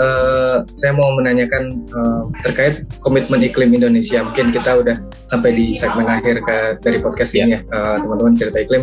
uh, 0.00 0.64
saya 0.78 0.92
mau 0.94 1.10
menanyakan 1.18 1.84
uh, 1.92 2.22
terkait 2.46 2.86
komitmen 3.02 3.42
iklim 3.42 3.74
Indonesia. 3.74 4.22
Mungkin 4.22 4.54
kita 4.54 4.80
udah 4.80 4.96
sampai 5.28 5.54
di 5.54 5.74
segmen 5.74 6.06
akhir 6.06 6.40
ke, 6.46 6.56
dari 6.80 6.98
podcast 7.02 7.34
yeah. 7.34 7.44
ini 7.46 7.50
ya, 7.56 7.60
uh, 7.74 7.96
teman-teman 8.00 8.34
cerita 8.38 8.58
iklim. 8.62 8.82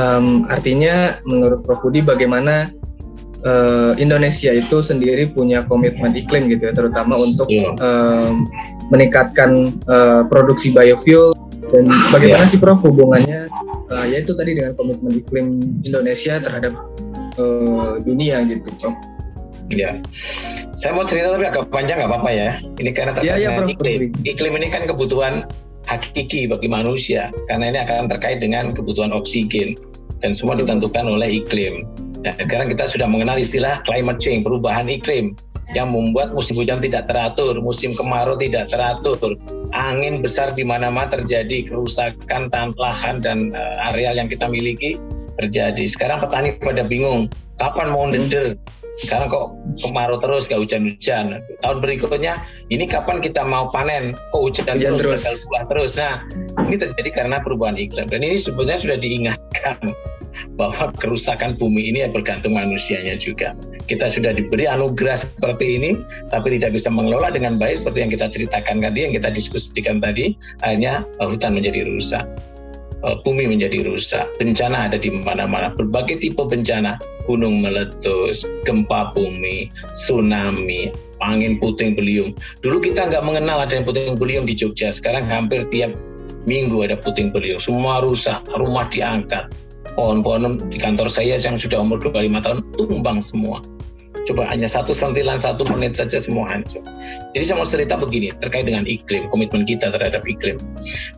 Um, 0.00 0.48
artinya 0.48 1.20
menurut 1.28 1.60
Prof 1.68 1.84
Budi 1.84 2.00
bagaimana 2.00 2.72
uh, 3.44 3.92
Indonesia 4.00 4.48
itu 4.48 4.80
sendiri 4.80 5.28
punya 5.36 5.68
komitmen 5.68 6.16
iklim 6.16 6.48
gitu 6.48 6.70
ya, 6.70 6.72
terutama 6.72 7.20
untuk 7.20 7.48
yeah. 7.52 7.68
Um, 7.80 8.48
meningkatkan 8.88 9.76
uh, 9.88 10.24
produksi 10.28 10.72
biofuel 10.72 11.32
dan 11.70 11.84
bagaimana 12.10 12.42
yeah. 12.42 12.50
sih 12.50 12.58
Prof 12.58 12.82
hubungannya 12.82 13.46
uh, 13.92 14.06
yaitu 14.08 14.34
tadi 14.34 14.58
dengan 14.58 14.74
komitmen 14.74 15.22
iklim 15.22 15.46
Indonesia 15.86 16.42
terhadap 16.42 16.74
uh, 17.38 18.02
dunia 18.02 18.42
gitu 18.50 18.70
Prof? 18.82 18.96
Ya, 19.72 19.96
saya 20.76 20.92
mau 20.92 21.06
cerita 21.08 21.32
tapi 21.32 21.48
agak 21.48 21.72
panjang 21.72 21.96
nggak 22.04 22.10
apa-apa 22.12 22.30
ya. 22.34 22.50
Ini 22.76 22.90
karena 22.92 23.12
terkait 23.16 23.40
ya, 23.40 23.40
ya, 23.40 23.48
dengan 23.56 23.72
iklim. 23.72 24.12
Iklim 24.20 24.52
ini 24.60 24.68
kan 24.68 24.84
kebutuhan 24.84 25.48
hakiki 25.88 26.44
bagi 26.44 26.68
manusia 26.68 27.32
karena 27.48 27.72
ini 27.72 27.78
akan 27.80 28.04
terkait 28.12 28.44
dengan 28.44 28.76
kebutuhan 28.76 29.16
oksigen 29.16 29.72
dan 30.20 30.36
semua 30.36 30.60
ditentukan 30.60 31.08
oleh 31.08 31.40
iklim. 31.40 31.88
Nah, 32.20 32.36
sekarang 32.36 32.68
kita 32.68 32.84
sudah 32.84 33.08
mengenal 33.08 33.40
istilah 33.40 33.80
climate 33.88 34.20
change, 34.20 34.44
perubahan 34.44 34.92
iklim 34.92 35.32
yang 35.72 35.92
membuat 35.92 36.36
musim 36.36 36.60
hujan 36.60 36.80
tidak 36.80 37.08
teratur, 37.08 37.56
musim 37.60 37.92
kemarau 37.96 38.36
tidak 38.36 38.68
teratur, 38.68 39.36
angin 39.72 40.20
besar 40.20 40.52
di 40.52 40.64
mana-mana 40.64 41.08
terjadi, 41.08 41.68
kerusakan 41.68 42.52
tanah 42.52 42.76
lahan 42.76 43.20
dan 43.20 43.56
uh, 43.56 43.88
areal 43.92 44.16
yang 44.16 44.28
kita 44.28 44.44
miliki 44.48 45.00
terjadi. 45.40 45.84
Sekarang 45.88 46.20
petani 46.20 46.56
pada 46.60 46.84
bingung, 46.84 47.32
kapan 47.56 47.88
mau 47.92 48.04
neder? 48.08 48.56
Sekarang 48.92 49.32
kok 49.32 49.56
kemarau 49.80 50.20
terus, 50.20 50.44
gak 50.44 50.60
hujan-hujan. 50.60 51.40
Tahun 51.64 51.78
berikutnya, 51.80 52.44
ini 52.68 52.84
kapan 52.84 53.24
kita 53.24 53.40
mau 53.40 53.64
panen? 53.72 54.12
Kok 54.36 54.52
hujan, 54.52 54.68
hujan 54.68 55.00
terus, 55.00 55.24
terus. 55.24 55.40
terus. 55.48 55.92
Nah, 55.96 56.20
ini 56.68 56.76
terjadi 56.76 57.24
karena 57.24 57.40
perubahan 57.40 57.80
iklim. 57.80 58.04
Dan 58.12 58.20
ini 58.20 58.36
sebenarnya 58.36 58.84
sudah 58.84 58.98
diingatkan 59.00 59.76
bahwa 60.56 60.92
kerusakan 61.00 61.56
bumi 61.56 61.92
ini 61.92 62.04
bergantung 62.12 62.54
manusianya 62.56 63.16
juga. 63.16 63.56
Kita 63.88 64.08
sudah 64.08 64.36
diberi 64.36 64.68
anugerah 64.68 65.24
seperti 65.24 65.80
ini, 65.80 65.90
tapi 66.28 66.60
tidak 66.60 66.76
bisa 66.76 66.92
mengelola 66.92 67.32
dengan 67.32 67.56
baik 67.56 67.82
seperti 67.82 67.98
yang 68.04 68.12
kita 68.12 68.26
ceritakan 68.28 68.76
tadi, 68.84 68.98
yang 69.08 69.12
kita 69.16 69.28
diskusikan 69.32 69.96
tadi, 69.98 70.36
akhirnya 70.60 71.02
hutan 71.18 71.56
menjadi 71.56 71.88
rusak. 71.88 72.24
Eh, 73.02 73.18
bumi 73.26 73.50
menjadi 73.50 73.82
rusak, 73.82 74.30
bencana 74.38 74.86
ada 74.86 74.94
di 74.94 75.10
mana-mana, 75.10 75.74
berbagai 75.74 76.22
tipe 76.22 76.38
bencana, 76.38 77.02
gunung 77.26 77.58
meletus, 77.58 78.46
gempa 78.62 79.10
bumi, 79.18 79.66
tsunami, 79.90 80.94
angin 81.18 81.58
puting 81.58 81.98
beliung. 81.98 82.30
Dulu 82.62 82.78
kita 82.78 83.10
nggak 83.10 83.26
mengenal 83.26 83.66
ada 83.66 83.74
yang 83.74 83.82
puting 83.82 84.14
beliung 84.14 84.46
di 84.46 84.54
Jogja, 84.54 84.94
sekarang 84.94 85.26
hampir 85.26 85.66
tiap 85.74 85.98
minggu 86.46 86.78
ada 86.86 86.94
puting 86.94 87.34
beliung, 87.34 87.58
semua 87.58 88.06
rusak, 88.06 88.38
rumah 88.54 88.86
diangkat, 88.86 89.50
pohon-pohon 89.94 90.70
di 90.72 90.78
kantor 90.80 91.08
saya 91.08 91.36
yang 91.36 91.56
sudah 91.56 91.80
umur 91.80 92.00
25 92.00 92.44
tahun 92.44 92.58
tumbang 92.76 93.18
semua. 93.20 93.60
Coba 94.22 94.46
hanya 94.46 94.70
satu 94.70 94.94
sentilan 94.94 95.34
satu 95.34 95.66
menit 95.66 95.98
saja 95.98 96.14
semua 96.14 96.46
hancur. 96.46 96.78
Jadi 97.34 97.42
saya 97.42 97.56
mau 97.58 97.66
cerita 97.66 97.98
begini 97.98 98.30
terkait 98.38 98.70
dengan 98.70 98.86
iklim, 98.86 99.26
komitmen 99.34 99.66
kita 99.66 99.90
terhadap 99.90 100.22
iklim. 100.22 100.62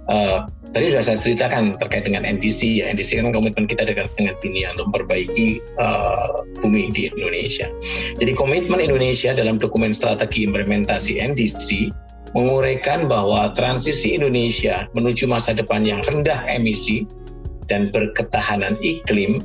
Uh, 0.08 0.48
tadi 0.72 0.88
sudah 0.88 1.04
saya 1.12 1.18
ceritakan 1.20 1.76
terkait 1.76 2.08
dengan 2.08 2.24
NDC 2.24 2.64
ya. 2.80 2.88
NDC 2.88 3.20
kan 3.20 3.28
komitmen 3.36 3.68
kita 3.68 3.84
dengan, 3.84 4.08
dengan 4.16 4.34
dunia 4.40 4.72
untuk 4.72 4.86
memperbaiki 4.88 5.60
uh, 5.76 6.48
bumi 6.64 6.88
di 6.96 7.12
Indonesia. 7.12 7.68
Jadi 8.16 8.32
komitmen 8.32 8.80
Indonesia 8.80 9.36
dalam 9.36 9.60
dokumen 9.60 9.92
strategi 9.92 10.48
implementasi 10.48 11.20
NDC 11.20 11.92
menguraikan 12.34 13.06
bahwa 13.06 13.52
transisi 13.54 14.16
Indonesia 14.16 14.90
menuju 14.96 15.28
masa 15.30 15.54
depan 15.54 15.86
yang 15.86 16.02
rendah 16.02 16.42
emisi 16.50 17.06
dan 17.70 17.92
berketahanan 17.92 18.76
iklim 18.80 19.40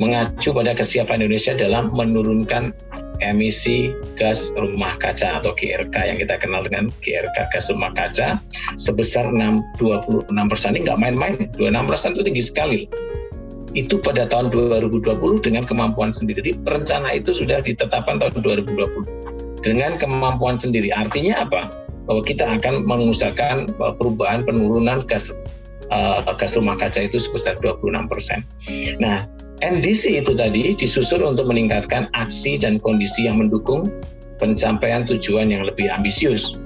mengacu 0.00 0.50
pada 0.50 0.74
kesiapan 0.74 1.22
Indonesia 1.22 1.54
dalam 1.54 1.92
menurunkan 1.94 2.74
emisi 3.22 3.94
gas 4.18 4.50
rumah 4.58 4.98
kaca 4.98 5.38
atau 5.38 5.54
GRK 5.54 5.94
yang 5.94 6.18
kita 6.18 6.34
kenal 6.42 6.66
dengan 6.66 6.90
GRK 7.00 7.36
gas 7.54 7.70
rumah 7.70 7.94
kaca 7.94 8.42
sebesar 8.74 9.30
6, 9.30 9.78
26 9.78 10.50
persen. 10.50 10.74
Ini 10.74 10.90
nggak 10.90 10.98
main-main. 10.98 11.34
26 11.54 11.88
persen 11.88 12.08
itu 12.18 12.22
tinggi 12.26 12.42
sekali 12.42 12.80
itu 13.72 13.96
pada 13.96 14.28
tahun 14.28 14.52
2020 14.52 15.16
dengan 15.40 15.64
kemampuan 15.64 16.12
sendiri. 16.12 16.44
Jadi, 16.44 16.52
rencana 16.68 17.08
itu 17.16 17.32
sudah 17.32 17.64
ditetapkan 17.64 18.20
tahun 18.20 18.44
2020 18.44 19.64
dengan 19.64 19.96
kemampuan 19.96 20.60
sendiri. 20.60 20.92
Artinya 20.92 21.48
apa? 21.48 21.72
Bahwa 22.04 22.20
kita 22.26 22.58
akan 22.58 22.84
mengusahakan 22.84 23.70
perubahan 23.78 24.44
penurunan 24.44 25.06
gas 25.08 25.32
uh, 25.92 26.32
gas 26.40 26.56
rumah 26.56 26.74
kaca 26.80 27.04
itu 27.04 27.20
sebesar 27.20 27.60
26 27.60 28.08
persen. 28.08 28.40
Nah, 28.96 29.28
NDC 29.62 30.24
itu 30.24 30.32
tadi 30.34 30.74
disusun 30.74 31.22
untuk 31.22 31.46
meningkatkan 31.46 32.08
aksi 32.16 32.58
dan 32.58 32.80
kondisi 32.82 33.28
yang 33.28 33.38
mendukung 33.38 33.86
pencapaian 34.40 35.06
tujuan 35.06 35.52
yang 35.52 35.62
lebih 35.62 35.86
ambisius. 35.86 36.58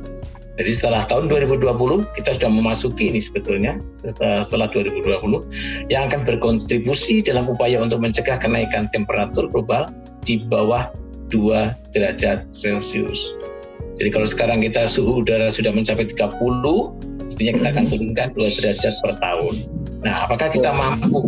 Jadi 0.57 0.73
setelah 0.73 1.05
tahun 1.05 1.29
2020 1.29 2.17
kita 2.17 2.31
sudah 2.33 2.49
memasuki 2.49 3.13
ini 3.13 3.21
sebetulnya 3.21 3.77
setelah 4.09 4.65
2020 4.73 5.93
yang 5.93 6.09
akan 6.09 6.25
berkontribusi 6.25 7.21
dalam 7.21 7.53
upaya 7.53 7.77
untuk 7.85 8.01
mencegah 8.01 8.41
kenaikan 8.41 8.89
temperatur 8.89 9.53
global 9.53 9.85
di 10.25 10.41
bawah 10.49 10.89
2 11.29 11.93
derajat 11.93 12.49
Celcius. 12.57 13.37
Jadi 14.01 14.09
kalau 14.09 14.25
sekarang 14.25 14.65
kita 14.65 14.89
suhu 14.89 15.21
udara 15.21 15.53
sudah 15.53 15.73
mencapai 15.77 16.09
30, 16.09 16.41
mestinya 17.27 17.53
kita 17.59 17.69
akan 17.75 17.85
turunkan 17.91 18.29
2 18.35 18.57
derajat 18.63 18.95
per 19.03 19.13
tahun. 19.19 19.55
Nah, 20.07 20.15
apakah 20.25 20.49
kita 20.55 20.71
mampu 20.71 21.27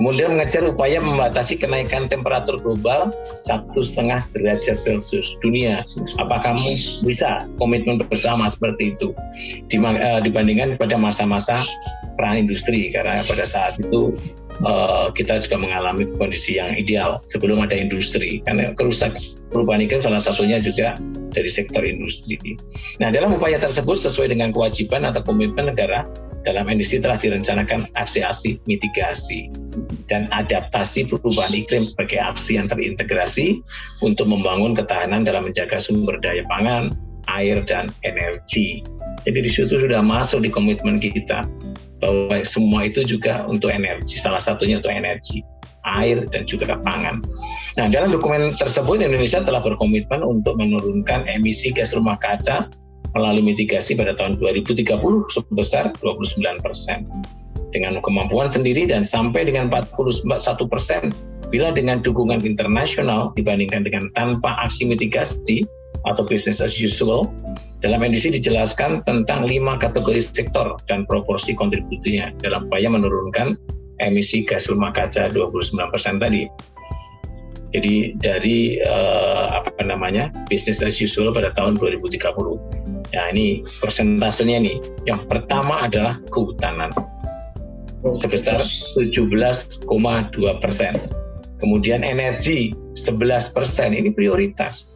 Kemudian 0.00 0.32
mengejar 0.32 0.64
upaya 0.64 0.96
membatasi 0.96 1.60
kenaikan 1.60 2.08
temperatur 2.08 2.56
global 2.64 3.12
satu 3.44 3.84
setengah 3.84 4.24
derajat 4.32 4.80
Celcius 4.80 5.36
dunia. 5.44 5.84
Apa 6.16 6.40
kamu 6.40 6.72
bisa 7.04 7.44
komitmen 7.60 8.00
bersama 8.00 8.48
seperti 8.48 8.96
itu 8.96 9.12
eh, 9.68 10.20
dibandingkan 10.24 10.80
pada 10.80 10.96
masa-masa 10.96 11.60
perang 12.16 12.40
industri 12.40 12.88
karena 12.88 13.20
pada 13.28 13.44
saat 13.44 13.76
itu 13.76 14.16
uh, 14.64 15.08
kita 15.12 15.40
juga 15.40 15.56
mengalami 15.56 16.04
kondisi 16.16 16.60
yang 16.60 16.68
ideal 16.76 17.16
sebelum 17.28 17.64
ada 17.64 17.76
industri 17.76 18.44
karena 18.44 18.72
kerusak 18.76 19.16
perubahan 19.52 19.84
iklim 19.84 20.00
salah 20.04 20.20
satunya 20.20 20.60
juga 20.60 20.96
dari 21.32 21.48
sektor 21.48 21.80
industri. 21.84 22.36
Nah 23.00 23.08
dalam 23.08 23.36
upaya 23.36 23.56
tersebut 23.56 23.96
sesuai 23.96 24.32
dengan 24.32 24.52
kewajiban 24.52 25.08
atau 25.08 25.24
komitmen 25.24 25.72
negara 25.72 26.04
dalam 26.44 26.64
NDC 26.68 27.04
telah 27.04 27.20
direncanakan 27.20 27.88
aksi-aksi 28.00 28.60
mitigasi 28.64 29.52
dan 30.08 30.24
adaptasi 30.32 31.04
perubahan 31.04 31.52
iklim 31.52 31.84
sebagai 31.84 32.16
aksi 32.16 32.56
yang 32.56 32.66
terintegrasi 32.66 33.60
untuk 34.00 34.24
membangun 34.24 34.72
ketahanan 34.72 35.22
dalam 35.22 35.44
menjaga 35.44 35.76
sumber 35.76 36.16
daya 36.24 36.40
pangan, 36.48 36.92
air, 37.28 37.60
dan 37.68 37.92
energi. 38.08 38.80
Jadi 39.28 39.38
di 39.44 39.50
situ 39.52 39.76
sudah 39.76 40.00
masuk 40.00 40.40
di 40.40 40.48
komitmen 40.48 40.96
kita 40.96 41.44
bahwa 42.00 42.40
semua 42.40 42.88
itu 42.88 43.04
juga 43.04 43.44
untuk 43.44 43.68
energi, 43.68 44.16
salah 44.16 44.40
satunya 44.40 44.80
untuk 44.80 44.96
energi, 44.96 45.44
air 45.84 46.24
dan 46.32 46.48
juga 46.48 46.80
pangan. 46.80 47.20
Nah, 47.76 47.86
dalam 47.92 48.12
dokumen 48.12 48.56
tersebut 48.56 49.04
Indonesia 49.04 49.44
telah 49.44 49.60
berkomitmen 49.60 50.24
untuk 50.24 50.56
menurunkan 50.56 51.28
emisi 51.28 51.68
gas 51.72 51.92
rumah 51.92 52.16
kaca 52.16 52.72
melalui 53.14 53.54
mitigasi 53.54 53.98
pada 53.98 54.14
tahun 54.14 54.38
2030 54.38 54.86
sebesar 55.30 55.90
29 55.98 56.40
persen. 56.62 57.06
Dengan 57.70 58.02
kemampuan 58.02 58.50
sendiri 58.50 58.90
dan 58.90 59.06
sampai 59.06 59.46
dengan 59.46 59.70
41 59.70 60.26
persen 60.66 61.14
bila 61.50 61.70
dengan 61.74 62.02
dukungan 62.02 62.42
internasional 62.46 63.30
dibandingkan 63.34 63.86
dengan 63.86 64.10
tanpa 64.14 64.58
aksi 64.66 64.86
mitigasi 64.86 65.66
atau 66.06 66.22
business 66.26 66.62
as 66.62 66.78
usual, 66.78 67.28
dalam 67.80 68.00
edisi 68.06 68.32
dijelaskan 68.32 69.04
tentang 69.04 69.44
lima 69.44 69.76
kategori 69.76 70.20
sektor 70.20 70.78
dan 70.86 71.04
proporsi 71.04 71.52
kontribusinya 71.52 72.32
dalam 72.40 72.70
upaya 72.70 72.88
menurunkan 72.88 73.58
emisi 74.00 74.44
gas 74.44 74.68
rumah 74.68 74.92
kaca 74.92 75.28
29% 75.28 76.22
tadi. 76.22 76.48
Jadi 77.70 78.18
dari 78.18 78.82
uh, 78.82 79.62
apa 79.62 79.86
namanya 79.86 80.34
business 80.50 80.82
as 80.82 80.98
usual 80.98 81.30
pada 81.30 81.54
tahun 81.54 81.78
2030. 81.78 82.18
Ya 83.10 83.30
ini 83.34 83.66
persentasenya 83.82 84.58
nih. 84.62 84.76
Yang 85.06 85.26
pertama 85.26 85.86
adalah 85.86 86.22
kehutanan 86.30 86.90
sebesar 88.14 88.62
17,2 88.96 89.84
persen. 90.62 90.94
Kemudian 91.60 92.06
energi 92.06 92.72
11 92.96 93.52
persen. 93.52 93.92
Ini 93.92 94.14
prioritas 94.14 94.88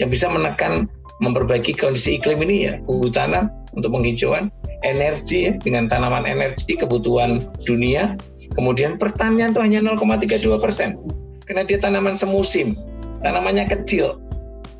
yang 0.00 0.08
bisa 0.08 0.26
menekan 0.32 0.88
memperbaiki 1.20 1.76
kondisi 1.76 2.16
iklim 2.16 2.40
ini 2.48 2.56
ya 2.66 2.74
kehutanan 2.88 3.52
untuk 3.76 3.92
penghijauan 3.92 4.48
energi 4.82 5.52
ya, 5.52 5.52
dengan 5.60 5.86
tanaman 5.86 6.24
energi 6.24 6.72
kebutuhan 6.80 7.44
dunia 7.68 8.16
kemudian 8.56 8.96
pertanian 8.96 9.52
itu 9.52 9.60
hanya 9.60 9.78
0,32 9.84 10.56
persen 10.56 10.96
karena 11.44 11.62
dia 11.68 11.76
tanaman 11.76 12.16
semusim 12.16 12.72
tanamannya 13.20 13.68
kecil 13.68 14.16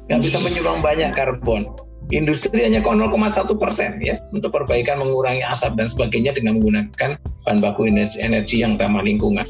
nggak 0.08 0.20
bisa 0.24 0.40
menyumbang 0.40 0.80
banyak 0.80 1.10
karbon 1.12 1.68
industri 2.08 2.64
hanya 2.64 2.80
0,1 2.80 3.12
persen 3.60 4.00
ya 4.00 4.16
untuk 4.32 4.50
perbaikan 4.56 4.98
mengurangi 4.98 5.44
asap 5.44 5.76
dan 5.76 5.86
sebagainya 5.86 6.32
dengan 6.34 6.58
menggunakan 6.58 7.20
bahan 7.44 7.58
baku 7.60 7.86
energi, 7.86 8.16
energi 8.24 8.64
yang 8.64 8.80
ramah 8.80 9.04
lingkungan 9.04 9.46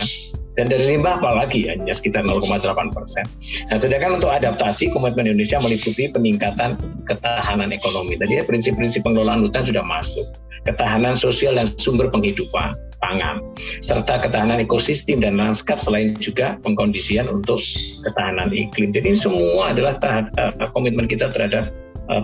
dan 0.58 0.66
dari 0.66 0.92
limbah 0.92 1.16
apalagi 1.22 1.70
hanya 1.70 1.94
sekitar 1.94 2.26
0,8 2.26 2.92
persen. 2.92 3.24
Nah, 3.70 3.78
sedangkan 3.78 4.18
untuk 4.18 4.28
adaptasi 4.28 4.90
komitmen 4.90 5.30
Indonesia 5.30 5.62
meliputi 5.62 6.10
peningkatan 6.10 6.74
ketahanan 7.06 7.70
ekonomi. 7.70 8.18
Tadi 8.18 8.36
ya, 8.36 8.44
prinsip-prinsip 8.44 9.06
pengelolaan 9.06 9.46
hutan 9.46 9.62
sudah 9.62 9.80
masuk. 9.80 10.26
Ketahanan 10.68 11.16
sosial 11.16 11.56
dan 11.56 11.64
sumber 11.80 12.12
penghidupan, 12.12 12.76
pangan, 13.00 13.40
serta 13.80 14.20
ketahanan 14.20 14.60
ekosistem 14.60 15.24
dan 15.24 15.40
lanskap 15.40 15.80
selain 15.80 16.12
juga 16.20 16.60
pengkondisian 16.60 17.30
untuk 17.32 17.56
ketahanan 18.04 18.52
iklim. 18.52 18.92
Jadi 18.92 19.16
semua 19.16 19.72
adalah 19.72 19.96
uh, 20.04 20.52
komitmen 20.76 21.08
kita 21.08 21.32
terhadap 21.32 21.72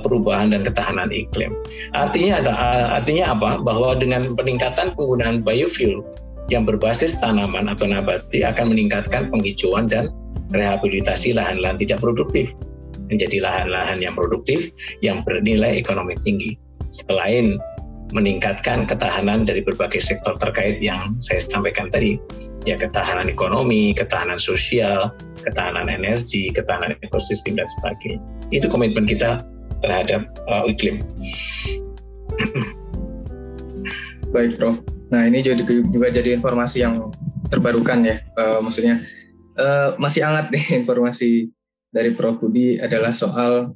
perubahan 0.02 0.50
dan 0.50 0.66
ketahanan 0.66 1.10
iklim. 1.14 1.54
Artinya 1.94 2.42
ada 2.42 2.52
artinya 2.98 3.32
apa? 3.32 3.62
Bahwa 3.62 3.94
dengan 3.94 4.34
peningkatan 4.34 4.92
penggunaan 4.98 5.46
biofuel 5.46 6.02
yang 6.50 6.66
berbasis 6.66 7.18
tanaman 7.18 7.70
atau 7.70 7.90
nabati 7.90 8.42
akan 8.46 8.74
meningkatkan 8.74 9.30
penghijauan 9.30 9.90
dan 9.90 10.10
rehabilitasi 10.54 11.34
lahan-lahan 11.34 11.78
tidak 11.78 11.98
produktif 11.98 12.54
menjadi 13.10 13.42
lahan-lahan 13.42 14.02
yang 14.02 14.14
produktif 14.14 14.70
yang 15.02 15.22
bernilai 15.22 15.78
ekonomi 15.78 16.14
tinggi. 16.22 16.58
Selain 16.90 17.58
meningkatkan 18.14 18.86
ketahanan 18.86 19.42
dari 19.42 19.66
berbagai 19.66 19.98
sektor 19.98 20.38
terkait 20.38 20.78
yang 20.78 21.18
saya 21.18 21.42
sampaikan 21.42 21.90
tadi, 21.90 22.14
ya 22.62 22.78
ketahanan 22.78 23.26
ekonomi, 23.26 23.90
ketahanan 23.90 24.38
sosial, 24.38 25.10
ketahanan 25.42 25.90
energi, 25.90 26.50
ketahanan 26.54 26.94
ekosistem 27.02 27.58
dan 27.58 27.66
sebagainya. 27.78 28.22
Itu 28.54 28.70
komitmen 28.70 29.10
kita 29.10 29.42
terhadap 29.80 30.28
uh, 30.48 30.64
iklim. 30.68 31.00
Baik, 34.34 34.58
Prof. 34.58 34.82
Nah, 35.08 35.22
ini 35.24 35.40
juga, 35.40 35.62
juga 35.66 36.08
jadi 36.10 36.34
informasi 36.34 36.82
yang 36.82 37.08
terbarukan 37.46 38.02
ya, 38.02 38.16
uh, 38.34 38.58
maksudnya 38.58 39.06
uh, 39.54 39.94
masih 39.96 40.26
hangat 40.26 40.50
nih 40.50 40.64
informasi 40.82 41.50
dari 41.94 42.12
Prof 42.12 42.42
Budi 42.42 42.76
adalah 42.82 43.14
soal 43.14 43.72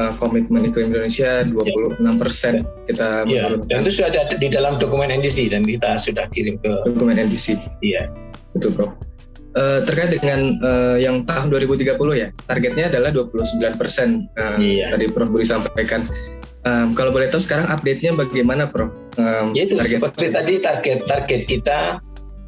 uh, 0.00 0.12
komitmen 0.16 0.64
iklim 0.66 0.90
Indonesia 0.90 1.44
26 1.44 2.00
persen 2.16 2.64
kita 2.88 3.28
ya, 3.28 3.54
dan 3.68 3.84
itu 3.84 4.00
sudah 4.00 4.08
ada 4.10 4.34
di 4.34 4.48
dalam 4.48 4.80
dokumen 4.80 5.12
NDC 5.12 5.52
dan 5.52 5.62
kita 5.62 6.00
sudah 6.00 6.24
kirim 6.32 6.56
ke 6.58 6.70
dokumen 6.88 7.20
NDC. 7.20 7.60
Iya, 7.84 8.08
betul 8.56 8.72
Prof. 8.74 9.11
Uh, 9.52 9.84
terkait 9.84 10.16
dengan 10.16 10.56
uh, 10.64 10.96
yang 10.96 11.28
tahun 11.28 11.52
2030 11.52 11.92
ya, 12.16 12.32
targetnya 12.48 12.88
adalah 12.88 13.12
29 13.12 13.76
persen. 13.76 14.24
Uh, 14.40 14.56
iya. 14.56 14.88
Tadi 14.88 15.12
Prof 15.12 15.28
Budi 15.28 15.44
sampaikan. 15.44 16.08
Um, 16.64 16.96
kalau 16.96 17.12
boleh 17.12 17.28
tahu 17.28 17.42
sekarang 17.42 17.68
update-nya 17.68 18.16
bagaimana, 18.16 18.72
Prof? 18.72 18.88
Um, 19.20 19.52
ya 19.52 19.68
itu 19.68 19.76
target. 19.76 20.00
seperti 20.00 20.26
tadi 20.32 20.54
target 20.64 20.98
target 21.04 21.40
kita 21.44 22.00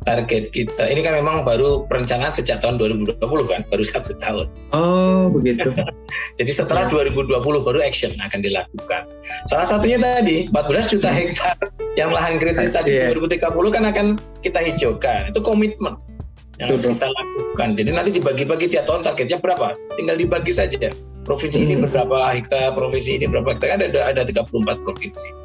target 0.04 0.52
kita 0.52 0.84
ini 0.88 1.00
kan 1.00 1.16
memang 1.16 1.42
baru 1.42 1.88
perencanaan 1.88 2.30
sejak 2.30 2.60
tahun 2.60 2.76
2020 2.76 3.20
kan 3.24 3.60
baru 3.72 3.84
satu 3.84 4.12
tahun 4.20 4.46
oh 4.76 5.32
begitu 5.32 5.72
jadi 6.38 6.50
setelah 6.52 6.86
ya. 6.86 7.08
2020 7.08 7.40
baru 7.40 7.78
action 7.80 8.12
akan 8.20 8.40
dilakukan 8.44 9.02
salah 9.48 9.66
satunya 9.66 9.96
tadi 9.96 10.44
14 10.52 10.92
juta 10.92 11.08
hmm. 11.08 11.18
hektar 11.18 11.56
yang 11.96 12.12
lahan 12.12 12.36
kritis 12.36 12.70
tadi 12.70 12.92
yeah. 13.00 13.16
2030 13.16 13.76
kan 13.76 13.84
akan 13.88 14.06
kita 14.44 14.60
hijaukan 14.60 15.32
itu 15.32 15.40
komitmen 15.40 15.96
yang 16.62 16.68
harus 16.70 16.86
kita 16.86 17.08
lakukan 17.10 17.68
jadi 17.74 17.90
nanti 17.90 18.10
dibagi-bagi 18.14 18.66
tiap 18.70 18.84
tahun 18.86 19.02
targetnya 19.02 19.38
berapa 19.42 19.74
tinggal 19.98 20.16
dibagi 20.18 20.52
saja 20.54 20.90
provinsi 21.26 21.58
hmm. 21.60 21.66
ini 21.66 21.74
berapa 21.88 22.18
hektar 22.30 22.74
provinsi 22.78 23.10
ini 23.22 23.26
berapa 23.26 23.56
hektar 23.56 23.80
ada 23.80 23.86
ada 23.90 24.22
34 24.22 24.86
provinsi 24.86 25.44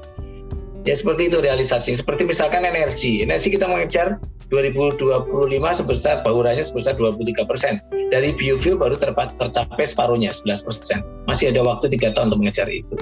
Ya 0.88 0.96
seperti 0.96 1.28
itu 1.28 1.44
realisasi. 1.44 1.92
Seperti 1.92 2.24
misalkan 2.24 2.64
energi. 2.64 3.20
Energi 3.20 3.52
kita 3.52 3.68
mengejar 3.68 4.16
2025 4.50 5.28
sebesar 5.76 6.24
baurannya 6.24 6.64
sebesar 6.64 6.96
23 6.96 7.44
persen. 7.44 7.74
Dari 8.10 8.32
biofuel 8.34 8.80
baru 8.80 8.96
tercapai 8.96 9.86
separuhnya 9.86 10.32
11 10.32 10.66
persen. 10.66 11.04
Masih 11.28 11.52
ada 11.52 11.62
waktu 11.68 11.92
tiga 11.92 12.16
tahun 12.16 12.32
untuk 12.32 12.48
mengejar 12.48 12.68
itu. 12.72 12.96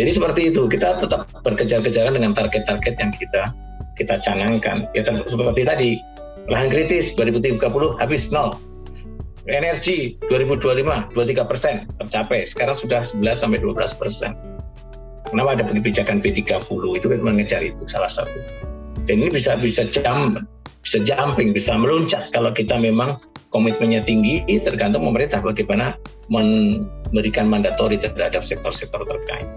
Jadi 0.00 0.10
seperti 0.10 0.40
itu. 0.48 0.64
Kita 0.64 0.96
tetap 0.96 1.28
berkejar-kejaran 1.44 2.16
dengan 2.16 2.32
target-target 2.32 2.94
yang 2.96 3.12
kita 3.12 3.42
kita 4.00 4.14
canangkan. 4.24 4.88
Ya 4.96 5.04
seperti 5.04 5.62
tadi 5.68 5.90
lahan 6.48 6.68
kritis 6.72 7.12
2030 7.12 7.60
habis 8.00 8.32
nol. 8.32 8.56
Energi 9.48 10.20
2025 10.28 11.16
23 11.16 11.48
persen 11.48 11.74
tercapai. 11.96 12.44
Sekarang 12.44 12.76
sudah 12.76 13.00
11 13.00 13.40
sampai 13.40 13.58
12 13.60 13.96
persen. 13.96 14.32
Kenapa 15.28 15.56
ada 15.56 15.64
kebijakan 15.64 16.24
B30 16.24 16.80
itu 16.96 17.06
kan 17.08 17.20
mengejar 17.20 17.60
itu 17.64 17.84
salah 17.88 18.08
satu. 18.08 18.40
Dan 19.08 19.24
ini 19.24 19.32
bisa 19.32 19.56
bisa 19.56 19.88
jam 19.88 20.32
bisa 20.84 21.04
jumping, 21.04 21.52
bisa 21.52 21.76
meluncat 21.76 22.32
kalau 22.32 22.48
kita 22.48 22.76
memang 22.80 23.20
komitmennya 23.52 24.04
tinggi 24.08 24.40
tergantung 24.64 25.04
pemerintah 25.04 25.40
bagaimana 25.40 25.96
memberikan 26.32 27.48
mandatori 27.48 28.00
terhadap 28.00 28.40
sektor-sektor 28.40 29.04
terkait. 29.04 29.48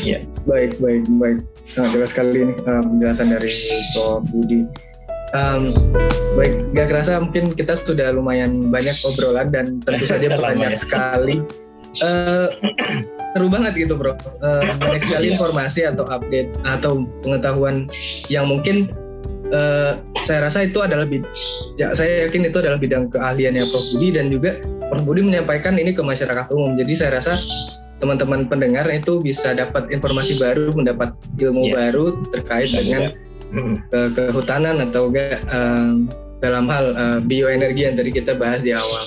Ya. 0.00 0.20
Baik, 0.48 0.80
baik, 0.80 1.04
baik. 1.20 1.38
Sangat 1.68 1.90
jelas 1.96 2.10
sekali 2.10 2.48
ini 2.48 2.54
uh, 2.64 2.82
penjelasan 2.82 3.28
dari 3.32 3.50
Prof. 3.94 4.24
Budi. 4.32 4.64
Um, 5.30 5.70
baik, 6.34 6.74
gak 6.74 6.90
kerasa 6.90 7.22
mungkin 7.22 7.54
kita 7.54 7.78
sudah 7.78 8.10
lumayan 8.10 8.72
banyak 8.72 8.96
obrolan 9.06 9.46
dan 9.54 9.78
tentu 9.78 10.04
saja 10.10 10.34
banyak 10.34 10.74
sekali 10.74 11.38
uh, 12.02 12.48
seru 13.34 13.46
banget 13.50 13.86
gitu 13.86 13.94
bro 13.98 14.14
uh, 14.14 14.18
banyak 14.82 15.02
sekali 15.02 15.26
iya. 15.30 15.34
informasi 15.34 15.80
atau 15.86 16.04
update 16.10 16.50
atau 16.66 17.06
pengetahuan 17.22 17.86
yang 18.30 18.46
mungkin 18.46 18.90
uh, 19.50 19.98
saya 20.22 20.46
rasa 20.46 20.66
itu 20.66 20.78
adalah 20.82 21.06
bid 21.06 21.26
ya 21.78 21.94
saya 21.94 22.26
yakin 22.26 22.50
itu 22.50 22.58
adalah 22.62 22.78
bidang 22.78 23.10
keahliannya 23.10 23.62
Prof 23.66 23.86
Budi 23.94 24.08
dan 24.14 24.30
juga 24.30 24.58
Prof 24.90 25.02
Budi 25.02 25.26
menyampaikan 25.26 25.78
ini 25.78 25.94
ke 25.94 26.02
masyarakat 26.02 26.50
umum 26.54 26.78
jadi 26.78 26.92
saya 26.94 27.10
rasa 27.22 27.34
teman-teman 28.00 28.48
pendengar 28.48 28.88
itu 28.88 29.20
bisa 29.20 29.52
dapat 29.52 29.92
informasi 29.92 30.40
baru 30.40 30.72
mendapat 30.72 31.12
ilmu 31.36 31.68
yeah. 31.68 31.74
baru 31.76 32.04
terkait 32.32 32.72
dengan 32.72 33.12
hmm. 33.52 33.76
ke 33.92 34.00
kehutanan 34.16 34.80
atau 34.88 35.12
enggak 35.12 35.44
uh, 35.52 36.00
dalam 36.40 36.64
hal 36.72 36.84
uh, 36.96 37.18
bioenergi 37.20 37.84
yang 37.84 37.94
tadi 38.00 38.10
kita 38.10 38.32
bahas 38.34 38.64
di 38.64 38.72
awal. 38.72 39.04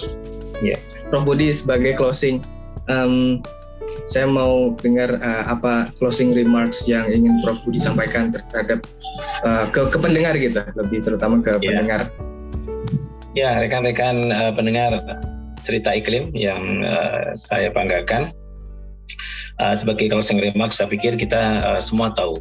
Yeah. 0.61 0.77
Prof 1.09 1.25
Budi 1.25 1.49
sebagai 1.49 1.97
closing 1.97 2.45
um, 2.87 3.41
saya 4.05 4.29
mau 4.29 4.73
dengar 4.77 5.17
uh, 5.19 5.43
apa 5.49 5.89
closing 5.97 6.37
remarks 6.37 6.85
yang 6.85 7.09
ingin 7.09 7.41
Prof 7.41 7.57
Budi 7.65 7.81
sampaikan 7.81 8.29
terhadap 8.29 8.85
uh, 9.41 9.65
ke, 9.73 9.89
ke 9.89 9.97
pendengar 9.97 10.37
gitu, 10.37 10.61
lebih 10.77 11.01
terutama 11.01 11.41
ke 11.41 11.57
yeah. 11.57 11.65
pendengar. 11.65 12.01
Ya, 13.33 13.57
rekan-rekan 13.57 14.29
uh, 14.29 14.53
pendengar 14.53 15.01
cerita 15.65 15.89
iklim 15.89 16.29
yang 16.37 16.85
uh, 16.85 17.33
saya 17.33 17.73
banggakan. 17.73 18.29
Uh, 19.61 19.73
sebagai 19.73 20.09
closing 20.09 20.39
remarks, 20.41 20.81
saya 20.81 20.89
pikir 20.89 21.15
kita 21.17 21.61
uh, 21.61 21.81
semua 21.81 22.13
tahu 22.13 22.37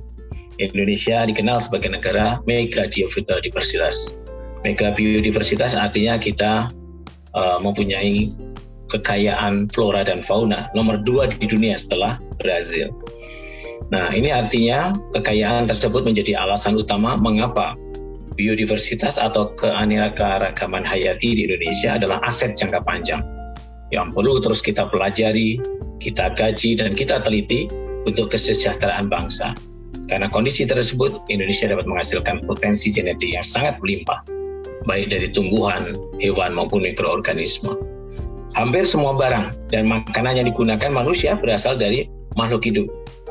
Indonesia 0.60 1.24
dikenal 1.24 1.60
sebagai 1.60 1.90
negara 1.90 2.38
mega 2.44 2.86
biodiversitas. 2.88 4.14
Mega 4.62 4.94
biodiversitas 4.94 5.74
artinya 5.74 6.20
kita 6.20 6.70
uh, 7.34 7.58
mempunyai 7.58 8.30
kekayaan 8.92 9.72
flora 9.72 10.04
dan 10.04 10.20
fauna 10.22 10.68
nomor 10.76 11.00
dua 11.00 11.26
di 11.26 11.48
dunia 11.48 11.74
setelah 11.74 12.20
Brazil. 12.36 12.92
Nah, 13.88 14.12
ini 14.12 14.32
artinya 14.32 14.92
kekayaan 15.16 15.68
tersebut 15.68 16.04
menjadi 16.04 16.36
alasan 16.36 16.76
utama 16.80 17.16
mengapa 17.20 17.76
biodiversitas 18.36 19.20
atau 19.20 19.52
keanekaragaman 19.60 20.84
hayati 20.84 21.36
di 21.36 21.40
Indonesia 21.44 22.00
adalah 22.00 22.20
aset 22.24 22.56
jangka 22.56 22.80
panjang 22.88 23.20
yang 23.92 24.08
perlu 24.08 24.40
terus 24.40 24.64
kita 24.64 24.88
pelajari, 24.88 25.60
kita 26.02 26.34
gaji, 26.34 26.74
dan 26.74 26.90
kita 26.92 27.22
teliti 27.22 27.70
untuk 28.02 28.34
kesejahteraan 28.34 29.06
bangsa. 29.06 29.54
Karena 30.10 30.26
kondisi 30.26 30.66
tersebut, 30.66 31.22
Indonesia 31.30 31.70
dapat 31.70 31.86
menghasilkan 31.86 32.42
potensi 32.44 32.90
genetik 32.90 33.32
yang 33.38 33.46
sangat 33.46 33.78
melimpah, 33.78 34.18
baik 34.84 35.14
dari 35.14 35.30
tumbuhan, 35.30 35.94
hewan, 36.18 36.58
maupun 36.58 36.82
mikroorganisme. 36.82 37.78
Hampir 38.58 38.84
semua 38.84 39.16
barang 39.16 39.72
dan 39.72 39.88
makanan 39.88 40.42
yang 40.42 40.46
digunakan 40.50 40.90
manusia 40.92 41.38
berasal 41.38 41.78
dari 41.78 42.10
makhluk 42.36 42.66
hidup, 42.66 42.90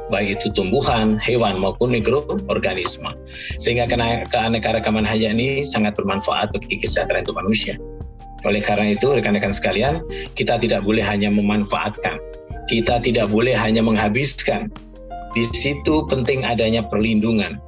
baik 0.09 0.39
itu 0.39 0.49
tumbuhan, 0.57 1.19
hewan 1.21 1.61
maupun 1.61 1.93
mikroorganisme. 1.93 3.13
Sehingga 3.61 3.85
keanekaragaman 4.31 5.05
hayati 5.05 5.61
sangat 5.61 5.93
bermanfaat 5.93 6.55
bagi 6.55 6.81
kesejahteraan 6.81 7.21
itu 7.21 7.35
manusia. 7.35 7.75
Oleh 8.41 8.65
karena 8.65 8.97
itu, 8.97 9.13
rekan-rekan 9.13 9.53
sekalian, 9.53 10.01
kita 10.33 10.57
tidak 10.57 10.81
boleh 10.81 11.05
hanya 11.05 11.29
memanfaatkan, 11.29 12.17
kita 12.71 13.03
tidak 13.03 13.27
boleh 13.27 13.51
hanya 13.51 13.83
menghabiskan. 13.83 14.71
Di 15.35 15.43
situ 15.51 16.07
penting 16.07 16.47
adanya 16.47 16.87
perlindungan, 16.87 17.59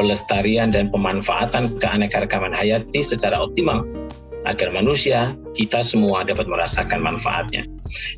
pelestarian 0.00 0.72
dan 0.72 0.88
pemanfaatan 0.88 1.76
keanekaragaman 1.76 2.56
hayati 2.56 3.04
secara 3.04 3.36
optimal 3.36 3.84
agar 4.48 4.72
manusia, 4.72 5.36
kita 5.52 5.82
semua 5.84 6.24
dapat 6.24 6.48
merasakan 6.48 7.04
manfaatnya. 7.04 7.68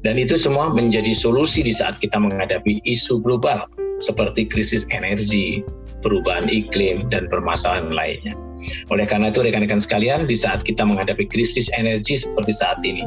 Dan 0.06 0.20
itu 0.20 0.38
semua 0.38 0.70
menjadi 0.70 1.10
solusi 1.16 1.64
di 1.64 1.74
saat 1.74 1.98
kita 1.98 2.20
menghadapi 2.20 2.84
isu 2.84 3.18
global 3.24 3.64
seperti 3.98 4.46
krisis 4.46 4.84
energi, 4.94 5.64
perubahan 6.04 6.46
iklim, 6.46 7.02
dan 7.10 7.26
permasalahan 7.26 7.90
lainnya. 7.90 8.36
Oleh 8.92 9.08
karena 9.08 9.32
itu, 9.32 9.40
rekan-rekan 9.40 9.80
sekalian, 9.80 10.28
di 10.28 10.36
saat 10.36 10.62
kita 10.66 10.84
menghadapi 10.84 11.24
krisis 11.30 11.72
energi 11.72 12.20
seperti 12.20 12.52
saat 12.52 12.78
ini, 12.84 13.02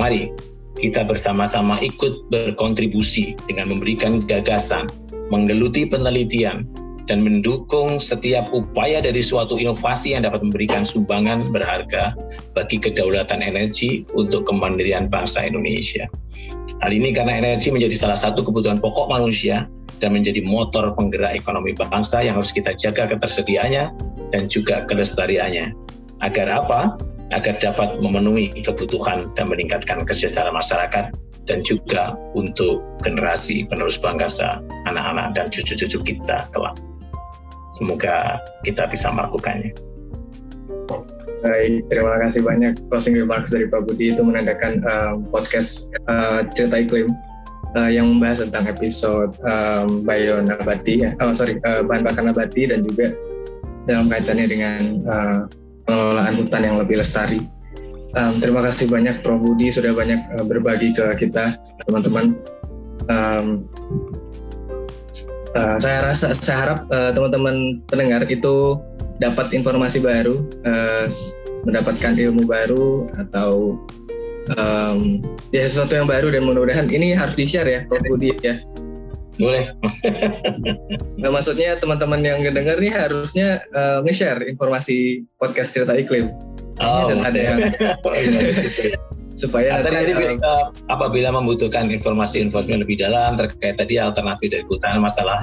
mari 0.00 0.34
kita 0.78 1.06
bersama-sama 1.06 1.78
ikut 1.80 2.28
berkontribusi 2.30 3.38
dengan 3.46 3.70
memberikan 3.74 4.22
gagasan, 4.26 4.90
menggeluti 5.30 5.86
penelitian, 5.86 6.66
dan 7.04 7.20
mendukung 7.20 8.00
setiap 8.00 8.48
upaya 8.50 9.00
dari 9.00 9.20
suatu 9.20 9.60
inovasi 9.60 10.16
yang 10.16 10.24
dapat 10.24 10.40
memberikan 10.40 10.82
sumbangan 10.82 11.44
berharga 11.52 12.16
bagi 12.56 12.80
kedaulatan 12.80 13.44
energi 13.44 14.08
untuk 14.16 14.48
kemandirian 14.48 15.12
bangsa 15.12 15.44
Indonesia. 15.44 16.08
Hal 16.80 16.90
ini 16.92 17.12
karena 17.12 17.44
energi 17.44 17.68
menjadi 17.72 17.96
salah 17.96 18.18
satu 18.18 18.44
kebutuhan 18.44 18.80
pokok 18.80 19.12
manusia 19.12 19.68
dan 20.00 20.16
menjadi 20.16 20.42
motor 20.48 20.96
penggerak 20.96 21.38
ekonomi 21.38 21.76
bangsa 21.76 22.24
yang 22.24 22.40
harus 22.40 22.50
kita 22.50 22.72
jaga 22.76 23.08
ketersediaannya 23.08 23.84
dan 24.32 24.42
juga 24.48 24.84
kelestariannya. 24.88 25.76
Agar 26.24 26.48
apa? 26.48 26.96
Agar 27.34 27.58
dapat 27.58 27.98
memenuhi 27.98 28.54
kebutuhan 28.62 29.26
dan 29.34 29.50
meningkatkan 29.50 30.06
kesejahteraan 30.06 30.54
masyarakat 30.54 31.10
dan 31.44 31.58
juga 31.66 32.14
untuk 32.32 32.80
generasi 33.04 33.66
penerus 33.68 33.98
bangsa, 34.00 34.62
anak-anak 34.88 35.36
dan 35.36 35.46
cucu-cucu 35.50 35.98
kita 36.14 36.48
kelak. 36.54 36.76
Semoga 37.74 38.38
kita 38.62 38.86
bisa 38.86 39.10
melakukannya. 39.10 39.74
Baik, 41.44 41.84
terima 41.92 42.16
kasih 42.24 42.40
banyak 42.40 42.72
closing 42.88 43.12
remarks 43.12 43.52
dari 43.52 43.68
Pak 43.68 43.84
Budi 43.84 44.16
itu 44.16 44.24
menandakan 44.24 44.80
uh, 44.88 45.20
podcast 45.28 45.92
uh, 46.08 46.40
cerita 46.56 46.80
iklim 46.80 47.12
uh, 47.76 47.90
yang 47.92 48.16
membahas 48.16 48.48
tentang 48.48 48.64
episode 48.64 49.36
um, 49.44 50.06
nabati, 50.08 51.04
ya. 51.04 51.12
oh 51.20 51.36
sorry 51.36 51.60
uh, 51.68 51.84
bahan 51.84 52.00
bakar 52.00 52.24
nabati 52.24 52.72
dan 52.72 52.80
juga 52.88 53.12
dalam 53.84 54.08
kaitannya 54.08 54.46
dengan 54.48 54.80
uh, 55.04 55.38
pengelolaan 55.84 56.34
hutan 56.40 56.62
yang 56.64 56.76
lebih 56.80 57.00
lestari. 57.00 57.40
Um, 58.14 58.38
terima 58.38 58.62
kasih 58.62 58.86
banyak 58.86 59.26
Prof 59.26 59.42
Budi 59.42 59.74
sudah 59.74 59.90
banyak 59.90 60.20
uh, 60.38 60.44
berbagi 60.46 60.94
ke 60.94 61.26
kita 61.26 61.58
teman-teman. 61.86 62.38
Um, 63.10 63.66
uh, 65.58 65.76
saya 65.82 66.08
rasa 66.08 66.30
saya 66.38 66.58
harap 66.62 66.78
uh, 66.94 67.10
teman-teman 67.10 67.82
pendengar 67.90 68.22
itu 68.30 68.78
dapat 69.18 69.50
informasi 69.50 69.98
baru, 69.98 70.46
uh, 70.62 71.10
mendapatkan 71.66 72.14
ilmu 72.14 72.46
baru 72.46 73.10
atau 73.18 73.82
um, 74.54 75.18
ya 75.50 75.66
sesuatu 75.66 75.98
yang 75.98 76.06
baru 76.06 76.30
dan 76.30 76.46
mudah-mudahan 76.46 76.86
ini 76.90 77.18
harus 77.18 77.34
di 77.34 77.50
share 77.50 77.66
ya 77.66 77.80
Prof 77.90 78.02
Budi 78.06 78.30
ya. 78.46 78.62
Boleh. 79.34 79.74
nah, 81.18 81.30
maksudnya 81.34 81.74
teman-teman 81.74 82.22
yang 82.22 82.38
ngedenger 82.42 82.78
nih 82.78 82.92
harusnya 82.94 83.48
uh, 83.74 83.98
nge-share 84.06 84.46
informasi 84.46 85.26
podcast 85.42 85.74
cerita 85.74 85.94
iklim. 85.98 86.30
Oh, 86.82 87.06
dan 87.06 87.22
ada 87.22 87.38
yang 87.38 87.58
oh, 88.06 88.14
iya, 88.14 88.58
supaya 89.34 89.78
nah, 89.78 89.90
nanti, 89.90 90.14
tadi 90.14 90.38
uh, 90.42 90.70
apabila 90.90 91.34
membutuhkan 91.34 91.90
informasi-informasi 91.90 92.82
lebih 92.82 93.02
dalam 93.02 93.34
terkait 93.38 93.78
tadi 93.78 93.98
alternatif 93.98 94.50
dari 94.50 94.64
hutan 94.66 95.02
masalah 95.02 95.42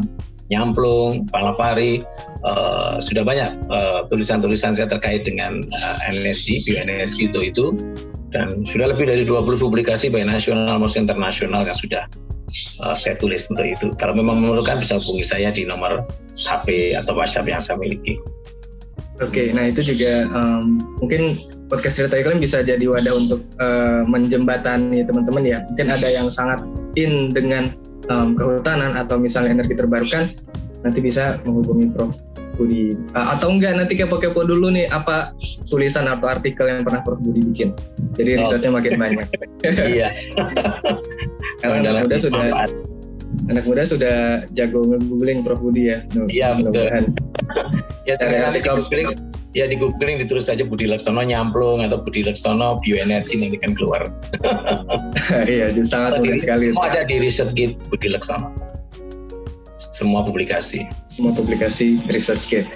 nyamplung, 0.52 1.24
palapari, 1.32 2.04
uh, 2.44 3.00
sudah 3.00 3.24
banyak 3.24 3.56
uh, 3.72 4.04
tulisan-tulisan 4.12 4.76
saya 4.76 4.88
terkait 4.92 5.24
dengan 5.24 5.64
uh, 5.64 5.98
energi, 6.12 6.60
bioenergi 6.68 7.32
itu 7.32 7.40
itu 7.48 7.66
dan 8.32 8.64
sudah 8.64 8.92
lebih 8.92 9.08
dari 9.08 9.24
20 9.28 9.60
publikasi 9.60 10.08
baik 10.08 10.28
nasional 10.28 10.80
maupun 10.80 11.08
internasional 11.08 11.68
yang 11.68 11.76
sudah 11.76 12.04
uh, 12.84 12.96
saya 12.96 13.18
tulis 13.18 13.48
untuk 13.50 13.66
itu. 13.66 13.88
Kalau 13.98 14.14
memang 14.16 14.44
memerlukan 14.44 14.80
bisa 14.80 15.00
hubungi 15.00 15.26
saya 15.26 15.50
di 15.52 15.64
nomor 15.64 16.06
HP 16.36 16.98
atau 16.98 17.16
WhatsApp 17.16 17.50
yang 17.50 17.62
saya 17.64 17.78
miliki. 17.80 18.20
Oke, 19.22 19.54
nah 19.54 19.70
itu 19.70 19.86
juga 19.86 20.26
um, 20.34 20.82
mungkin 20.98 21.38
podcast 21.70 22.02
cerita 22.02 22.18
iklim 22.18 22.42
bisa 22.42 22.66
jadi 22.66 22.82
wadah 22.90 23.14
untuk 23.14 23.46
uh, 23.62 24.02
menjembatani 24.10 25.06
teman-teman 25.06 25.44
ya. 25.46 25.60
Mungkin 25.70 25.88
ada 25.94 26.08
yang 26.10 26.28
sangat 26.34 26.66
in 26.98 27.30
dengan 27.30 27.70
um, 28.10 28.34
kehutanan 28.34 28.98
atau 28.98 29.22
misalnya 29.22 29.62
energi 29.62 29.78
terbarukan, 29.78 30.34
nanti 30.82 31.00
bisa 31.06 31.38
menghubungi 31.46 31.94
Prof. 31.94 32.18
Budi. 32.62 32.94
Uh, 33.18 33.28
atau 33.34 33.50
enggak 33.50 33.74
nanti 33.74 33.98
kepo-kepo 33.98 34.46
dulu 34.46 34.70
nih 34.70 34.86
apa 34.94 35.34
tulisan 35.66 36.06
atau 36.06 36.30
artikel 36.30 36.70
yang 36.70 36.86
pernah 36.86 37.02
Prof. 37.02 37.18
Budi 37.18 37.42
bikin. 37.50 37.74
Jadi 38.14 38.38
oh. 38.38 38.46
risetnya 38.46 38.70
makin 38.70 38.94
banyak. 39.02 39.28
iya. 39.94 40.14
Karena 41.66 41.98
anak 41.98 42.06
muda 42.06 42.18
sudah 42.22 42.42
anak 43.50 43.64
muda 43.66 43.82
sudah 43.88 44.46
jago 44.54 44.86
nge-googling 44.86 45.42
Prof. 45.42 45.58
Budi 45.58 45.90
ya. 45.90 46.06
Iya 46.30 46.62
betul. 46.62 46.86
ya 48.08 48.14
cari 48.22 48.38
artikel 48.38 48.86
ya 49.52 49.68
di 49.68 49.76
googling 49.76 50.24
ditulis 50.24 50.48
saja 50.48 50.64
Budi 50.64 50.88
Laksono 50.88 51.20
nyamplung 51.24 51.84
atau 51.84 52.00
Budi 52.00 52.24
Laksono 52.24 52.80
bioenergi 52.80 53.36
nanti 53.36 53.58
kan 53.60 53.76
keluar. 53.76 54.08
iya, 55.52 55.76
sangat 55.84 56.24
mudah 56.24 56.40
sekali. 56.40 56.72
Semua 56.72 56.88
ada 56.92 57.04
di 57.04 57.20
ResearchGate 57.20 57.76
Budi 57.92 58.08
Laksono. 58.16 58.72
Semua 59.92 60.24
publikasi. 60.24 60.88
Semua 61.12 61.36
publikasi 61.36 62.00
ResearchGate. 62.08 62.72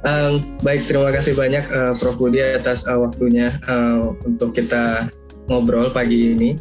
Um, 0.00 0.56
baik, 0.64 0.88
terima 0.88 1.12
kasih 1.12 1.36
banyak 1.36 1.68
uh, 1.68 1.92
Prof 1.92 2.16
Budi 2.16 2.40
atas 2.40 2.88
uh, 2.88 2.96
waktunya 2.96 3.60
uh, 3.68 4.16
untuk 4.24 4.56
kita 4.56 5.12
ngobrol 5.52 5.92
pagi 5.92 6.32
ini. 6.32 6.56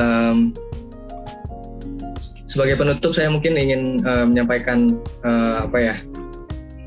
Um, 0.00 0.50
sebagai 2.50 2.82
penutup, 2.82 3.14
saya 3.14 3.30
mungkin 3.30 3.54
ingin 3.54 4.02
uh, 4.02 4.26
menyampaikan 4.26 4.98
uh, 5.22 5.70
apa 5.70 5.78
ya 5.78 5.94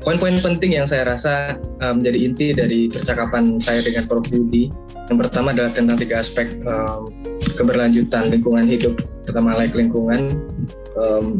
Poin-poin 0.04 0.36
penting 0.44 0.76
yang 0.76 0.84
saya 0.84 1.08
rasa 1.08 1.56
uh, 1.80 1.96
menjadi 1.96 2.18
inti 2.20 2.46
dari 2.52 2.92
percakapan 2.92 3.56
saya 3.56 3.80
dengan 3.80 4.04
Prof. 4.04 4.28
Budi. 4.28 4.68
Yang 5.08 5.18
pertama 5.24 5.56
adalah 5.56 5.72
tentang 5.72 5.96
tiga 5.96 6.20
aspek 6.20 6.60
um, 6.68 7.08
keberlanjutan 7.56 8.28
lingkungan 8.28 8.68
hidup. 8.68 9.00
Pertama 9.24 9.56
layak 9.56 9.72
lingkungan, 9.72 10.44
um, 10.98 11.38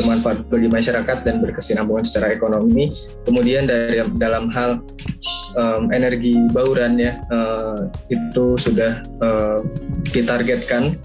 bermanfaat 0.00 0.46
bagi 0.48 0.68
masyarakat 0.68 1.18
dan 1.24 1.40
berkesinambungan 1.40 2.04
secara 2.04 2.32
ekonomi. 2.32 2.92
Kemudian 3.24 3.68
dari 3.68 4.00
dalam 4.16 4.48
hal 4.52 4.80
um, 5.56 5.88
energi 5.92 6.36
bauran 6.52 7.00
ya 7.00 7.20
uh, 7.32 7.88
itu 8.12 8.56
sudah 8.56 9.04
uh, 9.24 9.60
ditargetkan 10.12 10.96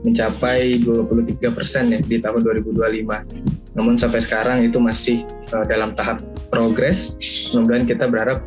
mencapai 0.00 0.80
23 0.80 1.52
persen 1.52 1.92
ya 1.92 2.00
di 2.00 2.16
tahun 2.16 2.40
2025. 2.40 3.76
Namun 3.76 3.94
sampai 4.00 4.20
sekarang 4.24 4.58
itu 4.64 4.80
masih 4.80 5.28
uh, 5.52 5.62
dalam 5.68 5.92
tahap 5.92 6.24
progres. 6.48 7.14
Mudah-mudahan 7.52 7.86
kita 7.86 8.04
berharap 8.10 8.38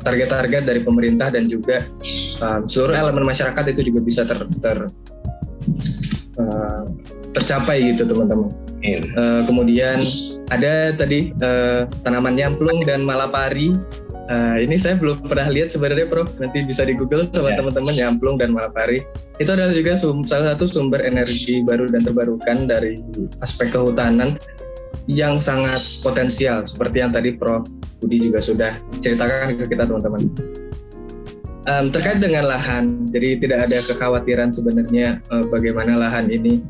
target 0.00 0.30
target-target 0.30 0.62
dari 0.64 0.80
pemerintah 0.80 1.28
dan 1.28 1.44
juga 1.50 1.84
uh, 2.40 2.64
seluruh 2.64 2.94
elemen 2.94 3.26
masyarakat 3.26 3.64
itu 3.74 3.92
juga 3.92 4.00
bisa 4.00 4.22
ter, 4.24 4.38
ter 4.62 4.78
uh, 6.40 6.84
tercapai 7.36 7.94
gitu 7.94 8.06
teman-teman. 8.06 8.50
Uh, 8.80 9.44
kemudian 9.44 10.00
ada 10.48 10.96
tadi 10.96 11.36
uh, 11.44 11.84
tanaman 12.00 12.32
nyamplung 12.32 12.80
dan 12.82 13.04
malapari 13.04 13.76
Uh, 14.30 14.62
ini 14.62 14.78
saya 14.78 14.94
belum 14.94 15.26
pernah 15.26 15.50
lihat 15.50 15.74
sebenarnya 15.74 16.06
Prof. 16.06 16.30
Nanti 16.38 16.62
bisa 16.62 16.86
di 16.86 16.94
Google 16.94 17.26
sama 17.34 17.50
yeah. 17.50 17.58
teman-teman 17.58 17.94
Nyamplung 17.98 18.38
dan 18.38 18.54
Malapari. 18.54 19.02
Itu 19.42 19.58
adalah 19.58 19.74
juga 19.74 19.98
sum, 19.98 20.22
salah 20.22 20.54
satu 20.54 20.70
sumber 20.70 21.02
energi 21.02 21.66
baru 21.66 21.90
dan 21.90 22.06
terbarukan 22.06 22.70
dari 22.70 23.02
aspek 23.42 23.74
kehutanan 23.74 24.38
yang 25.10 25.42
sangat 25.42 25.82
potensial 26.06 26.62
seperti 26.62 27.02
yang 27.02 27.10
tadi 27.10 27.34
Prof. 27.34 27.66
Budi 27.98 28.30
juga 28.30 28.38
sudah 28.38 28.72
ceritakan 29.02 29.58
ke 29.58 29.66
kita 29.66 29.82
teman-teman. 29.82 30.30
Um, 31.68 31.92
terkait 31.92 32.24
dengan 32.24 32.48
lahan, 32.48 33.04
jadi 33.12 33.36
tidak 33.36 33.68
ada 33.68 33.78
kekhawatiran 33.84 34.48
sebenarnya 34.48 35.20
uh, 35.28 35.44
bagaimana 35.44 35.92
lahan 35.92 36.32
ini 36.32 36.64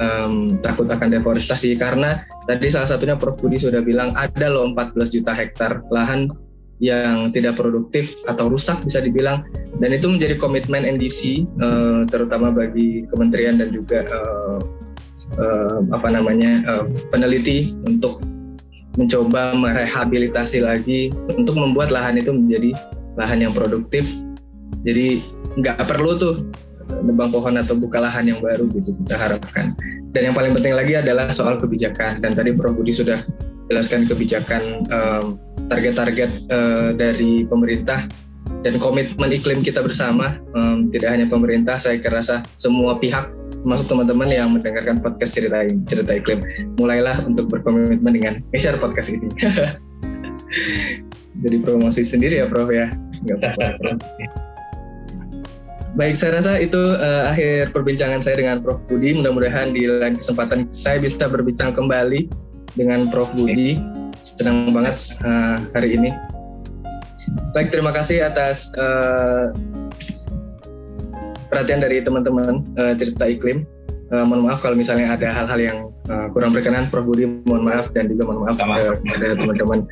um, 0.00 0.56
takut 0.64 0.88
akan 0.88 1.12
deforestasi 1.12 1.76
karena 1.76 2.24
tadi 2.48 2.72
salah 2.72 2.88
satunya 2.88 3.12
Prof. 3.12 3.36
Budi 3.36 3.60
sudah 3.60 3.84
bilang 3.84 4.16
ada 4.16 4.48
loh 4.48 4.64
14 4.72 5.20
juta 5.20 5.36
hektar 5.36 5.84
lahan 5.92 6.32
yang 6.82 7.30
tidak 7.30 7.60
produktif 7.60 8.18
atau 8.26 8.50
rusak 8.50 8.82
bisa 8.82 8.98
dibilang 8.98 9.46
dan 9.78 9.94
itu 9.94 10.10
menjadi 10.10 10.34
komitmen 10.34 10.82
NDC 10.82 11.46
uh, 11.60 11.62
eh, 11.62 12.00
terutama 12.10 12.50
bagi 12.50 13.06
kementerian 13.06 13.54
dan 13.54 13.70
juga 13.70 14.02
uh, 14.10 14.58
uh, 15.38 15.78
apa 15.94 16.08
namanya 16.10 16.58
uh, 16.66 16.84
peneliti 17.14 17.70
untuk 17.86 18.18
mencoba 18.98 19.54
merehabilitasi 19.56 20.66
lagi 20.66 21.14
untuk 21.30 21.54
membuat 21.54 21.94
lahan 21.94 22.18
itu 22.18 22.34
menjadi 22.34 22.74
lahan 23.16 23.44
yang 23.48 23.52
produktif. 23.52 24.06
Jadi 24.82 25.22
nggak 25.58 25.84
perlu 25.84 26.16
tuh 26.16 26.34
nebang 27.00 27.32
pohon 27.32 27.56
atau 27.56 27.78
buka 27.78 28.02
lahan 28.02 28.28
yang 28.28 28.40
baru 28.42 28.68
gitu 28.76 28.92
kita 29.04 29.16
harapkan. 29.16 29.76
Dan 30.12 30.28
yang 30.28 30.34
paling 30.36 30.52
penting 30.52 30.76
lagi 30.76 30.98
adalah 30.98 31.32
soal 31.32 31.56
kebijakan. 31.56 32.20
Dan 32.20 32.36
tadi 32.36 32.52
Prof. 32.52 32.76
Budi 32.76 32.92
sudah 32.92 33.24
jelaskan 33.72 34.04
kebijakan 34.04 34.84
um, 34.92 35.40
target-target 35.72 36.30
uh, 36.52 36.92
dari 36.92 37.48
pemerintah 37.48 38.04
dan 38.60 38.76
komitmen 38.76 39.32
iklim 39.32 39.64
kita 39.64 39.80
bersama. 39.80 40.36
Um, 40.52 40.92
tidak 40.92 41.16
hanya 41.16 41.26
pemerintah 41.32 41.80
saya 41.80 41.96
kerasa 41.96 42.44
semua 42.60 43.00
pihak 43.00 43.32
termasuk 43.62 43.86
teman-teman 43.86 44.26
yang 44.26 44.50
mendengarkan 44.50 44.98
podcast 44.98 45.38
cerita 45.38 45.62
cerita 45.86 46.12
iklim. 46.18 46.42
Mulailah 46.76 47.22
untuk 47.24 47.48
berkomitmen 47.48 48.12
dengan 48.12 48.42
share 48.52 48.76
podcast 48.76 49.14
ini 49.14 49.30
jadi 51.40 51.56
promosi 51.64 52.04
sendiri 52.04 52.44
ya 52.44 52.46
Prof 52.50 52.68
ya 52.68 52.92
nggak 53.24 53.38
apa-apa 53.56 53.90
Baik, 55.92 56.16
saya 56.16 56.40
rasa 56.40 56.56
itu 56.56 56.80
uh, 56.80 57.28
akhir 57.28 57.76
perbincangan 57.76 58.24
saya 58.24 58.40
dengan 58.40 58.64
Prof 58.64 58.80
Budi. 58.88 59.12
Mudah-mudahan 59.12 59.76
di 59.76 59.84
lain 59.84 60.16
kesempatan 60.16 60.72
saya 60.72 60.96
bisa 60.96 61.28
berbincang 61.28 61.76
kembali 61.76 62.32
dengan 62.72 63.12
Prof 63.12 63.28
Budi 63.36 63.76
senang 64.24 64.72
banget 64.72 65.12
uh, 65.20 65.60
hari 65.76 66.00
ini. 66.00 66.16
Baik, 67.52 67.76
terima 67.76 67.92
kasih 67.92 68.24
atas 68.24 68.72
uh, 68.80 69.52
perhatian 71.52 71.84
dari 71.84 72.00
teman-teman 72.00 72.64
uh, 72.80 72.96
cerita 72.96 73.28
iklim. 73.28 73.68
Uh, 74.12 74.28
mohon 74.28 74.44
maaf 74.44 74.60
kalau 74.60 74.76
misalnya 74.76 75.08
ada 75.16 75.32
hal-hal 75.32 75.56
yang 75.56 75.78
uh, 76.12 76.28
kurang 76.36 76.52
berkenan, 76.52 76.92
Prof. 76.92 77.08
Budi 77.08 77.24
mohon 77.48 77.64
maaf. 77.64 77.88
Dan 77.96 78.12
juga 78.12 78.28
mohon 78.28 78.44
maaf 78.44 78.60
kepada 78.60 79.26
teman-teman 79.40 79.88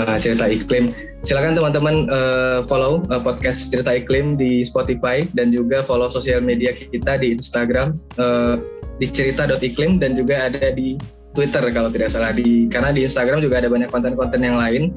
uh, 0.00 0.16
cerita 0.16 0.48
iklim. 0.48 0.88
Silakan 1.22 1.54
teman-teman 1.54 2.08
uh, 2.08 2.64
follow 2.64 3.04
uh, 3.12 3.20
podcast 3.20 3.68
cerita 3.68 3.92
iklim 3.92 4.40
di 4.40 4.64
Spotify 4.64 5.28
dan 5.36 5.52
juga 5.52 5.84
follow 5.84 6.08
sosial 6.08 6.40
media 6.40 6.72
kita 6.72 7.20
di 7.20 7.36
Instagram 7.36 7.92
uh, 8.16 8.56
di 8.96 9.06
cerita.iklim 9.12 10.00
dan 10.00 10.16
juga 10.16 10.48
ada 10.48 10.72
di 10.72 10.96
Twitter 11.36 11.62
kalau 11.70 11.92
tidak 11.92 12.08
salah. 12.08 12.32
Di 12.32 12.66
karena 12.72 12.90
di 12.90 13.04
Instagram 13.04 13.44
juga 13.44 13.60
ada 13.60 13.68
banyak 13.68 13.92
konten-konten 13.92 14.40
yang 14.40 14.56
lain 14.56 14.92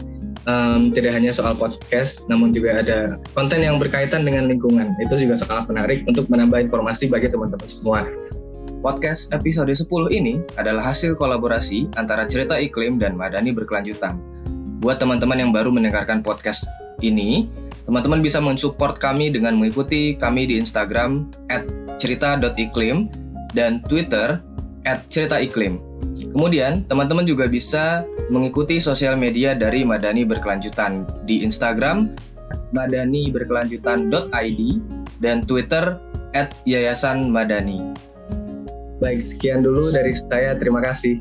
um, 0.50 0.94
tidak 0.94 1.14
hanya 1.14 1.34
soal 1.34 1.54
podcast 1.58 2.24
namun 2.32 2.54
juga 2.54 2.82
ada 2.82 3.20
konten 3.34 3.62
yang 3.62 3.78
berkaitan 3.82 4.24
dengan 4.24 4.50
lingkungan. 4.50 4.94
Itu 5.02 5.20
juga 5.20 5.38
sangat 5.40 5.68
menarik 5.70 6.06
untuk 6.10 6.30
menambah 6.30 6.70
informasi 6.70 7.10
bagi 7.12 7.30
teman-teman 7.30 7.70
semua. 7.70 8.06
Podcast 8.86 9.34
episode 9.34 9.74
10 9.74 10.14
ini 10.14 10.46
adalah 10.62 10.94
hasil 10.94 11.18
kolaborasi 11.18 11.90
antara 11.98 12.30
Cerita 12.30 12.62
Iklim 12.62 13.02
dan 13.02 13.18
Madani 13.18 13.50
Berkelanjutan. 13.50 14.22
Buat 14.78 15.02
teman-teman 15.02 15.42
yang 15.42 15.50
baru 15.50 15.74
mendengarkan 15.74 16.22
podcast 16.22 16.70
ini, 17.02 17.50
teman-teman 17.90 18.22
bisa 18.22 18.38
mensupport 18.38 18.94
kami 19.02 19.34
dengan 19.34 19.58
mengikuti 19.58 20.14
kami 20.14 20.46
di 20.46 20.62
Instagram 20.62 21.34
cerita.iklim 21.98 23.10
dan 23.58 23.82
Twitter 23.90 24.38
@ceritaiklim. 25.10 25.82
Kemudian, 26.38 26.86
teman-teman 26.86 27.26
juga 27.26 27.50
bisa 27.50 28.06
mengikuti 28.30 28.78
sosial 28.78 29.18
media 29.18 29.58
dari 29.58 29.82
Madani 29.82 30.30
Berkelanjutan 30.30 31.10
di 31.26 31.42
Instagram 31.42 32.14
madaniberkelanjutan.id 32.70 34.62
dan 35.18 35.42
Twitter 35.42 35.98
@yayasan 36.70 37.34
madani. 37.34 38.14
Baik, 39.04 39.20
sekian 39.20 39.60
dulu 39.60 39.92
dari 39.92 40.16
saya. 40.16 40.56
Terima 40.56 40.80
kasih. 40.80 41.20